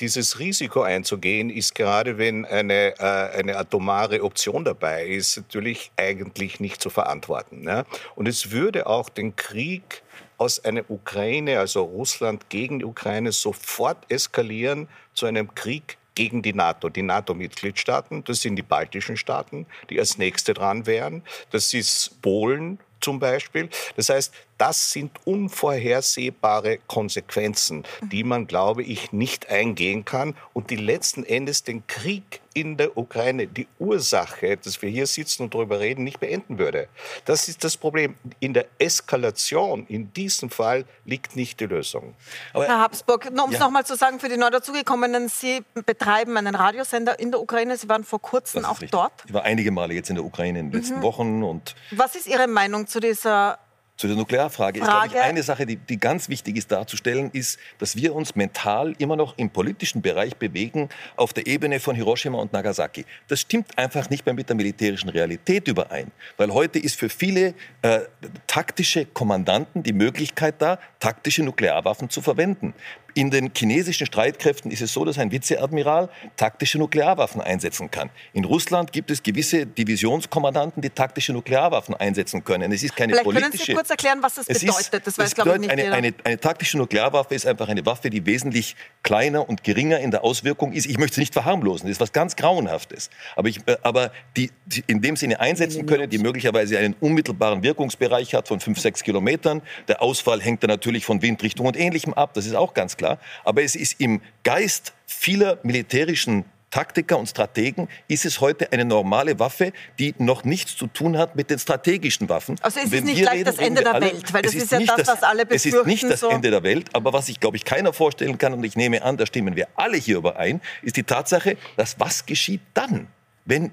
dieses 0.02 0.40
Risiko 0.40 0.82
einzugehen, 0.82 1.48
ist 1.48 1.76
gerade 1.76 2.18
wenn 2.18 2.44
eine, 2.44 2.98
äh, 2.98 3.38
eine 3.38 3.56
atomare 3.56 4.22
Option 4.24 4.64
dabei 4.64 5.06
ist, 5.06 5.36
natürlich 5.36 5.92
eigentlich 5.96 6.58
nicht 6.58 6.82
zu 6.82 6.90
verantworten. 6.90 7.60
Ne? 7.62 7.86
Und 8.16 8.26
es 8.26 8.50
würde 8.50 8.88
auch 8.88 9.08
den 9.08 9.36
Krieg 9.36 10.02
aus 10.38 10.64
einer 10.64 10.90
Ukraine, 10.90 11.60
also 11.60 11.82
Russland 11.82 12.50
gegen 12.50 12.80
die 12.80 12.84
Ukraine, 12.84 13.30
sofort 13.30 13.98
eskalieren 14.10 14.88
zu 15.14 15.26
einem 15.26 15.54
Krieg 15.54 15.96
gegen 16.16 16.42
die 16.42 16.52
NATO, 16.52 16.88
die 16.88 17.02
NATO-Mitgliedstaaten. 17.02 18.24
Das 18.24 18.42
sind 18.42 18.56
die 18.56 18.62
baltischen 18.62 19.16
Staaten, 19.16 19.66
die 19.88 20.00
als 20.00 20.18
nächste 20.18 20.52
dran 20.52 20.84
wären. 20.86 21.22
Das 21.52 21.72
ist 21.72 22.20
Polen 22.22 22.80
zum 23.00 23.20
Beispiel. 23.20 23.68
Das 23.96 24.08
heißt, 24.08 24.34
das 24.62 24.92
sind 24.92 25.10
unvorhersehbare 25.24 26.78
Konsequenzen, 26.86 27.82
die 28.12 28.22
man, 28.22 28.46
glaube 28.46 28.84
ich, 28.84 29.10
nicht 29.10 29.50
eingehen 29.50 30.04
kann 30.04 30.36
und 30.52 30.70
die 30.70 30.76
letzten 30.76 31.24
Endes 31.24 31.64
den 31.64 31.84
Krieg 31.88 32.40
in 32.54 32.76
der 32.76 32.96
Ukraine, 32.96 33.48
die 33.48 33.66
Ursache, 33.80 34.56
dass 34.58 34.80
wir 34.80 34.88
hier 34.88 35.08
sitzen 35.08 35.44
und 35.44 35.54
darüber 35.54 35.80
reden, 35.80 36.04
nicht 36.04 36.20
beenden 36.20 36.58
würde. 36.58 36.86
Das 37.24 37.48
ist 37.48 37.64
das 37.64 37.76
Problem. 37.76 38.14
In 38.38 38.54
der 38.54 38.66
Eskalation, 38.78 39.84
in 39.88 40.12
diesem 40.12 40.48
Fall, 40.48 40.84
liegt 41.04 41.34
nicht 41.34 41.58
die 41.58 41.66
Lösung. 41.66 42.14
Aber, 42.52 42.66
Herr 42.66 42.78
Habsburg, 42.78 43.30
um 43.32 43.50
es 43.50 43.58
ja. 43.58 43.64
nochmal 43.64 43.84
zu 43.84 43.96
sagen, 43.96 44.20
für 44.20 44.28
die 44.28 44.36
neu 44.36 44.50
dazugekommenen, 44.50 45.28
Sie 45.28 45.64
betreiben 45.86 46.36
einen 46.36 46.54
Radiosender 46.54 47.18
in 47.18 47.32
der 47.32 47.40
Ukraine. 47.40 47.76
Sie 47.76 47.88
waren 47.88 48.04
vor 48.04 48.20
kurzem 48.20 48.64
auch 48.64 48.72
richtig. 48.72 48.90
dort. 48.90 49.12
Ich 49.26 49.32
war 49.32 49.42
einige 49.42 49.72
Male 49.72 49.94
jetzt 49.94 50.10
in 50.10 50.16
der 50.16 50.24
Ukraine 50.24 50.60
in 50.60 50.70
den 50.70 50.78
letzten 50.78 50.98
mhm. 50.98 51.02
Wochen. 51.02 51.42
Und 51.42 51.74
Was 51.90 52.14
ist 52.14 52.28
Ihre 52.28 52.46
Meinung 52.46 52.86
zu 52.86 53.00
dieser 53.00 53.58
zu 53.96 54.08
der 54.08 54.16
Nuklearfrage 54.16 54.80
ist, 54.80 54.86
glaube 54.86 55.06
ich, 55.06 55.16
eine 55.16 55.42
Sache, 55.42 55.66
die, 55.66 55.76
die 55.76 55.98
ganz 55.98 56.28
wichtig 56.28 56.56
ist 56.56 56.72
darzustellen, 56.72 57.30
ist, 57.32 57.58
dass 57.78 57.94
wir 57.94 58.14
uns 58.14 58.34
mental 58.34 58.94
immer 58.98 59.16
noch 59.16 59.38
im 59.38 59.50
politischen 59.50 60.02
Bereich 60.02 60.36
bewegen 60.36 60.88
auf 61.16 61.32
der 61.32 61.46
Ebene 61.46 61.78
von 61.78 61.94
Hiroshima 61.94 62.38
und 62.38 62.52
Nagasaki. 62.52 63.04
Das 63.28 63.40
stimmt 63.40 63.78
einfach 63.78 64.10
nicht 64.10 64.26
mehr 64.26 64.34
mit 64.34 64.48
der 64.48 64.56
militärischen 64.56 65.10
Realität 65.10 65.68
überein, 65.68 66.10
weil 66.36 66.52
heute 66.52 66.78
ist 66.78 66.98
für 66.98 67.08
viele 67.08 67.54
äh, 67.82 68.00
taktische 68.46 69.06
Kommandanten 69.06 69.82
die 69.82 69.92
Möglichkeit 69.92 70.56
da, 70.58 70.78
taktische 70.98 71.42
Nuklearwaffen 71.42 72.10
zu 72.10 72.22
verwenden. 72.22 72.74
In 73.14 73.30
den 73.30 73.50
chinesischen 73.54 74.06
Streitkräften 74.06 74.70
ist 74.70 74.80
es 74.80 74.92
so, 74.92 75.04
dass 75.04 75.18
ein 75.18 75.30
Vizeadmiral 75.30 76.08
taktische 76.36 76.78
Nuklearwaffen 76.78 77.42
einsetzen 77.42 77.90
kann. 77.90 78.08
In 78.32 78.44
Russland 78.44 78.90
gibt 78.92 79.10
es 79.10 79.22
gewisse 79.22 79.66
Divisionskommandanten, 79.66 80.80
die 80.80 80.88
taktische 80.88 81.34
Nuklearwaffen 81.34 81.94
einsetzen 81.94 82.42
können. 82.42 82.72
Es 82.72 82.82
ist 82.82 82.96
keine 82.96 83.12
Vielleicht 83.12 83.24
politische. 83.24 83.50
Können 83.50 83.62
Sie 83.64 83.74
kurz 83.74 83.90
erklären, 83.90 84.18
was 84.22 84.36
das 84.36 84.46
bedeutet? 84.46 84.94
Ist, 84.94 85.06
das 85.06 85.18
weiß, 85.18 85.34
glaube 85.34 85.52
ich, 85.52 85.58
nicht 85.60 85.70
eine, 85.70 85.92
eine, 85.92 86.14
eine, 86.24 86.40
taktische 86.40 86.78
Nuklearwaffe 86.78 87.34
ist 87.34 87.46
einfach 87.46 87.68
eine 87.68 87.84
Waffe, 87.84 88.08
die 88.08 88.24
wesentlich 88.24 88.76
kleiner 89.02 89.46
und 89.46 89.62
geringer 89.62 90.00
in 90.00 90.10
der 90.10 90.24
Auswirkung 90.24 90.72
ist. 90.72 90.86
Ich 90.86 90.98
möchte 90.98 91.16
sie 91.16 91.20
nicht 91.20 91.34
verharmlosen. 91.34 91.88
Das 91.88 91.96
ist 91.96 92.00
was 92.00 92.12
ganz 92.12 92.34
Grauenhaftes. 92.36 93.10
Aber, 93.36 93.48
ich, 93.48 93.58
äh, 93.66 93.76
aber 93.82 94.10
die, 94.36 94.50
die 94.64 94.84
in 94.86 95.02
dem 95.02 95.16
Sinne 95.16 95.40
einsetzen 95.40 95.84
können, 95.84 96.08
die 96.08 96.18
möglicherweise 96.18 96.78
einen 96.78 96.94
unmittelbaren 97.00 97.62
Wirkungsbereich 97.62 98.34
hat 98.34 98.48
von 98.48 98.60
fünf, 98.60 98.80
sechs 98.80 99.02
Kilometern. 99.02 99.60
Der 99.88 100.00
Ausfall 100.00 100.40
hängt 100.40 100.62
dann 100.62 100.70
natürlich 100.70 101.04
von 101.04 101.20
Windrichtung 101.20 101.66
und 101.66 101.76
Ähnlichem 101.76 102.14
ab. 102.14 102.32
Das 102.32 102.46
ist 102.46 102.54
auch 102.54 102.72
ganz 102.72 102.96
klar 102.96 103.01
klar. 103.02 103.18
Aber 103.44 103.62
es 103.62 103.74
ist 103.74 104.00
im 104.00 104.20
Geist 104.44 104.92
vieler 105.06 105.58
militärischen 105.62 106.44
Taktiker 106.70 107.18
und 107.18 107.28
Strategen 107.28 107.86
ist 108.08 108.24
es 108.24 108.40
heute 108.40 108.72
eine 108.72 108.86
normale 108.86 109.38
Waffe, 109.38 109.74
die 109.98 110.14
noch 110.16 110.44
nichts 110.44 110.74
zu 110.74 110.86
tun 110.86 111.18
hat 111.18 111.36
mit 111.36 111.50
den 111.50 111.58
strategischen 111.58 112.30
Waffen. 112.30 112.56
Also 112.62 112.80
es 112.80 112.90
ist 112.90 113.04
nicht 113.04 113.20
gleich 113.20 113.40
reden, 113.40 113.44
das 113.44 113.58
Ende 113.58 113.82
der 113.82 113.94
alle, 113.94 114.06
Welt, 114.06 114.32
weil 114.32 114.40
das 114.40 114.54
ist, 114.54 114.72
ist 114.72 114.72
ja 114.72 114.96
das, 114.96 115.06
was 115.06 115.22
alle 115.22 115.44
befürchten. 115.44 115.68
Es 115.68 115.80
ist 115.80 115.86
nicht 115.86 116.04
das 116.04 116.20
so. 116.20 116.30
Ende 116.30 116.50
der 116.50 116.62
Welt, 116.62 116.88
aber 116.94 117.12
was 117.12 117.26
sich, 117.26 117.38
glaube 117.40 117.58
ich, 117.58 117.66
keiner 117.66 117.92
vorstellen 117.92 118.38
kann, 118.38 118.54
und 118.54 118.64
ich 118.64 118.74
nehme 118.74 119.02
an, 119.02 119.18
da 119.18 119.26
stimmen 119.26 119.54
wir 119.54 119.68
alle 119.74 119.98
hier 119.98 120.16
überein, 120.16 120.62
ist 120.80 120.96
die 120.96 121.02
Tatsache, 121.02 121.58
dass 121.76 122.00
was 122.00 122.24
geschieht 122.24 122.62
dann, 122.72 123.08
wenn 123.44 123.70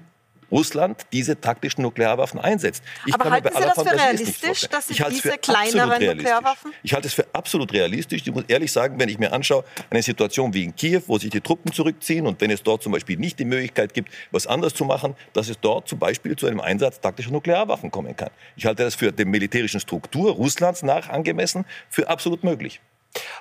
Russland 0.50 1.06
diese 1.12 1.40
taktischen 1.40 1.82
Nuklearwaffen 1.82 2.40
einsetzt. 2.40 2.82
Ich 3.06 3.14
Aber 3.14 3.30
halten 3.30 3.50
Sie 3.54 3.62
das 3.62 3.74
für 3.74 3.98
realistisch, 3.98 4.68
dass 4.68 4.88
Sie 4.88 4.94
diese 4.94 5.38
kleineren 5.38 6.04
Nuklearwaffen? 6.04 6.72
Ich 6.82 6.92
halte 6.92 7.08
es 7.08 7.14
für 7.14 7.26
absolut 7.32 7.72
realistisch. 7.72 8.22
Ich 8.24 8.32
muss 8.32 8.44
ehrlich 8.48 8.72
sagen, 8.72 8.98
wenn 8.98 9.08
ich 9.08 9.18
mir 9.18 9.32
anschaue, 9.32 9.64
eine 9.90 10.02
Situation 10.02 10.52
wie 10.54 10.64
in 10.64 10.74
Kiew, 10.74 11.02
wo 11.06 11.18
sich 11.18 11.30
die 11.30 11.40
Truppen 11.40 11.72
zurückziehen 11.72 12.26
und 12.26 12.40
wenn 12.40 12.50
es 12.50 12.62
dort 12.62 12.82
zum 12.82 12.92
Beispiel 12.92 13.16
nicht 13.16 13.38
die 13.38 13.44
Möglichkeit 13.44 13.94
gibt, 13.94 14.10
was 14.30 14.46
anderes 14.46 14.74
zu 14.74 14.84
machen, 14.84 15.14
dass 15.32 15.48
es 15.48 15.58
dort 15.60 15.88
zum 15.88 15.98
Beispiel 15.98 16.36
zu 16.36 16.46
einem 16.46 16.60
Einsatz 16.60 17.00
taktischer 17.00 17.30
Nuklearwaffen 17.30 17.90
kommen 17.90 18.16
kann. 18.16 18.30
Ich 18.56 18.66
halte 18.66 18.84
das 18.84 18.94
für 18.94 19.12
der 19.12 19.26
militärischen 19.26 19.80
Struktur 19.80 20.32
Russlands 20.32 20.82
nach 20.82 21.08
angemessen 21.08 21.64
für 21.88 22.08
absolut 22.08 22.44
möglich. 22.44 22.80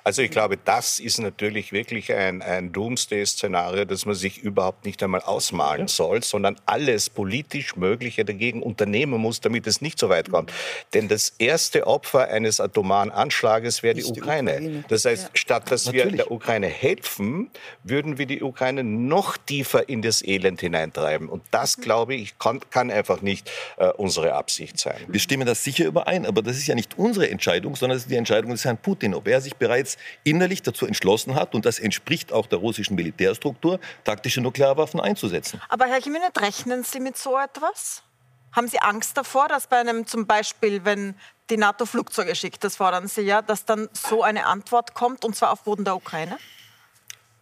Also 0.04 0.22
ich 0.22 0.32
glaube, 0.32 0.58
das 0.58 1.00
ist 1.00 1.20
natürlich 1.20 1.72
wirklich 1.72 2.14
ein, 2.14 2.42
ein 2.42 2.72
Doomsday-Szenario, 2.72 3.86
das 3.86 4.06
man 4.06 4.16
sich 4.16 4.40
überhaupt 4.40 4.86
nicht 4.86 5.02
einmal 5.04 5.22
ausmalen 5.22 5.88
soll, 5.88 6.24
sondern 6.24 6.60
alles 6.66 7.10
politisch 7.10 7.76
Mögliche 7.76 8.26
dagegen 8.26 8.64
unternehmen 8.64 9.20
muss, 9.20 9.42
damit 9.42 9.68
es 9.68 9.82
nicht 9.82 10.00
so 10.00 10.10
weit 10.10 10.30
kommt. 10.30 10.52
Denn 10.94 11.08
das 11.08 11.34
erste 11.38 11.88
Opfer 11.88 12.30
eines 12.30 12.60
atomaren 12.60 13.12
Anschlages 13.12 13.84
wäre 13.84 13.96
die, 13.96 14.02
die 14.02 14.08
Ukraine. 14.08 14.54
Ukraine. 14.54 14.84
Das 14.88 15.06
heißt, 15.06 15.24
ja. 15.24 15.30
statt 15.34 15.72
dass 15.72 15.86
natürlich. 15.86 16.06
wir 16.06 16.18
der 16.18 16.32
Ukraine 16.32 16.68
helfen, 16.68 17.50
würden 17.84 18.18
wir 18.18 18.26
die 18.26 18.42
Ukraine 18.42 18.84
noch 18.84 19.38
tiefer 19.38 19.88
in 19.90 20.02
das 20.02 20.22
Elend 20.22 20.62
hineintreiben. 20.62 21.30
Und 21.30 21.44
das, 21.52 21.78
glaube 21.78 22.16
ich, 22.16 22.38
kann, 22.40 22.60
kann 22.70 22.92
einfach 22.92 23.22
nicht 23.22 23.52
äh, 23.78 23.90
unsere 23.90 24.34
Absicht 24.34 24.80
sein. 24.80 24.98
Wir 25.08 25.20
stimmen 25.20 25.46
das 25.46 25.64
sicher 25.64 25.86
überein, 25.86 26.26
aber 26.26 26.42
das 26.42 26.58
ist 26.58 26.68
ja 26.68 26.76
nicht 26.76 26.98
unsere 26.98 27.30
Entscheidung, 27.30 27.76
sondern 27.76 27.98
es 27.98 28.04
ist 28.04 28.12
die 28.12 28.16
Entscheidung 28.16 28.52
des 28.52 28.66
Herrn 28.66 28.78
Putin, 28.78 29.14
ob 29.14 29.28
er 29.28 29.42
sich 29.42 29.56
bereits 29.60 29.98
innerlich 30.24 30.62
dazu 30.62 30.86
entschlossen 30.86 31.36
hat, 31.36 31.54
und 31.54 31.66
das 31.66 31.80
entspricht 31.80 32.32
auch 32.34 32.48
der 32.48 32.60
russischen 32.60 32.96
Militärstruktur, 32.96 33.80
taktische 34.04 34.42
Nuklearwaffen 34.42 35.00
einzusetzen. 35.00 35.62
Aber 35.70 35.86
Herr 35.86 36.00
Jimenez, 36.00 36.32
rechnen 36.40 36.84
Sie 36.84 37.00
mit 37.00 37.18
so 37.18 37.38
etwas? 37.38 38.04
Haben 38.52 38.68
Sie 38.68 38.80
Angst 38.80 39.16
davor, 39.16 39.48
dass 39.48 39.68
bei 39.68 39.78
einem 39.78 40.08
zum 40.08 40.26
Beispiel, 40.26 40.84
wenn 40.84 41.16
die 41.50 41.58
NATO 41.58 41.86
Flugzeuge 41.86 42.36
schickt, 42.36 42.64
das 42.64 42.78
fordern 42.78 43.08
Sie 43.08 43.22
ja, 43.22 43.42
dass 43.42 43.66
dann 43.66 43.90
so 43.94 44.24
eine 44.24 44.46
Antwort 44.46 44.96
kommt, 44.96 45.24
und 45.24 45.36
zwar 45.36 45.52
auf 45.52 45.64
Boden 45.64 45.84
der 45.84 45.96
Ukraine? 45.96 46.38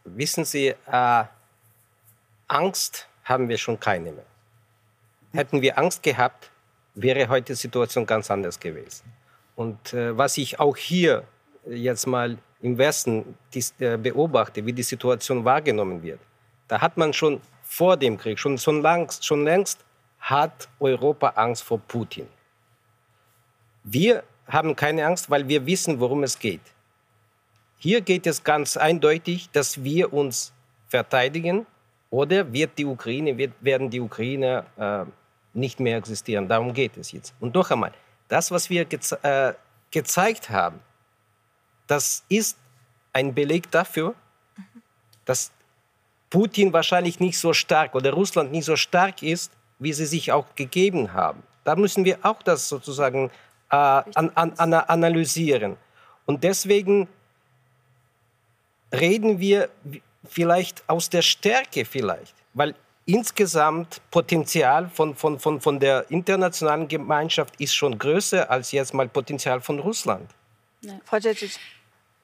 Wissen 0.04 0.46
Sie, 0.46 0.76
äh, 0.92 1.24
Angst 2.48 3.08
haben 3.24 3.50
wir 3.50 3.58
schon 3.58 3.80
keine 3.80 4.12
mehr. 4.12 4.26
Hätten 5.34 5.62
wir 5.62 5.78
Angst 5.78 6.04
gehabt, 6.04 6.50
wäre 6.96 7.28
heute 7.30 7.54
die 7.54 7.56
Situation 7.56 8.06
ganz 8.06 8.32
anders 8.32 8.60
gewesen. 8.60 9.04
Und 9.56 9.94
äh, 9.94 10.18
was 10.18 10.38
ich 10.38 10.60
auch 10.60 10.78
hier 10.78 11.24
jetzt 11.70 12.08
mal 12.08 12.38
im 12.62 12.78
Westen 12.78 13.36
äh, 13.80 13.98
beobachte, 13.98 14.66
wie 14.66 14.74
die 14.74 14.84
Situation 14.84 15.44
wahrgenommen 15.46 16.02
wird, 16.02 16.20
da 16.68 16.82
hat 16.82 16.98
man 16.98 17.14
schon 17.14 17.42
vor 17.64 17.98
dem 17.98 18.18
Krieg, 18.18 18.40
schon, 18.40 18.58
schon, 18.58 18.82
langst, 18.82 19.26
schon 19.26 19.44
längst, 19.44 19.84
hat 20.20 20.68
Europa 20.80 21.30
Angst 21.30 21.64
vor 21.64 21.80
Putin. 21.80 22.28
Wir 23.84 24.24
haben 24.48 24.76
keine 24.76 25.06
Angst, 25.06 25.30
weil 25.30 25.48
wir 25.48 25.66
wissen, 25.66 26.00
worum 26.00 26.24
es 26.24 26.40
geht. 26.40 26.62
Hier 27.78 28.02
geht 28.02 28.26
es 28.26 28.44
ganz 28.44 28.76
eindeutig, 28.76 29.50
dass 29.52 29.84
wir 29.84 30.12
uns 30.12 30.54
verteidigen 30.88 31.66
oder 32.10 32.52
wird 32.52 32.78
die 32.78 32.86
Ukraine, 32.86 33.38
wird, 33.38 33.54
werden 33.62 33.90
die 33.90 34.00
Ukrainer 34.00 34.66
äh, 34.78 35.06
nicht 35.54 35.80
mehr 35.80 35.98
existieren. 35.98 36.48
Darum 36.48 36.74
geht 36.74 36.98
es 36.98 37.12
jetzt. 37.12 37.34
Und 37.40 37.54
noch 37.54 37.70
einmal, 37.70 37.92
das, 38.28 38.52
was 38.52 38.70
wir 38.70 38.86
geze 38.86 39.24
äh, 39.24 39.54
gezeigt 39.92 40.50
haben, 40.50 40.80
das 41.88 42.24
ist 42.30 42.58
ein 43.14 43.34
Beleg 43.34 43.72
dafür, 43.72 44.14
dass 45.26 45.52
Putin 46.30 46.74
wahrscheinlich 46.74 47.20
nicht 47.20 47.40
so 47.40 47.54
stark 47.54 47.96
oder 47.96 48.14
Russland 48.14 48.52
nicht 48.52 48.66
so 48.66 48.76
stark 48.76 49.24
ist, 49.24 49.52
wie 49.80 49.94
sie 49.94 50.06
sich 50.06 50.32
auch 50.32 50.56
gegeben 50.56 51.14
haben. 51.14 51.44
Da 51.64 51.76
müssen 51.76 52.06
wir 52.06 52.20
auch 52.24 52.42
das 52.44 52.68
sozusagen 52.70 53.32
äh, 53.70 53.76
an, 53.76 54.32
an, 54.36 54.54
an, 54.58 54.74
analysieren. 54.74 55.78
Und 56.26 56.44
deswegen 56.44 57.08
reden 58.94 59.40
wir 59.40 59.70
vielleicht 60.28 60.84
aus 60.88 61.10
der 61.10 61.22
Stärke 61.22 61.86
vielleicht, 61.86 62.36
weil 62.54 62.76
insgesamt 63.06 64.02
Potenzial 64.12 64.90
von, 64.90 65.16
von, 65.16 65.40
von, 65.40 65.62
von 65.62 65.80
der 65.80 66.10
internationalen 66.12 66.88
Gemeinschaft 66.88 67.56
ist 67.60 67.74
schon 67.74 67.98
größer 67.98 68.50
als 68.50 68.72
jetzt 68.72 68.94
mal 68.94 69.08
Potenzial 69.08 69.62
von 69.62 69.80
Russland. 69.80 70.30
Ja. 70.82 71.00
Frau 71.06 71.20
Djecic. 71.20 71.58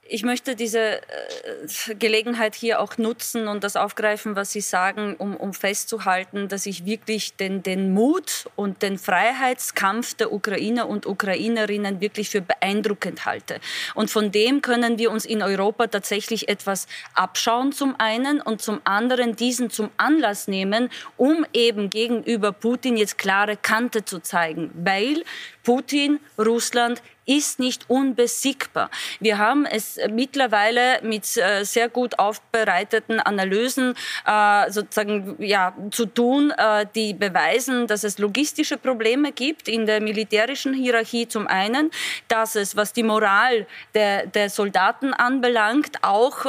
Ich 0.05 0.23
möchte 0.23 0.57
diese 0.57 1.01
äh, 1.01 1.95
Gelegenheit 1.97 2.55
hier 2.55 2.81
auch 2.81 2.97
nutzen 2.97 3.47
und 3.47 3.63
das 3.63 3.77
aufgreifen, 3.77 4.35
was 4.35 4.51
Sie 4.51 4.59
sagen, 4.59 5.15
um, 5.17 5.37
um 5.37 5.53
festzuhalten, 5.53 6.49
dass 6.49 6.65
ich 6.65 6.85
wirklich 6.85 7.37
den, 7.37 7.63
den 7.63 7.93
Mut 7.93 8.49
und 8.57 8.81
den 8.81 8.97
Freiheitskampf 8.97 10.13
der 10.15 10.33
Ukrainer 10.33 10.89
und 10.89 11.05
Ukrainerinnen 11.05 12.01
wirklich 12.01 12.29
für 12.29 12.41
beeindruckend 12.41 13.25
halte. 13.25 13.61
Und 13.95 14.11
von 14.11 14.29
dem 14.33 14.61
können 14.61 14.97
wir 14.97 15.09
uns 15.09 15.23
in 15.25 15.41
Europa 15.41 15.87
tatsächlich 15.87 16.49
etwas 16.49 16.87
abschauen 17.13 17.71
zum 17.71 17.95
einen 17.97 18.41
und 18.41 18.61
zum 18.61 18.81
anderen 18.83 19.37
diesen 19.37 19.69
zum 19.69 19.89
Anlass 19.95 20.49
nehmen, 20.49 20.89
um 21.15 21.45
eben 21.53 21.89
gegenüber 21.89 22.51
Putin 22.51 22.97
jetzt 22.97 23.17
klare 23.17 23.55
Kante 23.55 24.03
zu 24.03 24.19
zeigen, 24.19 24.69
weil 24.75 25.23
Putin, 25.63 26.19
Russland 26.37 27.01
ist 27.25 27.59
nicht 27.59 27.89
unbesiegbar. 27.89 28.89
Wir 29.19 29.37
haben 29.37 29.65
es 29.65 29.99
mittlerweile 30.09 30.99
mit 31.03 31.37
äh, 31.37 31.63
sehr 31.63 31.89
gut 31.89 32.19
aufbereiteten 32.19 33.19
Analysen 33.19 33.95
äh, 34.25 34.69
sozusagen 34.69 35.35
ja, 35.39 35.73
zu 35.91 36.05
tun, 36.05 36.51
äh, 36.51 36.85
die 36.93 37.13
beweisen, 37.13 37.87
dass 37.87 38.03
es 38.03 38.17
logistische 38.17 38.77
Probleme 38.77 39.31
gibt 39.31 39.67
in 39.67 39.85
der 39.85 40.01
militärischen 40.01 40.73
Hierarchie 40.73 41.27
zum 41.27 41.47
einen, 41.47 41.91
dass 42.27 42.55
es, 42.55 42.75
was 42.75 42.93
die 42.93 43.03
Moral 43.03 43.67
der, 43.93 44.27
der 44.27 44.49
Soldaten 44.49 45.13
anbelangt, 45.13 46.03
auch 46.03 46.45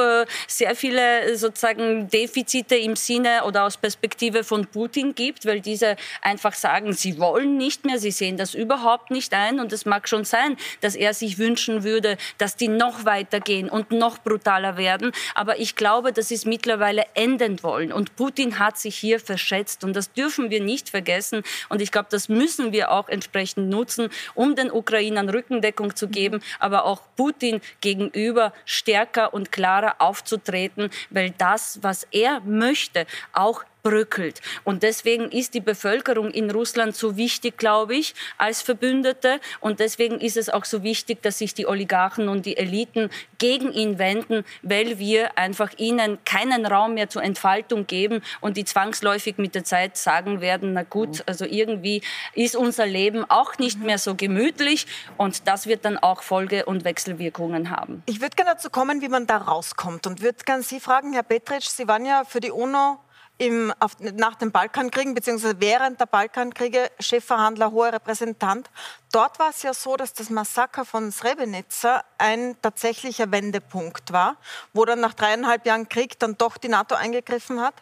sehr 0.47 0.75
viele 0.75 1.37
sozusagen 1.37 2.09
Defizite 2.09 2.77
im 2.77 2.97
Sinne 2.97 3.45
oder 3.45 3.65
aus 3.65 3.77
Perspektive 3.77 4.45
von 4.45 4.67
Putin 4.67 5.15
gibt, 5.15 5.47
weil 5.47 5.61
diese 5.61 5.97
einfach 6.23 6.55
sagen, 6.55 6.93
sie 6.93 7.19
wollen 7.19 7.57
nicht 7.57 7.85
mehr, 7.85 7.99
sie 7.99 8.11
sehen 8.11 8.37
das 8.37 8.55
überhaupt 8.55 9.11
nicht 9.11 9.33
ein 9.35 9.61
und 9.61 9.73
es 9.73 9.85
mag 9.85 10.09
schon 10.09 10.25
sein, 10.25 10.57
dass 10.81 10.95
er 10.95 11.15
sich 11.15 11.39
wünschen 11.39 11.85
würde, 11.85 12.17
dass 12.39 12.57
die 12.57 12.69
noch 12.69 13.05
weiter 13.05 13.41
gehen 13.41 13.69
und 13.69 13.91
noch 13.91 14.19
brutaler 14.19 14.77
werden. 14.77 15.13
Aber 15.35 15.59
ich 15.59 15.77
glaube, 15.77 16.13
sie 16.23 16.35
es 16.35 16.45
mittlerweile 16.45 17.05
enden 17.15 17.63
wollen. 17.63 17.93
Und 17.93 18.17
Putin 18.17 18.59
hat 18.59 18.79
sich 18.79 18.97
hier 18.97 19.21
verschätzt. 19.21 19.85
Und 19.85 19.95
das 19.95 20.13
dürfen 20.13 20.51
wir 20.51 20.63
nicht 20.63 20.91
vergessen. 20.91 21.43
Und 21.69 21.83
ich 21.83 21.93
glaube, 21.93 22.09
das 22.11 22.29
müssen 22.29 22.73
wir 22.73 22.91
auch 22.91 23.09
entsprechend 23.09 23.69
nutzen, 23.69 24.09
um 24.35 24.57
den 24.57 24.71
Ukrainern 24.71 25.29
Rückendeckung 25.29 25.95
zu 25.97 26.09
geben, 26.09 26.43
aber 26.59 26.85
auch 26.85 27.03
Putin 27.17 27.61
gegenüber 27.81 28.53
stärker 28.65 29.35
und 29.35 29.53
klarer 29.53 29.97
aufzutreten, 29.99 30.91
weil 31.11 31.35
das, 31.37 31.79
was 31.83 32.07
er 32.11 32.41
möchte, 32.41 33.07
auch 33.33 33.65
bröckelt. 33.85 34.41
Und 34.65 34.83
deswegen 34.83 35.31
ist 35.31 35.55
die 35.55 35.61
Bevölkerung 35.61 36.31
in 36.31 36.51
Russland 36.51 36.97
so 36.97 37.17
wichtig, 37.17 37.59
glaube 37.59 37.95
ich, 37.95 38.15
als 38.39 38.63
Verbündete. 38.63 39.41
Und 39.61 39.79
deswegen 39.79 40.21
ist 40.21 40.37
es 40.37 40.49
auch 40.49 40.65
so 40.65 40.83
wichtig, 40.83 41.23
dass 41.23 41.39
sich 41.39 41.55
die 41.55 41.67
Oligarchen 41.67 42.29
und 42.29 42.47
die 42.47 42.57
Eliten 42.57 43.11
gegen 43.39 43.73
ihn 43.73 43.99
wenden, 43.99 44.45
weil 44.63 44.99
wir 44.99 45.39
einfach 45.39 45.71
ihnen 45.77 46.19
keinen 46.25 46.65
Raum 46.65 46.95
mehr 46.95 47.11
zur 47.11 47.23
Entfaltung 47.23 47.87
geben 47.87 48.23
und 48.41 48.57
die 48.57 48.65
zwangsläufig 48.65 49.37
mit 49.37 49.55
der 49.55 49.65
Zeit 49.65 49.99
sagen 49.99 50.41
werden, 50.41 50.73
na 50.73 50.83
gut, 50.83 51.23
also 51.27 51.45
irgendwie 51.45 52.01
ist 52.33 52.57
unser 52.57 52.87
Leben 52.87 53.25
auch 53.29 53.59
nicht 53.59 53.81
mehr 53.81 53.99
so 53.99 54.15
gemütlich 54.15 54.87
und 55.19 55.47
das 55.47 55.67
wird 55.67 55.85
dann 55.85 55.99
auch 55.99 56.23
Folge- 56.23 56.65
und 56.65 56.85
Wechselwirkungen 56.85 57.69
haben. 57.69 58.03
Ich 58.07 58.23
würde 58.23 58.35
gerne 58.35 58.53
dazu 58.53 58.71
kommen, 58.71 59.03
wie 59.03 59.09
man 59.09 59.27
da 59.27 59.37
rauskommt 59.37 60.07
und 60.07 60.23
würde 60.23 60.39
gerne 60.47 60.63
Sie 60.63 60.81
fragen, 60.81 61.13
Herr 61.13 61.23
Petritsch, 61.23 61.69
Sie 61.69 61.87
waren 61.87 62.07
ja 62.07 62.25
für 62.25 62.41
die 62.41 62.51
UNO 62.51 62.99
im, 63.39 63.73
auf, 63.81 63.99
nach 63.99 64.37
den 64.37 64.53
Balkankriegen 64.53 65.15
bzw. 65.15 65.55
während 65.59 66.01
der 66.01 66.07
Balkankriege 66.07 66.91
Chefverhandler, 67.01 67.73
hoher 67.73 67.93
Repräsentant. 67.93 68.71
Dort 69.13 69.39
war 69.39 69.51
es 69.51 69.63
ja 69.63 69.75
so, 69.75 69.97
dass 69.97 70.13
das 70.13 70.31
Massaker 70.31 70.85
von 70.85 71.11
Srebrenica 71.11 72.05
ein 72.19 72.57
tatsächlicher 72.63 73.31
Wendepunkt 73.31 74.13
war, 74.13 74.37
wo 74.73 74.85
dann 74.85 75.01
nach 75.01 75.15
dreieinhalb 75.15 75.67
Jahren 75.67 75.89
Krieg 75.89 76.19
dann 76.19 76.37
doch 76.39 76.57
die 76.57 76.69
NATO 76.69 76.95
eingegriffen 76.95 77.61
hat. 77.61 77.75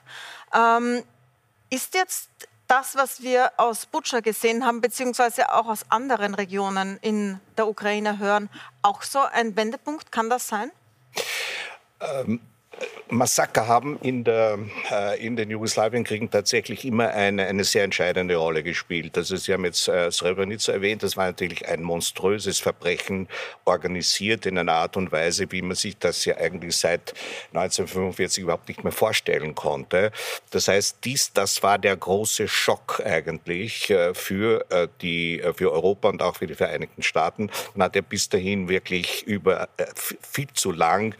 Ähm, 0.54 1.02
ist 1.68 1.94
jetzt 1.94 2.30
das, 2.66 2.96
was 2.96 3.22
wir 3.22 3.52
aus 3.58 3.84
Butscha 3.84 4.20
gesehen 4.20 4.64
haben, 4.64 4.80
beziehungsweise 4.80 5.52
auch 5.52 5.66
aus 5.66 5.84
anderen 5.90 6.34
Regionen 6.34 6.98
in 7.02 7.38
der 7.58 7.68
Ukraine 7.68 8.18
hören, 8.18 8.48
auch 8.80 9.02
so 9.02 9.20
ein 9.20 9.56
Wendepunkt? 9.56 10.10
Kann 10.10 10.30
das 10.30 10.48
sein? 10.48 10.70
Ähm, 12.00 12.40
Massaker 13.12 13.68
haben 13.68 13.98
in, 14.02 14.24
der, 14.24 14.58
äh, 14.90 15.24
in 15.24 15.36
den 15.36 15.50
Jugoslawienkriegen 15.50 16.30
tatsächlich 16.30 16.84
immer 16.84 17.10
eine, 17.10 17.46
eine 17.46 17.64
sehr 17.64 17.84
entscheidende 17.84 18.36
Rolle 18.36 18.62
gespielt. 18.62 19.16
Also 19.18 19.36
Sie 19.36 19.52
haben 19.52 19.64
jetzt 19.66 19.86
äh, 19.88 20.10
Srebrenica 20.10 20.72
erwähnt, 20.72 21.02
das 21.02 21.16
war 21.16 21.26
natürlich 21.26 21.68
ein 21.68 21.82
monströses 21.82 22.58
Verbrechen, 22.58 23.28
organisiert 23.66 24.46
in 24.46 24.56
einer 24.56 24.72
Art 24.72 24.96
und 24.96 25.12
Weise, 25.12 25.50
wie 25.52 25.60
man 25.60 25.76
sich 25.76 25.98
das 25.98 26.24
ja 26.24 26.36
eigentlich 26.38 26.76
seit 26.76 27.12
1945 27.52 28.44
überhaupt 28.44 28.68
nicht 28.68 28.82
mehr 28.82 28.92
vorstellen 28.92 29.54
konnte. 29.54 30.10
Das 30.50 30.68
heißt, 30.68 30.98
dies, 31.04 31.32
das 31.34 31.62
war 31.62 31.78
der 31.78 31.96
große 31.96 32.48
Schock 32.48 33.02
eigentlich 33.04 33.90
äh, 33.90 34.14
für, 34.14 34.64
äh, 34.70 34.88
die, 35.02 35.40
äh, 35.40 35.52
für 35.52 35.70
Europa 35.70 36.08
und 36.08 36.22
auch 36.22 36.36
für 36.36 36.46
die 36.46 36.54
Vereinigten 36.54 37.02
Staaten. 37.02 37.50
Man 37.74 37.84
hat 37.84 37.96
ja 37.96 38.02
bis 38.02 38.28
dahin 38.30 38.68
wirklich 38.68 39.22
über 39.24 39.68
äh, 39.76 39.84
viel 40.22 40.48
zu 40.54 40.72
lang 40.72 41.14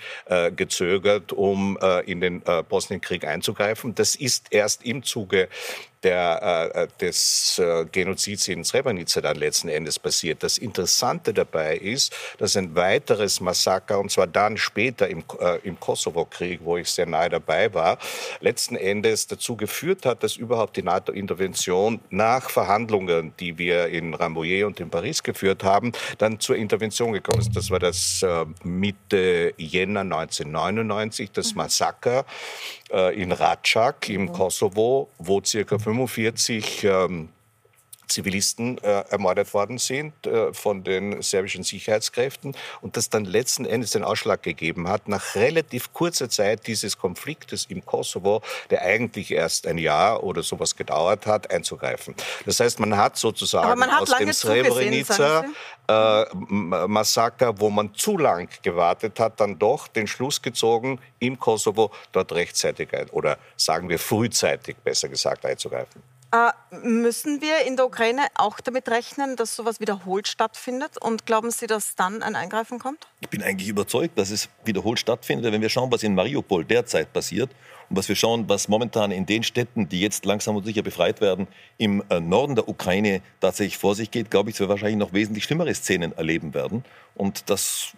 gezögert, 0.56 1.32
um 1.32 1.51
äh, 1.80 2.10
in 2.10 2.20
den 2.20 2.42
äh, 2.46 2.62
Bosnienkrieg 2.62 3.24
einzugreifen. 3.24 3.94
Das 3.94 4.14
ist 4.14 4.46
erst 4.50 4.84
im 4.84 5.02
Zuge 5.02 5.48
der, 6.02 6.70
äh, 6.74 6.88
des 7.00 7.58
äh, 7.58 7.84
Genozids 7.90 8.48
in 8.48 8.64
Srebrenica 8.64 9.20
dann 9.20 9.36
letzten 9.36 9.68
Endes 9.68 9.98
passiert. 9.98 10.42
Das 10.42 10.58
Interessante 10.58 11.32
dabei 11.32 11.76
ist, 11.76 12.14
dass 12.38 12.56
ein 12.56 12.74
weiteres 12.74 13.40
Massaker, 13.40 13.98
und 13.98 14.10
zwar 14.10 14.26
dann 14.26 14.56
später 14.56 15.08
im, 15.08 15.24
äh, 15.40 15.58
im 15.62 15.78
Kosovo-Krieg, 15.78 16.60
wo 16.64 16.76
ich 16.76 16.90
sehr 16.90 17.06
nahe 17.06 17.28
dabei 17.28 17.72
war, 17.72 17.98
letzten 18.40 18.76
Endes 18.76 19.26
dazu 19.26 19.56
geführt 19.56 20.06
hat, 20.06 20.22
dass 20.22 20.36
überhaupt 20.36 20.76
die 20.76 20.82
NATO-Intervention 20.82 22.00
nach 22.10 22.50
Verhandlungen, 22.50 23.34
die 23.38 23.58
wir 23.58 23.88
in 23.88 24.14
Rambouillet 24.14 24.64
und 24.64 24.80
in 24.80 24.90
Paris 24.90 25.22
geführt 25.22 25.64
haben, 25.64 25.92
dann 26.18 26.40
zur 26.40 26.56
Intervention 26.56 27.12
gekommen 27.12 27.40
ist. 27.40 27.54
Das 27.54 27.70
war 27.70 27.78
das 27.78 28.22
äh, 28.22 28.44
Mitte 28.64 29.54
Jänner 29.56 30.00
1999, 30.00 31.30
das 31.32 31.52
mhm. 31.52 31.58
Massaker 31.58 32.20
äh, 32.20 32.24
in 33.14 33.32
Ratschak 33.32 34.08
im. 34.08 34.32
Kosovo, 34.32 35.08
wo 35.18 35.40
circa 35.42 35.78
45 35.78 36.84
ähm, 36.84 37.28
Zivilisten 38.12 38.78
äh, 38.78 39.04
ermordet 39.10 39.52
worden 39.54 39.78
sind 39.78 40.26
äh, 40.26 40.52
von 40.52 40.84
den 40.84 41.22
serbischen 41.22 41.62
Sicherheitskräften 41.62 42.54
und 42.80 42.96
das 42.96 43.10
dann 43.10 43.24
letzten 43.24 43.64
Endes 43.64 43.90
den 43.90 44.04
Ausschlag 44.04 44.42
gegeben 44.42 44.88
hat, 44.88 45.08
nach 45.08 45.34
relativ 45.34 45.92
kurzer 45.92 46.28
Zeit 46.28 46.66
dieses 46.66 46.98
Konfliktes 46.98 47.66
im 47.66 47.84
Kosovo, 47.84 48.42
der 48.70 48.82
eigentlich 48.82 49.32
erst 49.32 49.66
ein 49.66 49.78
Jahr 49.78 50.22
oder 50.22 50.42
sowas 50.42 50.76
gedauert 50.76 51.26
hat, 51.26 51.50
einzugreifen. 51.50 52.14
Das 52.46 52.60
heißt, 52.60 52.80
man 52.80 52.96
hat 52.96 53.16
sozusagen 53.16 53.78
man 53.78 53.90
hat 53.90 54.02
aus 54.02 54.16
dem 54.16 54.32
Srebrenica 54.32 55.44
äh, 55.88 56.24
Massaker, 56.34 57.58
wo 57.58 57.70
man 57.70 57.94
zu 57.94 58.18
lang 58.18 58.48
gewartet 58.62 59.18
hat, 59.18 59.40
dann 59.40 59.58
doch 59.58 59.88
den 59.88 60.06
Schluss 60.06 60.40
gezogen, 60.40 61.00
im 61.18 61.38
Kosovo 61.38 61.90
dort 62.12 62.32
rechtzeitig 62.32 62.92
ein, 62.94 63.08
oder 63.10 63.38
sagen 63.56 63.88
wir 63.88 63.98
frühzeitig, 63.98 64.76
besser 64.84 65.08
gesagt, 65.08 65.44
einzugreifen. 65.44 66.11
Äh, 66.32 66.50
müssen 66.82 67.42
wir 67.42 67.66
in 67.66 67.76
der 67.76 67.84
Ukraine 67.84 68.22
auch 68.36 68.58
damit 68.60 68.88
rechnen, 68.88 69.36
dass 69.36 69.54
sowas 69.54 69.80
wiederholt 69.80 70.26
stattfindet? 70.26 70.96
Und 70.98 71.26
glauben 71.26 71.50
Sie, 71.50 71.66
dass 71.66 71.94
dann 71.94 72.22
ein 72.22 72.34
Eingreifen 72.36 72.78
kommt? 72.78 73.06
Ich 73.20 73.28
bin 73.28 73.42
eigentlich 73.42 73.68
überzeugt, 73.68 74.18
dass 74.18 74.30
es 74.30 74.48
wiederholt 74.64 74.98
stattfindet. 74.98 75.52
Wenn 75.52 75.60
wir 75.60 75.68
schauen, 75.68 75.92
was 75.92 76.02
in 76.02 76.14
Mariupol 76.14 76.64
derzeit 76.64 77.12
passiert 77.12 77.50
und 77.90 77.98
was 77.98 78.08
wir 78.08 78.16
schauen, 78.16 78.48
was 78.48 78.68
momentan 78.68 79.10
in 79.10 79.26
den 79.26 79.42
Städten, 79.42 79.90
die 79.90 80.00
jetzt 80.00 80.24
langsam 80.24 80.56
und 80.56 80.64
sicher 80.64 80.82
befreit 80.82 81.20
werden, 81.20 81.48
im 81.76 82.02
äh, 82.08 82.18
Norden 82.18 82.54
der 82.54 82.66
Ukraine 82.66 83.20
tatsächlich 83.40 83.76
vor 83.76 83.94
sich 83.94 84.10
geht, 84.10 84.30
glaube 84.30 84.48
ich, 84.48 84.56
dass 84.56 84.60
wir 84.60 84.70
wahrscheinlich 84.70 84.96
noch 84.96 85.12
wesentlich 85.12 85.44
schlimmere 85.44 85.74
Szenen 85.74 86.16
erleben 86.16 86.54
werden. 86.54 86.82
Und 87.14 87.50
dass 87.50 87.92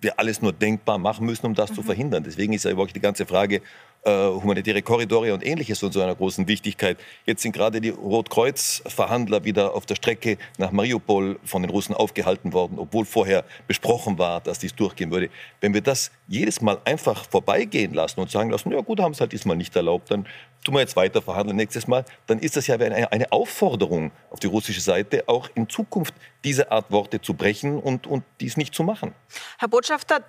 wir 0.00 0.18
alles 0.18 0.40
nur 0.40 0.54
denkbar 0.54 0.96
machen 0.96 1.26
müssen, 1.26 1.44
um 1.44 1.54
das 1.54 1.70
mhm. 1.70 1.74
zu 1.74 1.82
verhindern. 1.82 2.24
Deswegen 2.24 2.54
ist 2.54 2.64
ja 2.64 2.70
überhaupt 2.70 2.96
die 2.96 3.00
ganze 3.00 3.26
Frage, 3.26 3.60
äh, 4.06 4.28
humanitäre 4.28 4.82
Korridore 4.82 5.34
und 5.34 5.44
ähnliches 5.44 5.80
von 5.80 5.90
so 5.90 6.00
einer 6.00 6.14
großen 6.14 6.46
Wichtigkeit. 6.46 6.96
Jetzt 7.24 7.42
sind 7.42 7.52
gerade 7.52 7.80
die 7.80 7.88
Rotkreuz-Verhandler 7.90 9.44
wieder 9.44 9.74
auf 9.74 9.84
der 9.84 9.96
Strecke 9.96 10.38
nach 10.58 10.70
Mariupol 10.70 11.40
von 11.44 11.62
den 11.62 11.70
Russen 11.70 11.94
aufgehalten 11.94 12.52
worden, 12.52 12.78
obwohl 12.78 13.04
vorher 13.04 13.44
besprochen 13.66 14.16
war, 14.16 14.40
dass 14.40 14.60
dies 14.60 14.74
durchgehen 14.74 15.10
würde. 15.10 15.28
Wenn 15.60 15.74
wir 15.74 15.80
das 15.80 16.12
jedes 16.28 16.60
Mal 16.60 16.78
einfach 16.84 17.28
vorbeigehen 17.28 17.94
lassen 17.94 18.20
und 18.20 18.30
sagen 18.30 18.50
lassen, 18.50 18.70
ja 18.70 18.80
gut, 18.80 19.00
haben 19.00 19.12
es 19.12 19.20
halt 19.20 19.32
diesmal 19.32 19.56
nicht 19.56 19.74
erlaubt, 19.74 20.10
dann 20.10 20.26
tun 20.64 20.74
wir 20.74 20.80
jetzt 20.80 20.94
weiter 20.94 21.20
verhandeln 21.20 21.56
nächstes 21.56 21.88
Mal, 21.88 22.04
dann 22.28 22.38
ist 22.38 22.56
das 22.56 22.68
ja 22.68 22.76
eine, 22.76 23.10
eine 23.10 23.32
Aufforderung 23.32 24.12
auf 24.30 24.38
die 24.38 24.46
russische 24.46 24.80
Seite, 24.80 25.24
auch 25.26 25.48
in 25.56 25.68
Zukunft 25.68 26.14
diese 26.44 26.70
Art 26.70 26.92
Worte 26.92 27.20
zu 27.20 27.34
brechen 27.34 27.78
und, 27.78 28.06
und 28.06 28.22
dies 28.40 28.56
nicht 28.56 28.72
zu 28.72 28.84
machen. 28.84 29.14
Herr 29.58 29.68
Botschafter, 29.68 30.20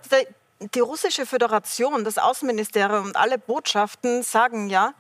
die 0.60 0.80
russische 0.80 1.26
Föderation, 1.26 2.04
das 2.04 2.18
Außenministerium 2.18 3.06
und 3.06 3.16
alle 3.16 3.38
Botschaften 3.38 4.24
sagen 4.24 4.70
ja, 4.70 4.94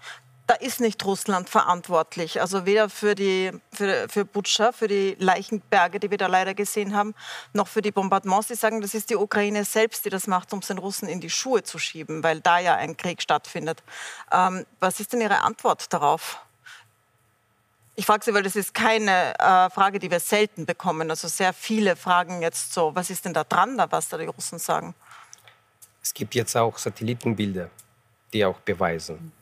da 0.47 0.53
ist 0.53 0.79
nicht 0.79 1.03
Russland 1.03 1.49
verantwortlich. 1.49 2.39
Also 2.39 2.65
weder 2.65 2.89
für, 2.89 3.15
die, 3.15 3.51
für, 3.73 4.07
für 4.07 4.23
Butscha, 4.23 4.71
für 4.71 4.87
die 4.87 5.17
Leichenberge, 5.19 5.99
die 5.99 6.09
wir 6.09 6.17
da 6.17 6.27
leider 6.27 6.53
gesehen 6.53 6.95
haben, 6.95 7.13
noch 7.51 7.67
für 7.67 7.81
die 7.81 7.91
Bombardements. 7.91 8.47
Sie 8.47 8.55
sagen, 8.55 8.79
das 8.79 8.93
ist 8.93 9.09
die 9.09 9.17
Ukraine 9.17 9.65
selbst, 9.65 10.05
die 10.05 10.09
das 10.09 10.25
macht, 10.25 10.53
um 10.53 10.59
es 10.59 10.67
den 10.67 10.77
Russen 10.77 11.09
in 11.09 11.19
die 11.19 11.29
Schuhe 11.29 11.63
zu 11.63 11.77
schieben, 11.77 12.23
weil 12.23 12.39
da 12.39 12.59
ja 12.59 12.75
ein 12.75 12.95
Krieg 12.95 13.21
stattfindet. 13.21 13.83
Ähm, 14.31 14.65
was 14.79 15.01
ist 15.01 15.11
denn 15.11 15.19
Ihre 15.19 15.41
Antwort 15.41 15.91
darauf? 15.91 16.39
Ich 17.95 18.05
frage 18.05 18.23
Sie, 18.23 18.33
weil 18.33 18.43
das 18.43 18.55
ist 18.55 18.73
keine 18.73 19.37
äh, 19.39 19.69
Frage, 19.69 19.99
die 19.99 20.09
wir 20.09 20.21
selten 20.21 20.65
bekommen. 20.65 21.09
Also 21.09 21.27
sehr 21.27 21.51
viele 21.51 21.97
fragen 21.97 22.41
jetzt 22.41 22.73
so, 22.73 22.95
was 22.95 23.09
ist 23.09 23.25
denn 23.25 23.33
da 23.33 23.43
dran, 23.43 23.77
da, 23.77 23.91
was 23.91 24.07
da 24.07 24.17
die 24.17 24.27
Russen 24.27 24.59
sagen? 24.59 24.95
Es 26.07 26.13
gibt 26.13 26.35
jetzt 26.35 26.55
auch 26.55 26.77
Satellitenbilder, 26.77 27.69
die 28.31 28.45
auch 28.45 28.61
beweisen. 28.61 29.33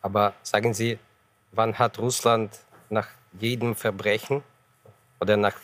Aber 0.00 0.32
sagen 0.42 0.72
Sie, 0.72 0.98
wann 1.52 1.78
hat 1.78 1.98
Russland 1.98 2.58
nach 2.88 3.08
jedem 3.38 3.76
Verbrechen 3.76 4.42
oder 5.20 5.36
nach 5.36 5.56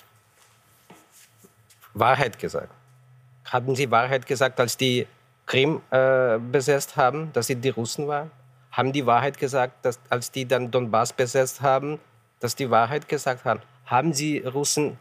Wahrheit 1.94 2.38
gesagt? 2.38 2.68
Haben 3.46 3.74
Sie 3.74 3.90
Wahrheit 3.90 4.26
gesagt, 4.26 4.60
als 4.60 4.76
die 4.76 5.06
Krim 5.46 5.80
äh, 5.88 6.36
besetzt 6.38 6.96
haben, 6.96 7.32
dass 7.32 7.46
sie 7.46 7.56
die 7.56 7.70
Russen 7.70 8.06
waren? 8.06 8.30
Haben 8.72 8.92
die 8.92 9.06
Wahrheit 9.06 9.38
gesagt, 9.38 9.86
dass, 9.86 9.98
als 10.10 10.30
die 10.32 10.44
dann 10.44 10.70
Donbass 10.70 11.14
besetzt 11.14 11.62
haben, 11.62 11.98
dass 12.40 12.54
die 12.54 12.68
Wahrheit 12.70 13.08
gesagt 13.08 13.46
haben? 13.46 13.60
Haben 13.86 14.12
Sie 14.12 14.40
Russen 14.40 14.98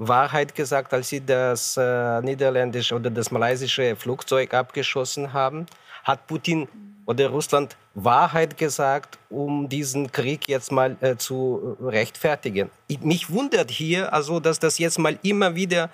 Wahrheit 0.00 0.54
gesagt, 0.54 0.94
als 0.94 1.10
sie 1.10 1.20
das 1.20 1.76
äh, 1.76 2.22
niederländische 2.22 2.94
oder 2.94 3.10
das 3.10 3.30
malaysische 3.30 3.94
Flugzeug 3.96 4.54
abgeschossen 4.54 5.34
haben? 5.34 5.66
Hat 6.04 6.26
Putin 6.26 6.66
oder 7.04 7.28
Russland 7.28 7.76
Wahrheit 7.94 8.56
gesagt, 8.56 9.18
um 9.28 9.68
diesen 9.68 10.10
Krieg 10.10 10.48
jetzt 10.48 10.72
mal 10.72 10.96
äh, 11.02 11.16
zu 11.16 11.76
rechtfertigen? 11.82 12.70
Ich, 12.86 13.00
mich 13.00 13.28
wundert 13.28 13.70
hier 13.70 14.10
also, 14.10 14.40
dass 14.40 14.58
das 14.58 14.78
jetzt 14.78 14.98
mal 14.98 15.18
immer 15.22 15.54
wieder 15.54 15.90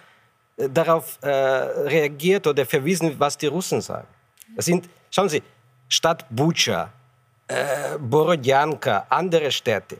äh, 0.56 0.68
darauf 0.68 1.18
äh, 1.22 1.28
reagiert 1.28 2.46
oder 2.46 2.64
verwiesen, 2.64 3.18
was 3.18 3.36
die 3.36 3.48
Russen 3.48 3.80
sagen. 3.80 4.06
Das 4.54 4.66
sind, 4.66 4.88
schauen 5.10 5.28
Sie, 5.28 5.42
Stadt 5.88 6.24
Bucha, 6.30 6.92
äh, 7.48 7.98
Borodjanka, 7.98 9.06
andere 9.08 9.50
Städte, 9.50 9.98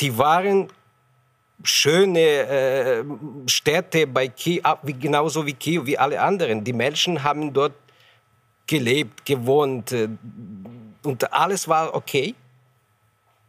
die 0.00 0.18
waren 0.18 0.68
schöne 1.62 2.20
äh, 2.20 3.04
Städte 3.46 4.06
bei 4.06 4.28
Kiew, 4.28 4.62
genauso 5.00 5.46
wie 5.46 5.54
Kiew, 5.54 5.86
wie 5.86 5.98
alle 5.98 6.20
anderen. 6.20 6.62
Die 6.64 6.72
Menschen 6.72 7.22
haben 7.22 7.52
dort 7.52 7.74
gelebt, 8.66 9.24
gewohnt 9.24 9.92
äh, 9.92 10.08
und 11.02 11.32
alles 11.32 11.68
war 11.68 11.94
okay. 11.94 12.34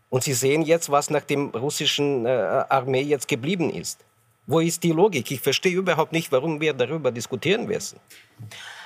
Und 0.10 0.24
Sie 0.24 0.34
sehen 0.34 0.62
jetzt, 0.62 0.90
was 0.90 1.10
nach 1.10 1.24
dem 1.24 1.50
russischen 1.50 2.26
äh, 2.26 2.30
Armee 2.70 3.02
jetzt 3.02 3.28
geblieben 3.28 3.70
ist. 3.70 4.06
Wo 4.46 4.62
ist 4.62 4.82
die 4.84 4.94
Logik? 4.94 5.30
Ich 5.30 5.42
verstehe 5.42 5.76
überhaupt 5.76 6.14
nicht, 6.14 6.32
warum 6.32 6.62
wir 6.62 6.74
darüber 6.74 7.12
diskutieren 7.12 7.66
müssen. 7.66 8.00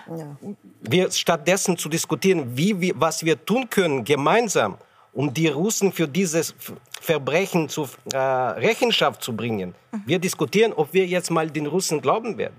Ja. 0.09 0.35
Wir 0.81 1.11
stattdessen 1.11 1.77
zu 1.77 1.87
diskutieren, 1.87 2.57
wie 2.57 2.79
wir, 2.81 2.93
was 2.95 3.23
wir 3.23 3.45
tun 3.45 3.69
können 3.69 4.03
gemeinsam, 4.03 4.77
um 5.13 5.33
die 5.33 5.47
Russen 5.47 5.91
für 5.91 6.07
dieses 6.07 6.53
Verbrechen 7.01 7.69
zur 7.69 7.89
äh, 8.13 8.17
Rechenschaft 8.17 9.23
zu 9.23 9.35
bringen. 9.35 9.75
Mhm. 9.91 10.03
Wir 10.05 10.19
diskutieren, 10.19 10.73
ob 10.73 10.93
wir 10.93 11.05
jetzt 11.05 11.31
mal 11.31 11.49
den 11.49 11.65
Russen 11.65 12.01
glauben 12.01 12.37
werden. 12.37 12.55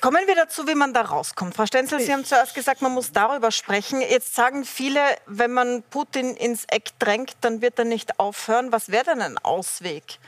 Kommen 0.00 0.26
wir 0.26 0.34
dazu, 0.34 0.66
wie 0.66 0.74
man 0.74 0.92
da 0.92 1.02
rauskommt. 1.02 1.54
Frau 1.54 1.66
Stenzel, 1.66 2.00
Sie 2.00 2.12
haben 2.12 2.24
zuerst 2.24 2.54
gesagt, 2.54 2.82
man 2.82 2.92
muss 2.92 3.12
darüber 3.12 3.50
sprechen. 3.50 4.00
Jetzt 4.00 4.34
sagen 4.34 4.64
viele, 4.64 5.00
wenn 5.26 5.52
man 5.52 5.82
Putin 5.90 6.34
ins 6.34 6.64
Eck 6.68 6.98
drängt, 6.98 7.36
dann 7.42 7.62
wird 7.62 7.78
er 7.78 7.84
nicht 7.84 8.18
aufhören. 8.18 8.72
Was 8.72 8.88
wäre 8.88 9.04
denn 9.04 9.22
ein 9.22 9.38
Ausweg 9.38 10.18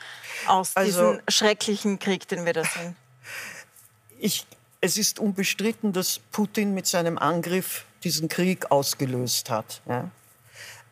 aus 0.47 0.76
also, 0.76 1.12
diesem 1.12 1.22
schrecklichen 1.28 1.99
Krieg, 1.99 2.28
den 2.28 2.45
wir 2.45 2.53
da 2.53 2.64
sehen? 2.76 2.97
Ich, 4.18 4.47
es 4.80 4.99
ist 4.99 5.18
unbestritten, 5.18 5.93
dass 5.93 6.20
Putin 6.30 6.74
mit 6.74 6.86
seinem 6.86 7.18
Angriff 7.18 7.86
diesen 8.05 8.28
Krieg 8.28 8.70
ausgelöst 8.70 9.51
hat. 9.51 9.80
Ja? 9.89 10.11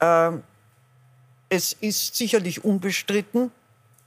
Ähm, 0.01 0.42
es 1.49 1.72
ist 1.72 2.16
sicherlich 2.16 2.64
unbestritten, 2.64 3.51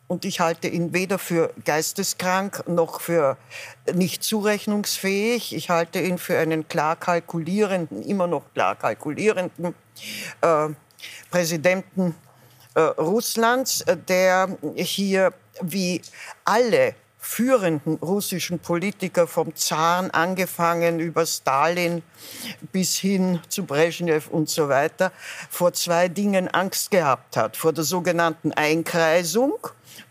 und 0.09 0.25
ich 0.25 0.39
halte 0.39 0.67
ihn 0.67 0.91
weder 0.91 1.19
für 1.19 1.53
geisteskrank 1.65 2.67
noch 2.67 2.99
für 2.99 3.37
nicht 3.93 4.23
zurechnungsfähig. 4.23 5.55
Ich 5.55 5.69
halte 5.69 5.99
ihn 5.99 6.17
für 6.17 6.39
einen 6.39 6.67
klar 6.67 6.95
kalkulierenden, 6.95 8.01
immer 8.01 8.25
noch 8.25 8.51
klar 8.55 8.75
kalkulierenden 8.75 9.75
äh, 10.41 10.69
Präsidenten 11.29 12.15
äh, 12.73 12.79
Russlands, 12.79 13.81
äh, 13.81 13.97
der 13.97 14.57
hier 14.75 15.31
wie 15.61 16.01
alle 16.43 16.95
führenden 17.19 17.95
russischen 17.95 18.59
Politiker 18.59 19.27
vom 19.27 19.53
Zaren 19.53 20.09
angefangen 20.09 20.99
über 20.99 21.25
Stalin 21.25 22.01
bis 22.71 22.95
hin 22.95 23.41
zu 23.49 23.65
Brezhnev 23.65 24.29
und 24.29 24.49
so 24.49 24.69
weiter 24.69 25.11
vor 25.49 25.73
zwei 25.73 26.07
Dingen 26.07 26.47
Angst 26.47 26.91
gehabt 26.91 27.35
hat. 27.35 27.57
Vor 27.57 27.73
der 27.73 27.83
sogenannten 27.83 28.53
Einkreisung 28.53 29.55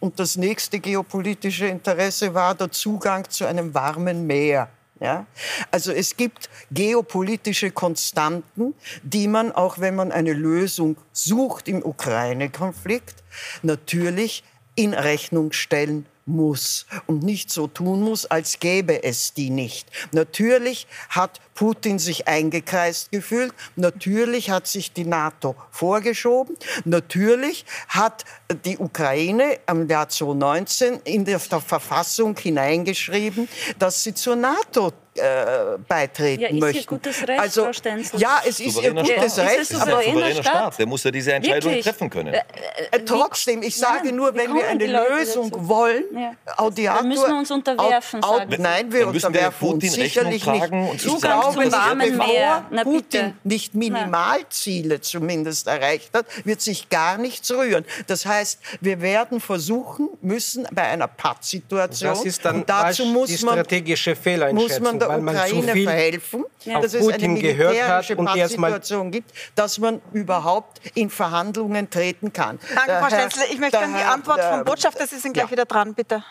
und 0.01 0.21
das 0.21 0.37
nächste 0.37 0.81
geopolitische 0.81 1.67
Interesse 1.67 2.35
war 2.35 2.55
der 2.55 2.71
Zugang 2.71 3.29
zu 3.31 3.47
einem 3.47 3.73
warmen 3.73 4.27
Meer. 4.27 4.69
Ja? 5.01 5.27
Also 5.71 5.93
es 5.93 6.15
gibt 6.15 6.51
geopolitische 6.71 7.71
Konstanten, 7.71 8.75
die 9.03 9.29
man, 9.29 9.51
auch 9.53 9.79
wenn 9.79 9.97
man 9.97 10.13
eine 10.13 10.35
Lösung 10.35 10.97
sucht 11.13 11.69
im 11.69 11.83
Ukraine-Konflikt, 11.83 13.25
natürlich 13.63 14.45
in 14.75 14.93
Rechnung 14.93 15.53
stellen 15.53 16.07
muss 16.29 16.87
und 17.07 17.23
nicht 17.23 17.51
so 17.51 17.67
tun 17.67 18.03
muss, 18.03 18.27
als 18.27 18.61
gäbe 18.61 19.03
es 19.03 19.35
die 19.35 19.51
nicht. 19.51 19.89
Natürlich 20.13 20.87
hat 21.09 21.41
Putin 21.55 21.99
sich 21.99 22.29
eingekreist 22.29 23.11
gefühlt, 23.11 23.53
natürlich 23.75 24.51
hat 24.51 24.67
sich 24.67 24.93
die 24.93 25.05
NATO 25.05 25.57
vorgeschoben, 25.71 26.57
natürlich 26.85 27.65
hat 27.89 28.25
die 28.65 28.79
Ukraine 28.79 29.59
im 29.69 29.89
Jahr 29.89 30.09
2019 30.09 31.01
in 31.05 31.25
der 31.25 31.41
Verfassung 31.41 32.37
hineingeschrieben, 32.39 33.49
dass 33.79 34.05
sie 34.05 34.15
zur 34.15 34.37
NATO 34.37 34.93
äh, 35.19 35.79
beitreten 35.87 36.43
ja, 36.43 36.49
ist 36.49 36.61
möchten. 36.61 36.79
Ihr 36.79 36.87
gutes 36.87 37.29
Recht, 37.29 37.41
also, 37.41 37.65
Frau 37.65 37.73
Stenzel. 37.73 38.21
Ja, 38.21 38.41
es 38.47 38.61
ist 38.61 38.83
ihr 38.83 38.93
gutes 38.93 39.33
Staat. 39.33 39.47
Recht. 39.47 39.59
Ist 39.59 39.75
aber 39.75 40.03
souveräner 40.03 40.43
Staat. 40.43 40.79
Der 40.79 40.87
muss 40.87 41.05
ja 41.05 41.11
diese 41.11 41.33
Entscheidung 41.33 41.71
Wirklich? 41.71 41.85
treffen 41.85 42.11
können. 42.11 42.35
Äh, 42.35 42.43
äh, 42.91 43.01
trotzdem, 43.05 43.63
ich 43.63 43.77
sage 43.77 44.07
nein, 44.07 44.17
nur, 44.17 44.35
wenn 44.35 44.55
wir 44.55 44.69
eine 44.69 44.87
Lösung 44.87 45.51
dazu? 45.51 45.69
wollen, 45.69 46.05
ja. 46.15 46.33
Audiator, 46.57 47.01
dann 47.01 47.09
müssen 47.09 47.29
wir 47.29 47.39
uns 47.39 47.51
unterwerfen. 47.51 48.23
Au, 48.23 48.39
au, 48.39 48.41
nein, 48.59 48.93
wir 48.93 49.09
unterwerfen 49.09 49.69
uns 49.69 49.93
sicherlich 49.93 50.47
nicht. 50.47 50.73
Und 50.73 51.01
Zugang 51.01 51.53
zum 51.53 51.73
warmen 51.73 52.17
Meer. 52.17 52.67
Na, 52.71 52.85
Putin 52.85 53.35
nicht 53.45 53.75
Minimalziele 53.75 55.01
zumindest 55.01 55.67
erreicht 55.67 56.15
hat, 56.15 56.27
wird 56.45 56.61
sich 56.61 56.89
gar 56.89 57.19
nichts 57.19 57.51
rühren. 57.51 57.85
Das 58.07 58.27
heißt, 58.27 58.61
wir 58.81 59.01
werden 59.01 59.41
versuchen 59.41 60.09
müssen 60.21 60.67
bei 60.73 60.83
einer 60.83 61.09
Pattsituation. 61.09 62.11
Das 62.11 62.25
ist 62.25 62.45
dann 62.45 62.57
und 62.57 62.69
dazu 62.69 63.05
muss 63.05 63.29
die 63.29 63.39
strategische 63.39 64.17
Fehleinschätzung. 64.17 64.83
Muss 64.83 64.93
man 64.93 64.99
der 65.09 65.19
Ukraine 65.19 65.83
verhelfen, 65.83 66.45
ja. 66.65 66.81
dass 66.81 66.95
es 66.95 67.09
eine 67.09 67.29
militärische 67.29 68.17
Pattsituation 68.17 69.11
gibt, 69.11 69.33
dass 69.55 69.79
man 69.79 70.01
überhaupt 70.13 70.81
in 70.95 71.11
Verhandlungen 71.11 71.91
treten 71.91 72.33
kann. 72.33 72.59
Danke, 72.75 72.99
Frau 73.01 73.09
Stenzel. 73.09 73.45
Ich 73.51 73.59
möchte 73.59 73.79
gerne 73.79 73.97
die 73.99 74.05
Antwort 74.05 74.41
vom 74.41 74.65
Botschafter. 74.65 75.07
Sie 75.07 75.19
sind 75.19 75.33
gleich 75.33 75.47
ja. 75.47 75.51
wieder 75.51 75.65
dran, 75.65 75.95
bitte. 75.95 76.23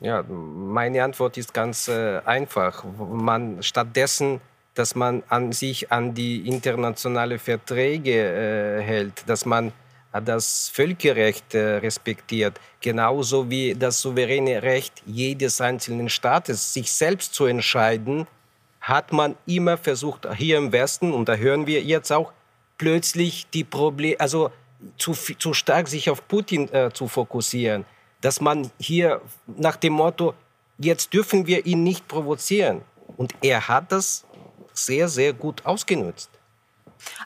Ja, 0.00 0.22
meine 0.22 1.04
Antwort 1.04 1.36
ist 1.36 1.52
ganz 1.52 1.88
äh, 1.88 2.20
einfach. 2.24 2.84
Man 2.84 3.62
stattdessen 3.62 4.40
dass 4.74 4.94
man 4.94 5.22
an 5.28 5.52
sich 5.52 5.90
an 5.92 6.14
die 6.14 6.48
internationalen 6.48 7.38
Verträge 7.38 8.78
äh, 8.78 8.82
hält, 8.82 9.28
dass 9.28 9.44
man 9.44 9.72
das 10.12 10.68
Völkerrecht 10.68 11.54
äh, 11.54 11.76
respektiert, 11.76 12.60
genauso 12.80 13.48
wie 13.48 13.74
das 13.74 14.00
souveräne 14.00 14.62
Recht 14.62 15.02
jedes 15.06 15.60
einzelnen 15.60 16.08
Staates, 16.08 16.74
sich 16.74 16.92
selbst 16.92 17.34
zu 17.34 17.44
entscheiden, 17.46 18.26
hat 18.80 19.12
man 19.12 19.36
immer 19.46 19.76
versucht, 19.76 20.26
hier 20.34 20.58
im 20.58 20.72
Westen, 20.72 21.12
und 21.12 21.28
da 21.28 21.34
hören 21.34 21.66
wir 21.66 21.82
jetzt 21.82 22.10
auch, 22.10 22.32
plötzlich 22.78 23.46
die 23.50 23.64
Probleme, 23.64 24.18
also 24.18 24.50
zu, 24.96 25.12
zu 25.12 25.52
stark 25.52 25.86
sich 25.86 26.10
auf 26.10 26.26
Putin 26.26 26.72
äh, 26.72 26.90
zu 26.92 27.06
fokussieren, 27.06 27.84
dass 28.20 28.40
man 28.40 28.70
hier 28.78 29.20
nach 29.46 29.76
dem 29.76 29.92
Motto, 29.92 30.34
jetzt 30.78 31.12
dürfen 31.12 31.46
wir 31.46 31.66
ihn 31.66 31.82
nicht 31.82 32.08
provozieren. 32.08 32.82
Und 33.16 33.34
er 33.42 33.68
hat 33.68 33.92
das 33.92 34.24
sehr, 34.72 35.08
sehr 35.08 35.32
gut 35.32 35.64
ausgenutzt. 35.66 36.30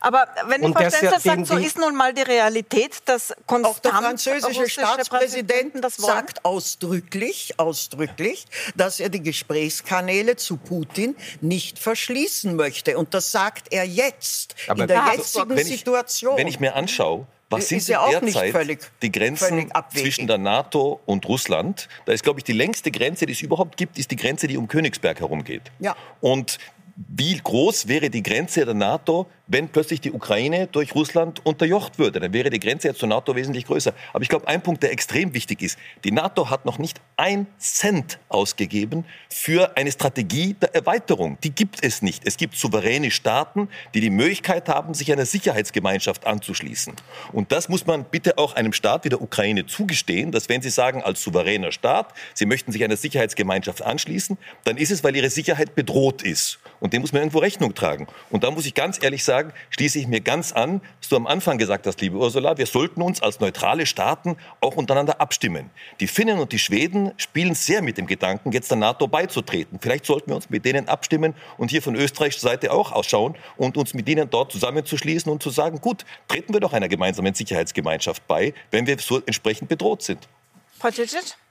Aber 0.00 0.26
wenn 0.46 0.62
ich 0.62 0.74
Frau 0.74 0.90
sagt, 1.18 1.46
so 1.46 1.56
ist 1.56 1.78
nun 1.78 1.94
mal 1.96 2.12
die 2.12 2.22
Realität, 2.22 2.96
dass 3.04 3.34
konstant 3.46 3.66
auch 3.66 3.78
der 3.78 3.92
französische 3.92 4.68
Staatspräsident 4.68 5.82
das 5.82 5.96
sagt 5.96 6.44
ausdrücklich, 6.44 7.54
ausdrücklich, 7.58 8.46
dass 8.76 9.00
er 9.00 9.08
die 9.08 9.22
Gesprächskanäle 9.22 10.36
zu 10.36 10.56
Putin 10.56 11.16
nicht 11.40 11.78
verschließen 11.78 12.54
möchte. 12.56 12.98
Und 12.98 13.14
das 13.14 13.32
sagt 13.32 13.72
er 13.72 13.84
jetzt, 13.84 14.54
Aber 14.68 14.82
in 14.82 14.88
der 14.88 15.12
jetzigen 15.14 15.50
wenn 15.50 15.58
ich, 15.58 15.78
Situation. 15.78 16.36
Wenn 16.36 16.48
ich 16.48 16.60
mir 16.60 16.74
anschaue, 16.74 17.26
was 17.50 17.68
sind 17.68 17.86
ja 17.88 18.08
derzeit 18.08 18.52
völlig, 18.52 18.80
die 19.02 19.12
Grenzen 19.12 19.70
zwischen 19.92 20.26
der 20.26 20.38
NATO 20.38 21.00
und 21.06 21.26
Russland? 21.26 21.88
Da 22.06 22.12
ist, 22.12 22.24
glaube 22.24 22.40
ich, 22.40 22.44
die 22.44 22.52
längste 22.52 22.90
Grenze, 22.90 23.26
die 23.26 23.32
es 23.32 23.42
überhaupt 23.42 23.76
gibt, 23.76 23.98
ist 23.98 24.10
die 24.10 24.16
Grenze, 24.16 24.46
die 24.46 24.56
um 24.56 24.68
Königsberg 24.68 25.20
herumgeht. 25.20 25.70
Ja. 25.78 25.94
Und 26.20 26.58
wie 26.96 27.36
groß 27.36 27.88
wäre 27.88 28.08
die 28.08 28.22
Grenze 28.22 28.64
der 28.64 28.74
NATO, 28.74 29.26
wenn 29.46 29.68
plötzlich 29.68 30.00
die 30.00 30.12
Ukraine 30.12 30.68
durch 30.68 30.94
Russland 30.94 31.44
unterjocht 31.44 31.98
würde. 31.98 32.20
Dann 32.20 32.32
wäre 32.32 32.48
die 32.50 32.60
Grenze 32.60 32.88
jetzt 32.88 33.00
zur 33.00 33.08
NATO 33.08 33.36
wesentlich 33.36 33.66
größer. 33.66 33.92
Aber 34.12 34.22
ich 34.22 34.28
glaube, 34.28 34.48
ein 34.48 34.62
Punkt, 34.62 34.82
der 34.82 34.90
extrem 34.90 35.34
wichtig 35.34 35.62
ist, 35.62 35.78
die 36.04 36.12
NATO 36.12 36.48
hat 36.48 36.64
noch 36.64 36.78
nicht 36.78 37.00
ein 37.16 37.46
Cent 37.58 38.18
ausgegeben 38.28 39.04
für 39.28 39.76
eine 39.76 39.92
Strategie 39.92 40.54
der 40.54 40.74
Erweiterung. 40.74 41.38
Die 41.44 41.50
gibt 41.50 41.84
es 41.84 42.00
nicht. 42.00 42.26
Es 42.26 42.36
gibt 42.36 42.56
souveräne 42.56 43.10
Staaten, 43.10 43.68
die 43.92 44.00
die 44.00 44.10
Möglichkeit 44.10 44.68
haben, 44.68 44.94
sich 44.94 45.12
einer 45.12 45.26
Sicherheitsgemeinschaft 45.26 46.26
anzuschließen. 46.26 46.94
Und 47.32 47.52
das 47.52 47.68
muss 47.68 47.86
man 47.86 48.04
bitte 48.04 48.38
auch 48.38 48.54
einem 48.54 48.72
Staat 48.72 49.04
wie 49.04 49.10
der 49.10 49.20
Ukraine 49.20 49.66
zugestehen, 49.66 50.32
dass 50.32 50.48
wenn 50.48 50.62
sie 50.62 50.70
sagen, 50.70 51.02
als 51.02 51.22
souveräner 51.22 51.72
Staat, 51.72 52.14
sie 52.32 52.46
möchten 52.46 52.72
sich 52.72 52.82
einer 52.82 52.96
Sicherheitsgemeinschaft 52.96 53.82
anschließen, 53.82 54.38
dann 54.64 54.78
ist 54.78 54.90
es, 54.90 55.04
weil 55.04 55.14
ihre 55.14 55.30
Sicherheit 55.30 55.74
bedroht 55.74 56.22
ist. 56.22 56.58
Und 56.80 56.92
dem 56.92 57.02
muss 57.02 57.12
man 57.12 57.22
irgendwo 57.22 57.38
Rechnung 57.38 57.74
tragen. 57.74 58.06
Und 58.30 58.44
da 58.44 58.50
muss 58.50 58.66
ich 58.66 58.74
ganz 58.74 59.02
ehrlich 59.02 59.24
sagen, 59.24 59.33
sagen, 59.34 59.52
schließe 59.70 59.98
ich 59.98 60.06
mir 60.06 60.20
ganz 60.20 60.52
an, 60.52 60.80
was 61.00 61.08
du 61.08 61.16
am 61.16 61.26
Anfang 61.26 61.58
gesagt 61.58 61.86
hast, 61.86 62.00
liebe 62.00 62.16
Ursula. 62.16 62.56
Wir 62.56 62.66
sollten 62.66 63.02
uns 63.02 63.20
als 63.20 63.40
neutrale 63.40 63.84
Staaten 63.84 64.36
auch 64.60 64.76
untereinander 64.76 65.20
abstimmen. 65.20 65.70
Die 65.98 66.06
Finnen 66.06 66.38
und 66.38 66.52
die 66.52 66.58
Schweden 66.60 67.12
spielen 67.16 67.54
sehr 67.54 67.82
mit 67.82 67.98
dem 67.98 68.06
Gedanken, 68.06 68.52
jetzt 68.52 68.70
der 68.70 68.78
NATO 68.78 69.08
beizutreten. 69.08 69.78
Vielleicht 69.80 70.06
sollten 70.06 70.30
wir 70.30 70.36
uns 70.36 70.50
mit 70.50 70.64
denen 70.64 70.88
abstimmen 70.88 71.34
und 71.58 71.70
hier 71.70 71.82
von 71.82 71.96
österreichischer 71.96 72.48
Seite 72.48 72.72
auch 72.72 72.92
ausschauen 72.92 73.34
und 73.56 73.76
uns 73.76 73.92
mit 73.92 74.08
ihnen 74.08 74.30
dort 74.30 74.52
zusammenzuschließen 74.52 75.30
und 75.30 75.42
zu 75.42 75.50
sagen, 75.50 75.80
gut, 75.80 76.04
treten 76.28 76.52
wir 76.52 76.60
doch 76.60 76.72
einer 76.72 76.88
gemeinsamen 76.88 77.34
Sicherheitsgemeinschaft 77.34 78.26
bei, 78.28 78.54
wenn 78.70 78.86
wir 78.86 78.98
so 78.98 79.20
entsprechend 79.26 79.68
bedroht 79.68 80.02
sind. 80.02 80.28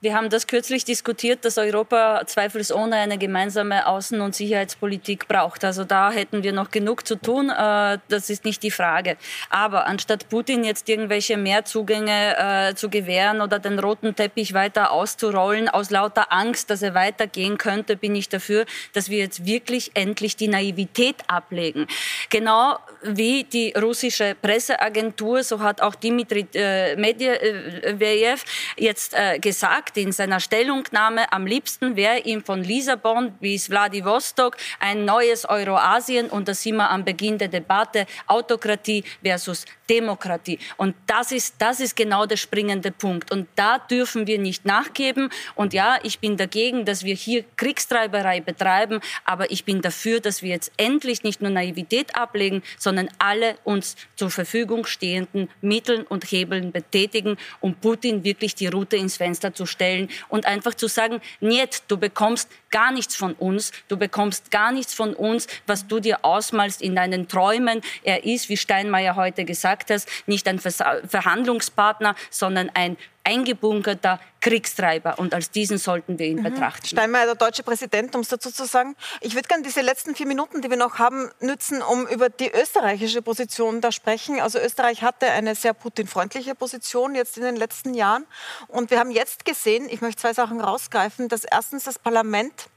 Wir 0.00 0.14
haben 0.14 0.30
das 0.30 0.46
kürzlich 0.46 0.84
diskutiert, 0.84 1.44
dass 1.44 1.58
Europa 1.58 2.22
zweifelsohne 2.26 2.94
eine 2.94 3.18
gemeinsame 3.18 3.88
Außen- 3.88 4.20
und 4.20 4.34
Sicherheitspolitik 4.34 5.26
braucht. 5.26 5.64
Also 5.64 5.82
da 5.82 6.12
hätten 6.12 6.42
wir 6.44 6.52
noch 6.52 6.70
genug 6.70 7.04
zu 7.04 7.16
tun. 7.16 7.50
Äh, 7.50 7.98
das 8.08 8.30
ist 8.30 8.44
nicht 8.44 8.62
die 8.62 8.70
Frage. 8.70 9.16
Aber 9.50 9.86
anstatt 9.86 10.28
Putin 10.28 10.62
jetzt 10.62 10.88
irgendwelche 10.88 11.36
Mehrzugänge 11.36 12.36
äh, 12.36 12.74
zu 12.74 12.90
gewähren 12.90 13.40
oder 13.40 13.58
den 13.58 13.78
roten 13.78 14.14
Teppich 14.14 14.54
weiter 14.54 14.92
auszurollen, 14.92 15.68
aus 15.68 15.90
lauter 15.90 16.30
Angst, 16.30 16.70
dass 16.70 16.82
er 16.82 16.94
weitergehen 16.94 17.58
könnte, 17.58 17.96
bin 17.96 18.14
ich 18.14 18.28
dafür, 18.28 18.66
dass 18.92 19.08
wir 19.08 19.18
jetzt 19.18 19.46
wirklich 19.46 19.90
endlich 19.94 20.36
die 20.36 20.48
Naivität 20.48 21.16
ablegen. 21.26 21.88
Genau 22.30 22.78
wie 23.02 23.44
die 23.44 23.72
russische 23.72 24.36
Presseagentur, 24.40 25.42
so 25.42 25.60
hat 25.60 25.80
auch 25.80 25.94
Dimitri 25.94 26.46
äh, 26.54 26.94
Medvedev 26.96 28.44
jetzt 28.76 29.14
gesagt 29.40 29.96
in 29.96 30.12
seiner 30.12 30.40
Stellungnahme, 30.40 31.32
am 31.32 31.46
liebsten 31.46 31.96
wäre 31.96 32.20
ihm 32.20 32.44
von 32.44 32.62
Lissabon 32.62 33.32
bis 33.40 33.68
Vladivostok 33.68 34.56
ein 34.80 35.04
neues 35.04 35.44
Euroasien 35.48 36.28
und 36.28 36.48
da 36.48 36.54
sind 36.54 36.76
wir 36.76 36.90
am 36.90 37.04
Beginn 37.04 37.38
der 37.38 37.48
Debatte 37.48 38.06
Autokratie 38.26 39.04
versus 39.22 39.64
Demokratie. 39.88 40.58
Und 40.76 40.94
das 41.06 41.32
ist, 41.32 41.56
das 41.58 41.80
ist 41.80 41.96
genau 41.96 42.26
der 42.26 42.36
springende 42.36 42.90
Punkt. 42.90 43.30
Und 43.30 43.48
da 43.54 43.78
dürfen 43.78 44.26
wir 44.26 44.38
nicht 44.38 44.64
nachgeben. 44.64 45.28
Und 45.54 45.74
ja, 45.74 45.98
ich 46.02 46.20
bin 46.20 46.36
dagegen, 46.36 46.84
dass 46.84 47.04
wir 47.04 47.14
hier 47.14 47.44
Kriegstreiberei 47.56 48.40
betreiben, 48.40 49.00
aber 49.24 49.50
ich 49.50 49.64
bin 49.64 49.82
dafür, 49.82 50.20
dass 50.20 50.42
wir 50.42 50.50
jetzt 50.50 50.72
endlich 50.76 51.22
nicht 51.22 51.42
nur 51.42 51.50
Naivität 51.50 52.16
ablegen, 52.16 52.62
sondern 52.78 53.08
alle 53.18 53.56
uns 53.64 53.96
zur 54.16 54.30
Verfügung 54.30 54.86
stehenden 54.86 55.50
Mitteln 55.60 56.02
und 56.02 56.24
Hebeln 56.24 56.72
betätigen, 56.72 57.36
um 57.60 57.74
Putin 57.74 58.24
wirklich 58.24 58.54
die 58.54 58.68
Route 58.68 58.96
ins 58.96 59.13
Fenster 59.16 59.54
zu 59.54 59.66
stellen 59.66 60.08
und 60.28 60.46
einfach 60.46 60.74
zu 60.74 60.88
sagen, 60.88 61.20
niet, 61.40 61.82
du 61.88 61.96
bekommst 61.96 62.48
gar 62.70 62.92
nichts 62.92 63.16
von 63.16 63.34
uns, 63.34 63.72
du 63.88 63.96
bekommst 63.96 64.50
gar 64.50 64.72
nichts 64.72 64.94
von 64.94 65.14
uns, 65.14 65.46
was 65.66 65.86
du 65.86 66.00
dir 66.00 66.24
ausmalst 66.24 66.82
in 66.82 66.96
deinen 66.96 67.28
Träumen. 67.28 67.80
Er 68.02 68.24
ist, 68.24 68.48
wie 68.48 68.56
Steinmeier 68.56 69.16
heute 69.16 69.44
gesagt 69.44 69.90
hat, 69.90 70.04
nicht 70.26 70.48
ein 70.48 70.58
Verhandlungspartner, 70.58 72.14
sondern 72.30 72.70
ein 72.74 72.96
eingebunkerter 73.24 74.20
Kriegstreiber. 74.40 75.18
Und 75.18 75.34
als 75.34 75.50
diesen 75.50 75.78
sollten 75.78 76.18
wir 76.18 76.26
ihn 76.26 76.38
mhm. 76.38 76.44
betrachten. 76.44 76.86
Steinmeier, 76.86 77.24
der 77.24 77.34
deutsche 77.34 77.62
Präsident, 77.62 78.14
um 78.14 78.20
es 78.20 78.28
dazu 78.28 78.50
zu 78.50 78.66
sagen. 78.66 78.94
Ich 79.20 79.34
würde 79.34 79.48
gerne 79.48 79.62
diese 79.62 79.80
letzten 79.80 80.14
vier 80.14 80.26
Minuten, 80.26 80.60
die 80.60 80.70
wir 80.70 80.76
noch 80.76 80.98
haben, 80.98 81.30
nützen, 81.40 81.82
um 81.82 82.06
über 82.06 82.28
die 82.28 82.50
österreichische 82.50 83.22
Position 83.22 83.80
da 83.80 83.90
sprechen. 83.90 84.40
Also 84.40 84.58
Österreich 84.58 85.02
hatte 85.02 85.30
eine 85.30 85.54
sehr 85.54 85.72
Putin-freundliche 85.72 86.54
Position 86.54 87.14
jetzt 87.14 87.38
in 87.38 87.42
den 87.42 87.56
letzten 87.56 87.94
Jahren. 87.94 88.26
Und 88.68 88.90
wir 88.90 88.98
haben 88.98 89.10
jetzt 89.10 89.44
gesehen, 89.44 89.88
ich 89.88 90.02
möchte 90.02 90.22
zwei 90.22 90.34
Sachen 90.34 90.60
rausgreifen, 90.60 91.28
dass 91.28 91.44
erstens 91.44 91.84
das 91.84 91.98
Parlament 91.98 92.68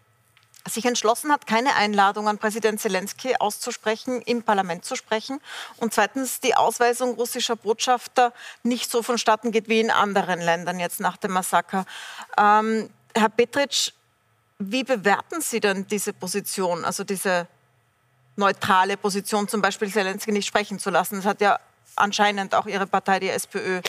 sich 0.68 0.86
entschlossen 0.86 1.32
hat, 1.32 1.48
keine 1.48 1.76
Einladung 1.76 2.28
an 2.28 2.38
Präsident 2.38 2.80
Zelensky 2.80 3.36
auszusprechen, 3.40 4.22
im 4.22 4.44
Parlament 4.44 4.86
zu 4.86 4.96
sprechen. 4.96 5.40
Und 5.78 5.94
zweitens 5.94 6.40
die 6.40 6.56
Ausweisung 6.56 7.16
russischer 7.16 7.56
Botschafter 7.56 8.34
nicht 8.64 8.92
so 8.92 9.04
vonstatten 9.04 9.52
geht 9.52 9.70
wie 9.70 9.80
in 9.80 9.92
anderen 9.92 10.42
Ländern 10.42 10.80
jetzt 10.80 11.00
nach 11.00 11.18
dem 11.18 11.32
Massaker. 11.32 11.86
Ähm, 12.38 12.90
Herr 13.16 13.30
Petritsch, 13.30 13.92
wie 14.60 14.84
bewerten 14.84 15.42
Sie 15.42 15.60
denn 15.60 15.88
diese 15.88 16.14
Position, 16.14 16.84
also 16.84 17.04
diese 17.04 17.48
neutrale 18.36 18.98
Position, 18.98 19.48
zum 19.48 19.62
Beispiel 19.62 19.92
Zelensky 19.92 20.32
nicht 20.32 20.48
sprechen 20.48 20.80
zu 20.80 20.90
lassen? 20.90 21.18
Das 21.18 21.26
hat 21.26 21.42
ja 21.42 21.60
anscheinend 21.96 22.56
auch 22.56 22.66
Ihre 22.66 22.88
Partei, 22.88 23.20
die 23.20 23.30
SPÖ, 23.30 23.82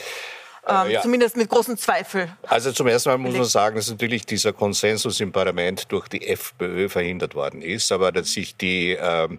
ähm, 0.68 0.90
ja. 0.90 1.02
zumindest 1.02 1.36
mit 1.36 1.48
großem 1.48 1.76
Zweifel. 1.76 2.28
Also 2.42 2.72
zum 2.72 2.86
ersten 2.86 3.10
Mal 3.10 3.18
muss 3.18 3.34
man 3.34 3.44
sagen, 3.44 3.76
dass 3.76 3.90
natürlich 3.90 4.26
dieser 4.26 4.52
Konsensus 4.52 5.20
im 5.20 5.32
Parlament 5.32 5.90
durch 5.90 6.08
die 6.08 6.26
FPÖ 6.26 6.88
verhindert 6.88 7.34
worden 7.34 7.62
ist, 7.62 7.90
aber 7.92 8.12
dass 8.12 8.32
sich 8.32 8.56
die 8.56 8.96
ähm, 9.00 9.38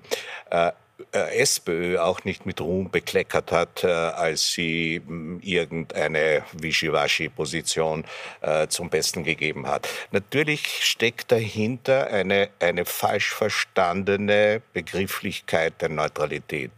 äh, 0.50 0.72
äh 1.12 1.40
SPÖ 1.42 2.00
auch 2.00 2.24
nicht 2.24 2.46
mit 2.46 2.60
Ruhm 2.62 2.90
bekleckert 2.90 3.52
hat, 3.52 3.84
äh, 3.84 3.88
als 3.88 4.52
sie 4.52 5.02
mh, 5.06 5.40
irgendeine 5.44 6.44
Wischiwaschi-Position 6.54 8.06
äh, 8.42 8.68
zum 8.68 8.90
Besten 8.90 9.24
gegeben 9.24 9.68
hat. 9.68 9.88
Natürlich 10.12 10.86
steckt 10.86 11.32
dahinter 11.32 12.08
eine, 12.08 12.50
eine 12.60 12.86
falsch 12.86 13.34
verstandene 13.34 14.62
Begrifflichkeit 14.74 15.82
der 15.82 15.90
Neutralität. 15.90 16.72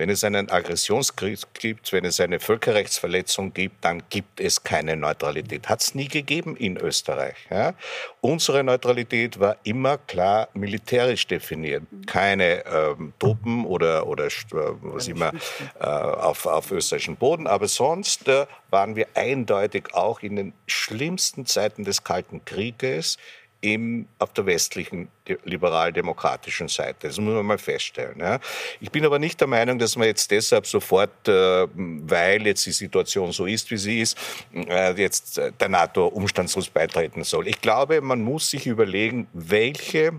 Wenn 0.00 0.08
es 0.08 0.24
einen 0.24 0.48
Aggressionskrieg 0.48 1.40
gibt, 1.52 1.92
wenn 1.92 2.06
es 2.06 2.20
eine 2.20 2.40
Völkerrechtsverletzung 2.40 3.52
gibt, 3.52 3.84
dann 3.84 4.02
gibt 4.08 4.40
es 4.40 4.62
keine 4.62 4.96
Neutralität. 4.96 5.68
Hat 5.68 5.82
es 5.82 5.94
nie 5.94 6.08
gegeben 6.08 6.56
in 6.56 6.78
Österreich. 6.78 7.34
Ja? 7.50 7.74
Unsere 8.22 8.64
Neutralität 8.64 9.38
war 9.38 9.58
immer 9.62 9.98
klar 9.98 10.48
militärisch 10.54 11.26
definiert. 11.26 11.82
Keine 12.06 12.64
ähm, 12.64 13.12
Truppen 13.18 13.66
oder, 13.66 14.06
oder 14.06 14.28
äh, 14.28 14.30
was 14.80 15.06
immer 15.06 15.32
äh, 15.78 15.84
auf, 15.84 16.46
auf 16.46 16.72
österreichischen 16.72 17.16
Boden. 17.16 17.46
Aber 17.46 17.68
sonst 17.68 18.26
äh, 18.26 18.46
waren 18.70 18.96
wir 18.96 19.06
eindeutig 19.12 19.92
auch 19.92 20.20
in 20.20 20.36
den 20.36 20.52
schlimmsten 20.66 21.44
Zeiten 21.44 21.84
des 21.84 22.04
Kalten 22.04 22.42
Krieges 22.46 23.18
im, 23.60 24.06
auf 24.18 24.32
der 24.32 24.46
westlichen 24.46 25.08
liberal-demokratischen 25.44 26.68
Seite. 26.68 27.08
Das 27.08 27.18
muss 27.18 27.34
man 27.34 27.44
mal 27.44 27.58
feststellen. 27.58 28.18
Ja. 28.18 28.40
Ich 28.80 28.90
bin 28.90 29.04
aber 29.04 29.18
nicht 29.18 29.40
der 29.40 29.48
Meinung, 29.48 29.78
dass 29.78 29.96
man 29.96 30.06
jetzt 30.06 30.30
deshalb 30.30 30.66
sofort, 30.66 31.28
äh, 31.28 31.66
weil 31.74 32.46
jetzt 32.46 32.64
die 32.66 32.72
Situation 32.72 33.32
so 33.32 33.46
ist, 33.46 33.70
wie 33.70 33.76
sie 33.76 34.00
ist, 34.00 34.16
äh, 34.54 34.92
jetzt 34.94 35.38
der 35.38 35.68
NATO 35.68 36.06
umstandslos 36.06 36.70
beitreten 36.70 37.22
soll. 37.24 37.48
Ich 37.48 37.60
glaube, 37.60 38.00
man 38.00 38.22
muss 38.22 38.50
sich 38.50 38.66
überlegen, 38.66 39.28
welche 39.32 40.12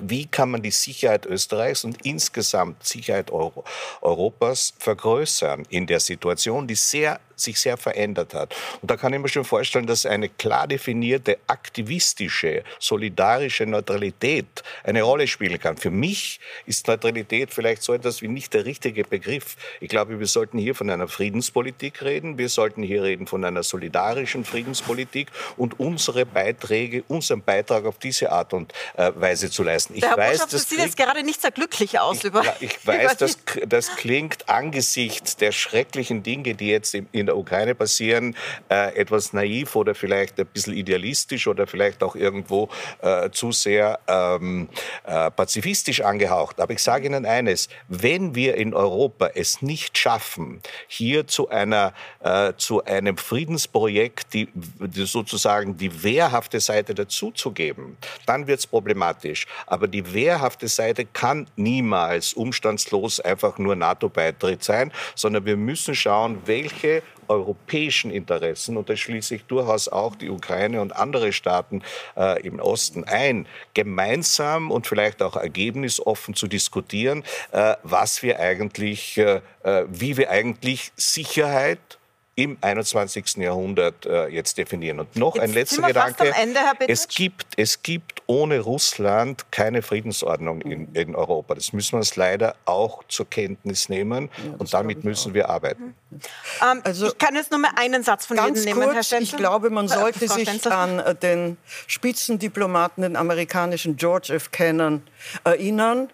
wie 0.00 0.26
kann 0.26 0.52
man 0.52 0.62
die 0.62 0.70
Sicherheit 0.70 1.26
Österreichs 1.26 1.82
und 1.82 2.06
insgesamt 2.06 2.84
Sicherheit 2.84 3.32
Euro 3.32 3.64
Europas 4.00 4.74
vergrößern 4.78 5.64
in 5.70 5.88
der 5.88 5.98
Situation, 5.98 6.68
die 6.68 6.76
sehr 6.76 7.18
sich 7.40 7.60
sehr 7.60 7.76
verändert 7.76 8.34
hat. 8.34 8.54
Und 8.82 8.90
da 8.90 8.96
kann 8.96 9.12
ich 9.12 9.20
mir 9.20 9.28
schon 9.28 9.44
vorstellen, 9.44 9.86
dass 9.86 10.06
eine 10.06 10.28
klar 10.28 10.66
definierte 10.66 11.38
aktivistische, 11.46 12.64
solidarische 12.78 13.66
Neutralität 13.66 14.46
eine 14.84 15.02
Rolle 15.02 15.26
spielen 15.26 15.58
kann. 15.58 15.76
Für 15.76 15.90
mich 15.90 16.40
ist 16.66 16.88
Neutralität 16.88 17.52
vielleicht 17.52 17.82
so 17.82 17.92
etwas 17.92 18.22
wie 18.22 18.28
nicht 18.28 18.54
der 18.54 18.64
richtige 18.64 19.04
Begriff. 19.04 19.56
Ich 19.80 19.88
glaube, 19.88 20.18
wir 20.18 20.26
sollten 20.26 20.58
hier 20.58 20.74
von 20.74 20.90
einer 20.90 21.08
Friedenspolitik 21.08 22.02
reden. 22.02 22.38
Wir 22.38 22.48
sollten 22.48 22.82
hier 22.82 23.02
reden 23.02 23.26
von 23.26 23.44
einer 23.44 23.62
solidarischen 23.62 24.44
Friedenspolitik 24.44 25.28
und 25.56 25.78
unsere 25.80 26.26
Beiträge, 26.26 27.04
unseren 27.08 27.42
Beitrag 27.42 27.84
auf 27.84 27.98
diese 27.98 28.32
Art 28.32 28.52
und 28.52 28.72
äh, 28.96 29.12
Weise 29.14 29.50
zu 29.50 29.62
leisten. 29.62 29.94
Ich 29.94 30.00
der 30.00 30.10
Herr 30.10 30.18
weiß, 30.18 30.46
das 30.48 30.68
sieht 30.68 30.78
jetzt 30.78 30.96
gerade 30.96 31.22
nicht 31.22 31.40
sehr 31.40 31.50
glücklich 31.50 31.98
aus. 31.98 32.18
Ich, 32.18 32.24
über, 32.24 32.44
ja, 32.44 32.56
ich 32.60 32.86
weiß, 32.86 33.16
das, 33.18 33.38
das 33.66 33.96
klingt 33.96 34.48
angesichts 34.48 35.36
der 35.36 35.52
schrecklichen 35.52 36.22
Dinge, 36.22 36.54
die 36.54 36.68
jetzt 36.68 36.94
in 36.94 37.27
der 37.28 37.36
Ukraine 37.36 37.74
passieren, 37.74 38.34
äh, 38.68 38.96
etwas 38.96 39.32
naiv 39.32 39.76
oder 39.76 39.94
vielleicht 39.94 40.40
ein 40.40 40.46
bisschen 40.46 40.74
idealistisch 40.74 41.46
oder 41.46 41.66
vielleicht 41.66 42.02
auch 42.02 42.16
irgendwo 42.16 42.68
äh, 43.02 43.30
zu 43.30 43.52
sehr 43.52 44.00
ähm, 44.08 44.68
äh, 45.04 45.30
pazifistisch 45.30 46.00
angehaucht. 46.00 46.60
Aber 46.60 46.72
ich 46.72 46.82
sage 46.82 47.06
Ihnen 47.06 47.26
eines, 47.26 47.68
wenn 47.88 48.34
wir 48.34 48.56
in 48.56 48.74
Europa 48.74 49.30
es 49.34 49.62
nicht 49.62 49.96
schaffen, 49.96 50.60
hier 50.86 51.26
zu, 51.26 51.48
einer, 51.48 51.92
äh, 52.20 52.52
zu 52.56 52.84
einem 52.84 53.16
Friedensprojekt 53.16 54.32
die, 54.32 54.48
die 54.54 55.06
sozusagen 55.06 55.76
die 55.76 56.02
wehrhafte 56.02 56.60
Seite 56.60 56.94
dazuzugeben, 56.94 57.96
dann 58.26 58.46
wird 58.46 58.60
es 58.60 58.66
problematisch. 58.66 59.46
Aber 59.66 59.86
die 59.86 60.12
wehrhafte 60.12 60.68
Seite 60.68 61.04
kann 61.04 61.46
niemals 61.56 62.32
umstandslos 62.32 63.20
einfach 63.20 63.58
nur 63.58 63.76
NATO-Beitritt 63.76 64.64
sein, 64.64 64.92
sondern 65.14 65.44
wir 65.44 65.56
müssen 65.56 65.94
schauen, 65.94 66.42
welche 66.46 67.02
europäischen 67.28 68.10
Interessen, 68.10 68.76
und 68.76 68.88
das 68.88 69.00
schließe 69.00 69.34
ich 69.34 69.44
durchaus 69.44 69.88
auch 69.88 70.16
die 70.16 70.30
Ukraine 70.30 70.80
und 70.80 70.94
andere 70.94 71.32
Staaten 71.32 71.82
äh, 72.16 72.40
im 72.46 72.60
Osten 72.60 73.04
ein, 73.04 73.46
gemeinsam 73.74 74.70
und 74.70 74.86
vielleicht 74.86 75.22
auch 75.22 75.36
ergebnisoffen 75.36 76.34
zu 76.34 76.46
diskutieren, 76.46 77.24
äh, 77.52 77.74
was 77.82 78.22
wir 78.22 78.40
eigentlich, 78.40 79.18
äh, 79.18 79.40
äh 79.62 79.84
wie 79.88 80.16
wir 80.16 80.30
eigentlich 80.30 80.92
Sicherheit 80.96 81.97
im 82.38 82.56
21. 82.60 83.38
Jahrhundert 83.38 84.06
äh, 84.06 84.28
jetzt 84.28 84.58
definieren. 84.58 85.00
Und 85.00 85.16
noch 85.16 85.34
jetzt 85.34 85.42
ein 85.42 85.52
letzter 85.54 85.82
Gedanke. 85.82 86.32
Ende, 86.40 86.60
es, 86.86 87.08
gibt, 87.08 87.46
es 87.56 87.82
gibt 87.82 88.22
ohne 88.26 88.60
Russland 88.60 89.50
keine 89.50 89.82
Friedensordnung 89.82 90.60
in, 90.60 90.94
in 90.94 91.16
Europa. 91.16 91.56
Das 91.56 91.72
müssen 91.72 91.94
wir 91.94 91.98
uns 91.98 92.14
leider 92.14 92.54
auch 92.64 93.02
zur 93.08 93.28
Kenntnis 93.28 93.88
nehmen. 93.88 94.30
Ja, 94.36 94.54
und 94.56 94.72
damit 94.72 95.02
müssen 95.02 95.34
wir 95.34 95.50
arbeiten. 95.50 95.96
Mhm. 96.10 96.20
Ähm, 96.62 96.80
also, 96.84 97.08
ich 97.08 97.18
kann 97.18 97.34
jetzt 97.34 97.50
nur 97.50 97.58
mal 97.58 97.72
einen 97.74 98.04
Satz 98.04 98.26
von 98.26 98.36
ganz 98.36 98.64
jedem 98.64 98.78
nehmen, 98.78 98.92
Herr 98.92 99.02
Stenzel. 99.02 99.34
Ich 99.34 99.36
glaube, 99.36 99.70
man 99.70 99.88
sollte 99.88 100.28
Frau 100.28 100.36
sich 100.36 100.66
an 100.70 101.00
äh, 101.00 101.16
den 101.16 101.56
Spitzendiplomaten, 101.88 103.02
den 103.02 103.16
amerikanischen 103.16 103.96
George 103.96 104.32
F. 104.32 104.52
Kennan, 104.52 105.02
erinnern 105.42 106.08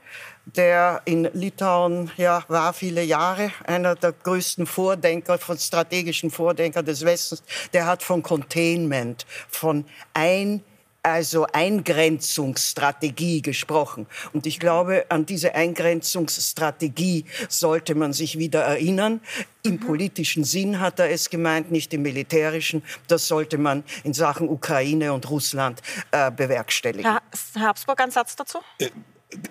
der 0.47 1.03
in 1.05 1.29
Litauen 1.33 2.11
ja, 2.17 2.45
war 2.49 2.73
viele 2.73 3.03
Jahre, 3.03 3.51
einer 3.65 3.95
der 3.95 4.13
größten 4.13 4.67
Vordenker, 4.67 5.39
von 5.39 5.59
strategischen 5.59 6.31
Vordenker 6.31 6.83
des 6.83 7.05
Westens, 7.05 7.43
der 7.73 7.87
hat 7.87 8.03
von 8.03 8.23
Containment, 8.23 9.27
von 9.49 9.85
ein 10.13 10.63
also 11.05 11.47
Eingrenzungsstrategie 11.53 13.43
gesprochen. 13.43 14.07
Und 14.33 14.47
ich 14.47 14.59
glaube, 14.59 15.05
an 15.11 15.27
diese 15.27 15.55
Eingrenzungsstrategie 15.55 17.27
sollte 17.49 17.95
man 17.95 18.15
sich 18.15 18.39
wieder 18.39 18.63
erinnern. 18.63 19.21
Im 19.63 19.79
politischen 19.81 20.45
Sinn 20.45 20.81
hat 20.81 20.99
er 20.99 21.11
es 21.11 21.29
gemeint, 21.29 21.71
nicht 21.71 21.93
im 21.93 22.03
militärischen. 22.03 22.83
Das 23.07 23.29
sollte 23.29 23.59
man 23.59 23.85
in 24.03 24.15
Sachen 24.15 24.49
Ukraine 24.49 25.13
und 25.13 25.29
Russland 25.29 25.83
äh, 26.11 26.31
bewerkstelligen. 26.31 27.05
Herr 27.05 27.21
Habsburg, 27.69 28.01
ein 28.01 28.11
Satz 28.11 28.35
dazu? 28.35 28.61
Äh, 28.79 28.89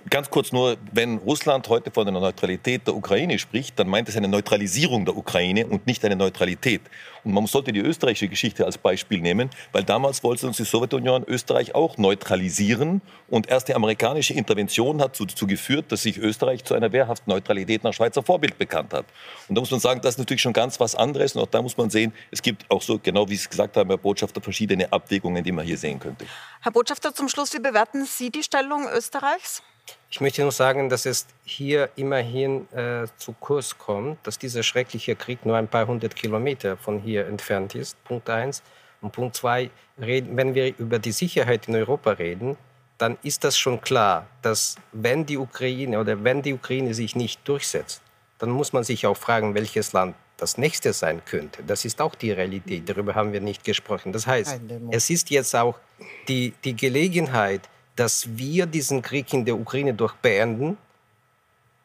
Ganz 0.09 0.29
kurz 0.29 0.51
nur, 0.51 0.77
wenn 0.91 1.17
Russland 1.17 1.67
heute 1.69 1.89
von 1.89 2.07
einer 2.07 2.19
Neutralität 2.19 2.85
der 2.85 2.95
Ukraine 2.95 3.39
spricht, 3.39 3.79
dann 3.79 3.87
meint 3.87 4.07
es 4.09 4.15
eine 4.15 4.27
Neutralisierung 4.27 5.05
der 5.05 5.17
Ukraine 5.17 5.65
und 5.65 5.87
nicht 5.87 6.05
eine 6.05 6.15
Neutralität. 6.15 6.81
Und 7.23 7.33
man 7.33 7.47
sollte 7.47 7.71
die 7.71 7.79
österreichische 7.79 8.27
Geschichte 8.27 8.65
als 8.65 8.77
Beispiel 8.77 9.21
nehmen, 9.21 9.49
weil 9.71 9.83
damals 9.83 10.23
wollte 10.23 10.45
uns 10.45 10.57
die 10.57 10.65
Sowjetunion 10.65 11.23
Österreich 11.25 11.73
auch 11.73 11.97
neutralisieren 11.97 13.01
und 13.29 13.49
erst 13.49 13.69
die 13.69 13.75
amerikanische 13.75 14.33
Intervention 14.33 15.01
hat 15.01 15.19
dazu 15.19 15.47
geführt, 15.47 15.91
dass 15.91 16.03
sich 16.03 16.17
Österreich 16.17 16.63
zu 16.63 16.73
einer 16.75 16.91
wehrhaften 16.91 17.31
Neutralität 17.31 17.83
nach 17.83 17.93
Schweizer 17.93 18.21
Vorbild 18.21 18.57
bekannt 18.57 18.93
hat. 18.93 19.05
Und 19.47 19.55
da 19.55 19.61
muss 19.61 19.71
man 19.71 19.79
sagen, 19.79 20.01
das 20.01 20.15
ist 20.15 20.19
natürlich 20.19 20.41
schon 20.41 20.53
ganz 20.53 20.79
was 20.79 20.95
anderes 20.95 21.35
und 21.35 21.41
auch 21.41 21.47
da 21.47 21.61
muss 21.61 21.77
man 21.77 21.89
sehen, 21.89 22.13
es 22.29 22.41
gibt 22.41 22.69
auch 22.69 22.81
so, 22.81 22.99
genau 22.99 23.27
wie 23.29 23.35
Sie 23.35 23.43
es 23.43 23.49
gesagt 23.49 23.77
haben, 23.77 23.89
Herr 23.89 23.97
Botschafter, 23.97 24.41
verschiedene 24.41 24.91
Abwägungen, 24.91 25.43
die 25.43 25.51
man 25.51 25.65
hier 25.65 25.77
sehen 25.77 25.99
könnte. 25.99 26.25
Herr 26.61 26.71
Botschafter, 26.71 27.13
zum 27.13 27.29
Schluss, 27.29 27.53
wie 27.53 27.59
bewerten 27.59 28.05
Sie 28.05 28.29
die 28.29 28.43
Stellung 28.43 28.87
Österreichs? 28.87 29.63
Ich 30.09 30.21
möchte 30.21 30.43
nur 30.43 30.51
sagen, 30.51 30.89
dass 30.89 31.05
es 31.05 31.25
hier 31.43 31.89
immerhin 31.95 32.71
äh, 32.71 33.07
zu 33.17 33.33
Kurs 33.39 33.77
kommt, 33.77 34.19
dass 34.27 34.37
dieser 34.37 34.61
schreckliche 34.61 35.15
Krieg 35.15 35.45
nur 35.45 35.57
ein 35.57 35.67
paar 35.67 35.87
hundert 35.87 36.15
Kilometer 36.15 36.77
von 36.77 36.99
hier 36.99 37.25
entfernt 37.25 37.73
ist. 37.73 38.01
Punkt 38.03 38.29
eins. 38.29 38.61
Und 39.01 39.11
Punkt 39.11 39.35
zwei, 39.35 39.69
wenn 39.97 40.53
wir 40.53 40.77
über 40.77 40.99
die 40.99 41.11
Sicherheit 41.11 41.67
in 41.67 41.75
Europa 41.75 42.11
reden, 42.11 42.57
dann 42.97 43.17
ist 43.23 43.43
das 43.43 43.57
schon 43.57 43.81
klar, 43.81 44.27
dass 44.41 44.75
wenn 44.91 45.25
die 45.25 45.37
Ukraine 45.37 45.99
oder 45.99 46.23
wenn 46.23 46.41
die 46.41 46.53
Ukraine 46.53 46.93
sich 46.93 47.15
nicht 47.15 47.41
durchsetzt, 47.47 48.01
dann 48.37 48.49
muss 48.51 48.71
man 48.71 48.83
sich 48.83 49.05
auch 49.07 49.17
fragen, 49.17 49.55
welches 49.55 49.93
Land 49.93 50.15
das 50.37 50.57
nächste 50.57 50.93
sein 50.93 51.21
könnte. 51.25 51.63
Das 51.63 51.85
ist 51.85 51.99
auch 52.01 52.15
die 52.15 52.31
Realität. 52.31 52.87
Darüber 52.87 53.15
haben 53.15 53.33
wir 53.33 53.41
nicht 53.41 53.63
gesprochen. 53.63 54.13
Das 54.13 54.27
heißt, 54.27 54.61
es 54.91 55.09
ist 55.09 55.29
jetzt 55.31 55.55
auch 55.55 55.77
die, 56.27 56.53
die 56.63 56.75
Gelegenheit, 56.75 57.61
dass 57.95 58.37
wir 58.37 58.65
diesen 58.65 59.01
Krieg 59.01 59.33
in 59.33 59.45
der 59.45 59.55
Ukraine 59.55 59.93
durch 59.93 60.13
beenden 60.13 60.77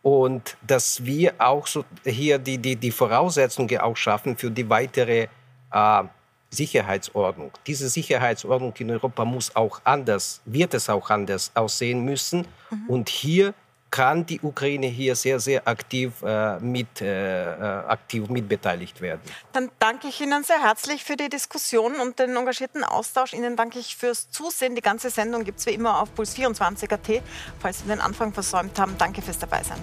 und 0.03 0.57
dass 0.67 1.05
wir 1.05 1.35
auch 1.39 1.67
so 1.67 1.85
hier 2.05 2.39
die, 2.39 2.59
die, 2.59 2.77
die 2.77 2.91
Voraussetzungen 2.91 3.79
auch 3.79 3.97
schaffen 3.97 4.37
für 4.37 4.51
die 4.51 4.69
weitere 4.69 5.29
äh, 5.73 6.03
Sicherheitsordnung. 6.51 7.51
Diese 7.67 7.89
Sicherheitsordnung 7.89 8.73
in 8.79 8.91
Europa 8.91 9.25
muss 9.25 9.55
auch 9.55 9.81
anders, 9.85 10.41
wird 10.47 10.73
es 10.75 10.89
auch 10.89 11.11
anders 11.11 11.51
aussehen 11.55 12.05
müssen. 12.05 12.47
Mhm. 12.71 12.89
Und 12.89 13.09
hier 13.09 13.53
kann 13.91 14.27
die 14.27 14.41
Ukraine 14.41 14.87
hier 14.87 15.17
sehr, 15.17 15.41
sehr 15.41 15.67
aktiv, 15.67 16.23
äh, 16.23 16.59
mit, 16.61 17.01
äh, 17.01 17.55
äh, 17.55 17.87
aktiv 17.87 18.29
mitbeteiligt 18.29 19.01
werden. 19.01 19.21
Dann 19.53 19.71
danke 19.79 20.09
ich 20.09 20.21
Ihnen 20.21 20.45
sehr 20.45 20.63
herzlich 20.63 21.05
für 21.05 21.17
die 21.17 21.29
Diskussion 21.29 21.97
und 21.97 22.19
den 22.19 22.37
engagierten 22.37 22.85
Austausch. 22.85 23.33
Ihnen 23.33 23.57
danke 23.57 23.79
ich 23.79 23.97
fürs 23.97 24.31
Zusehen. 24.31 24.75
Die 24.75 24.83
ganze 24.83 25.11
Sendung 25.11 25.45
gibt 25.45 25.61
es 25.61 25.67
wie 25.67 25.75
immer 25.75 26.01
auf 26.01 26.11
Puls24.at. 26.17 27.23
Falls 27.61 27.79
Sie 27.81 27.89
den 27.89 28.01
Anfang 28.01 28.33
versäumt 28.33 28.79
haben, 28.79 28.97
danke 28.99 29.23
fürs 29.23 29.39
Dabeisein. 29.39 29.83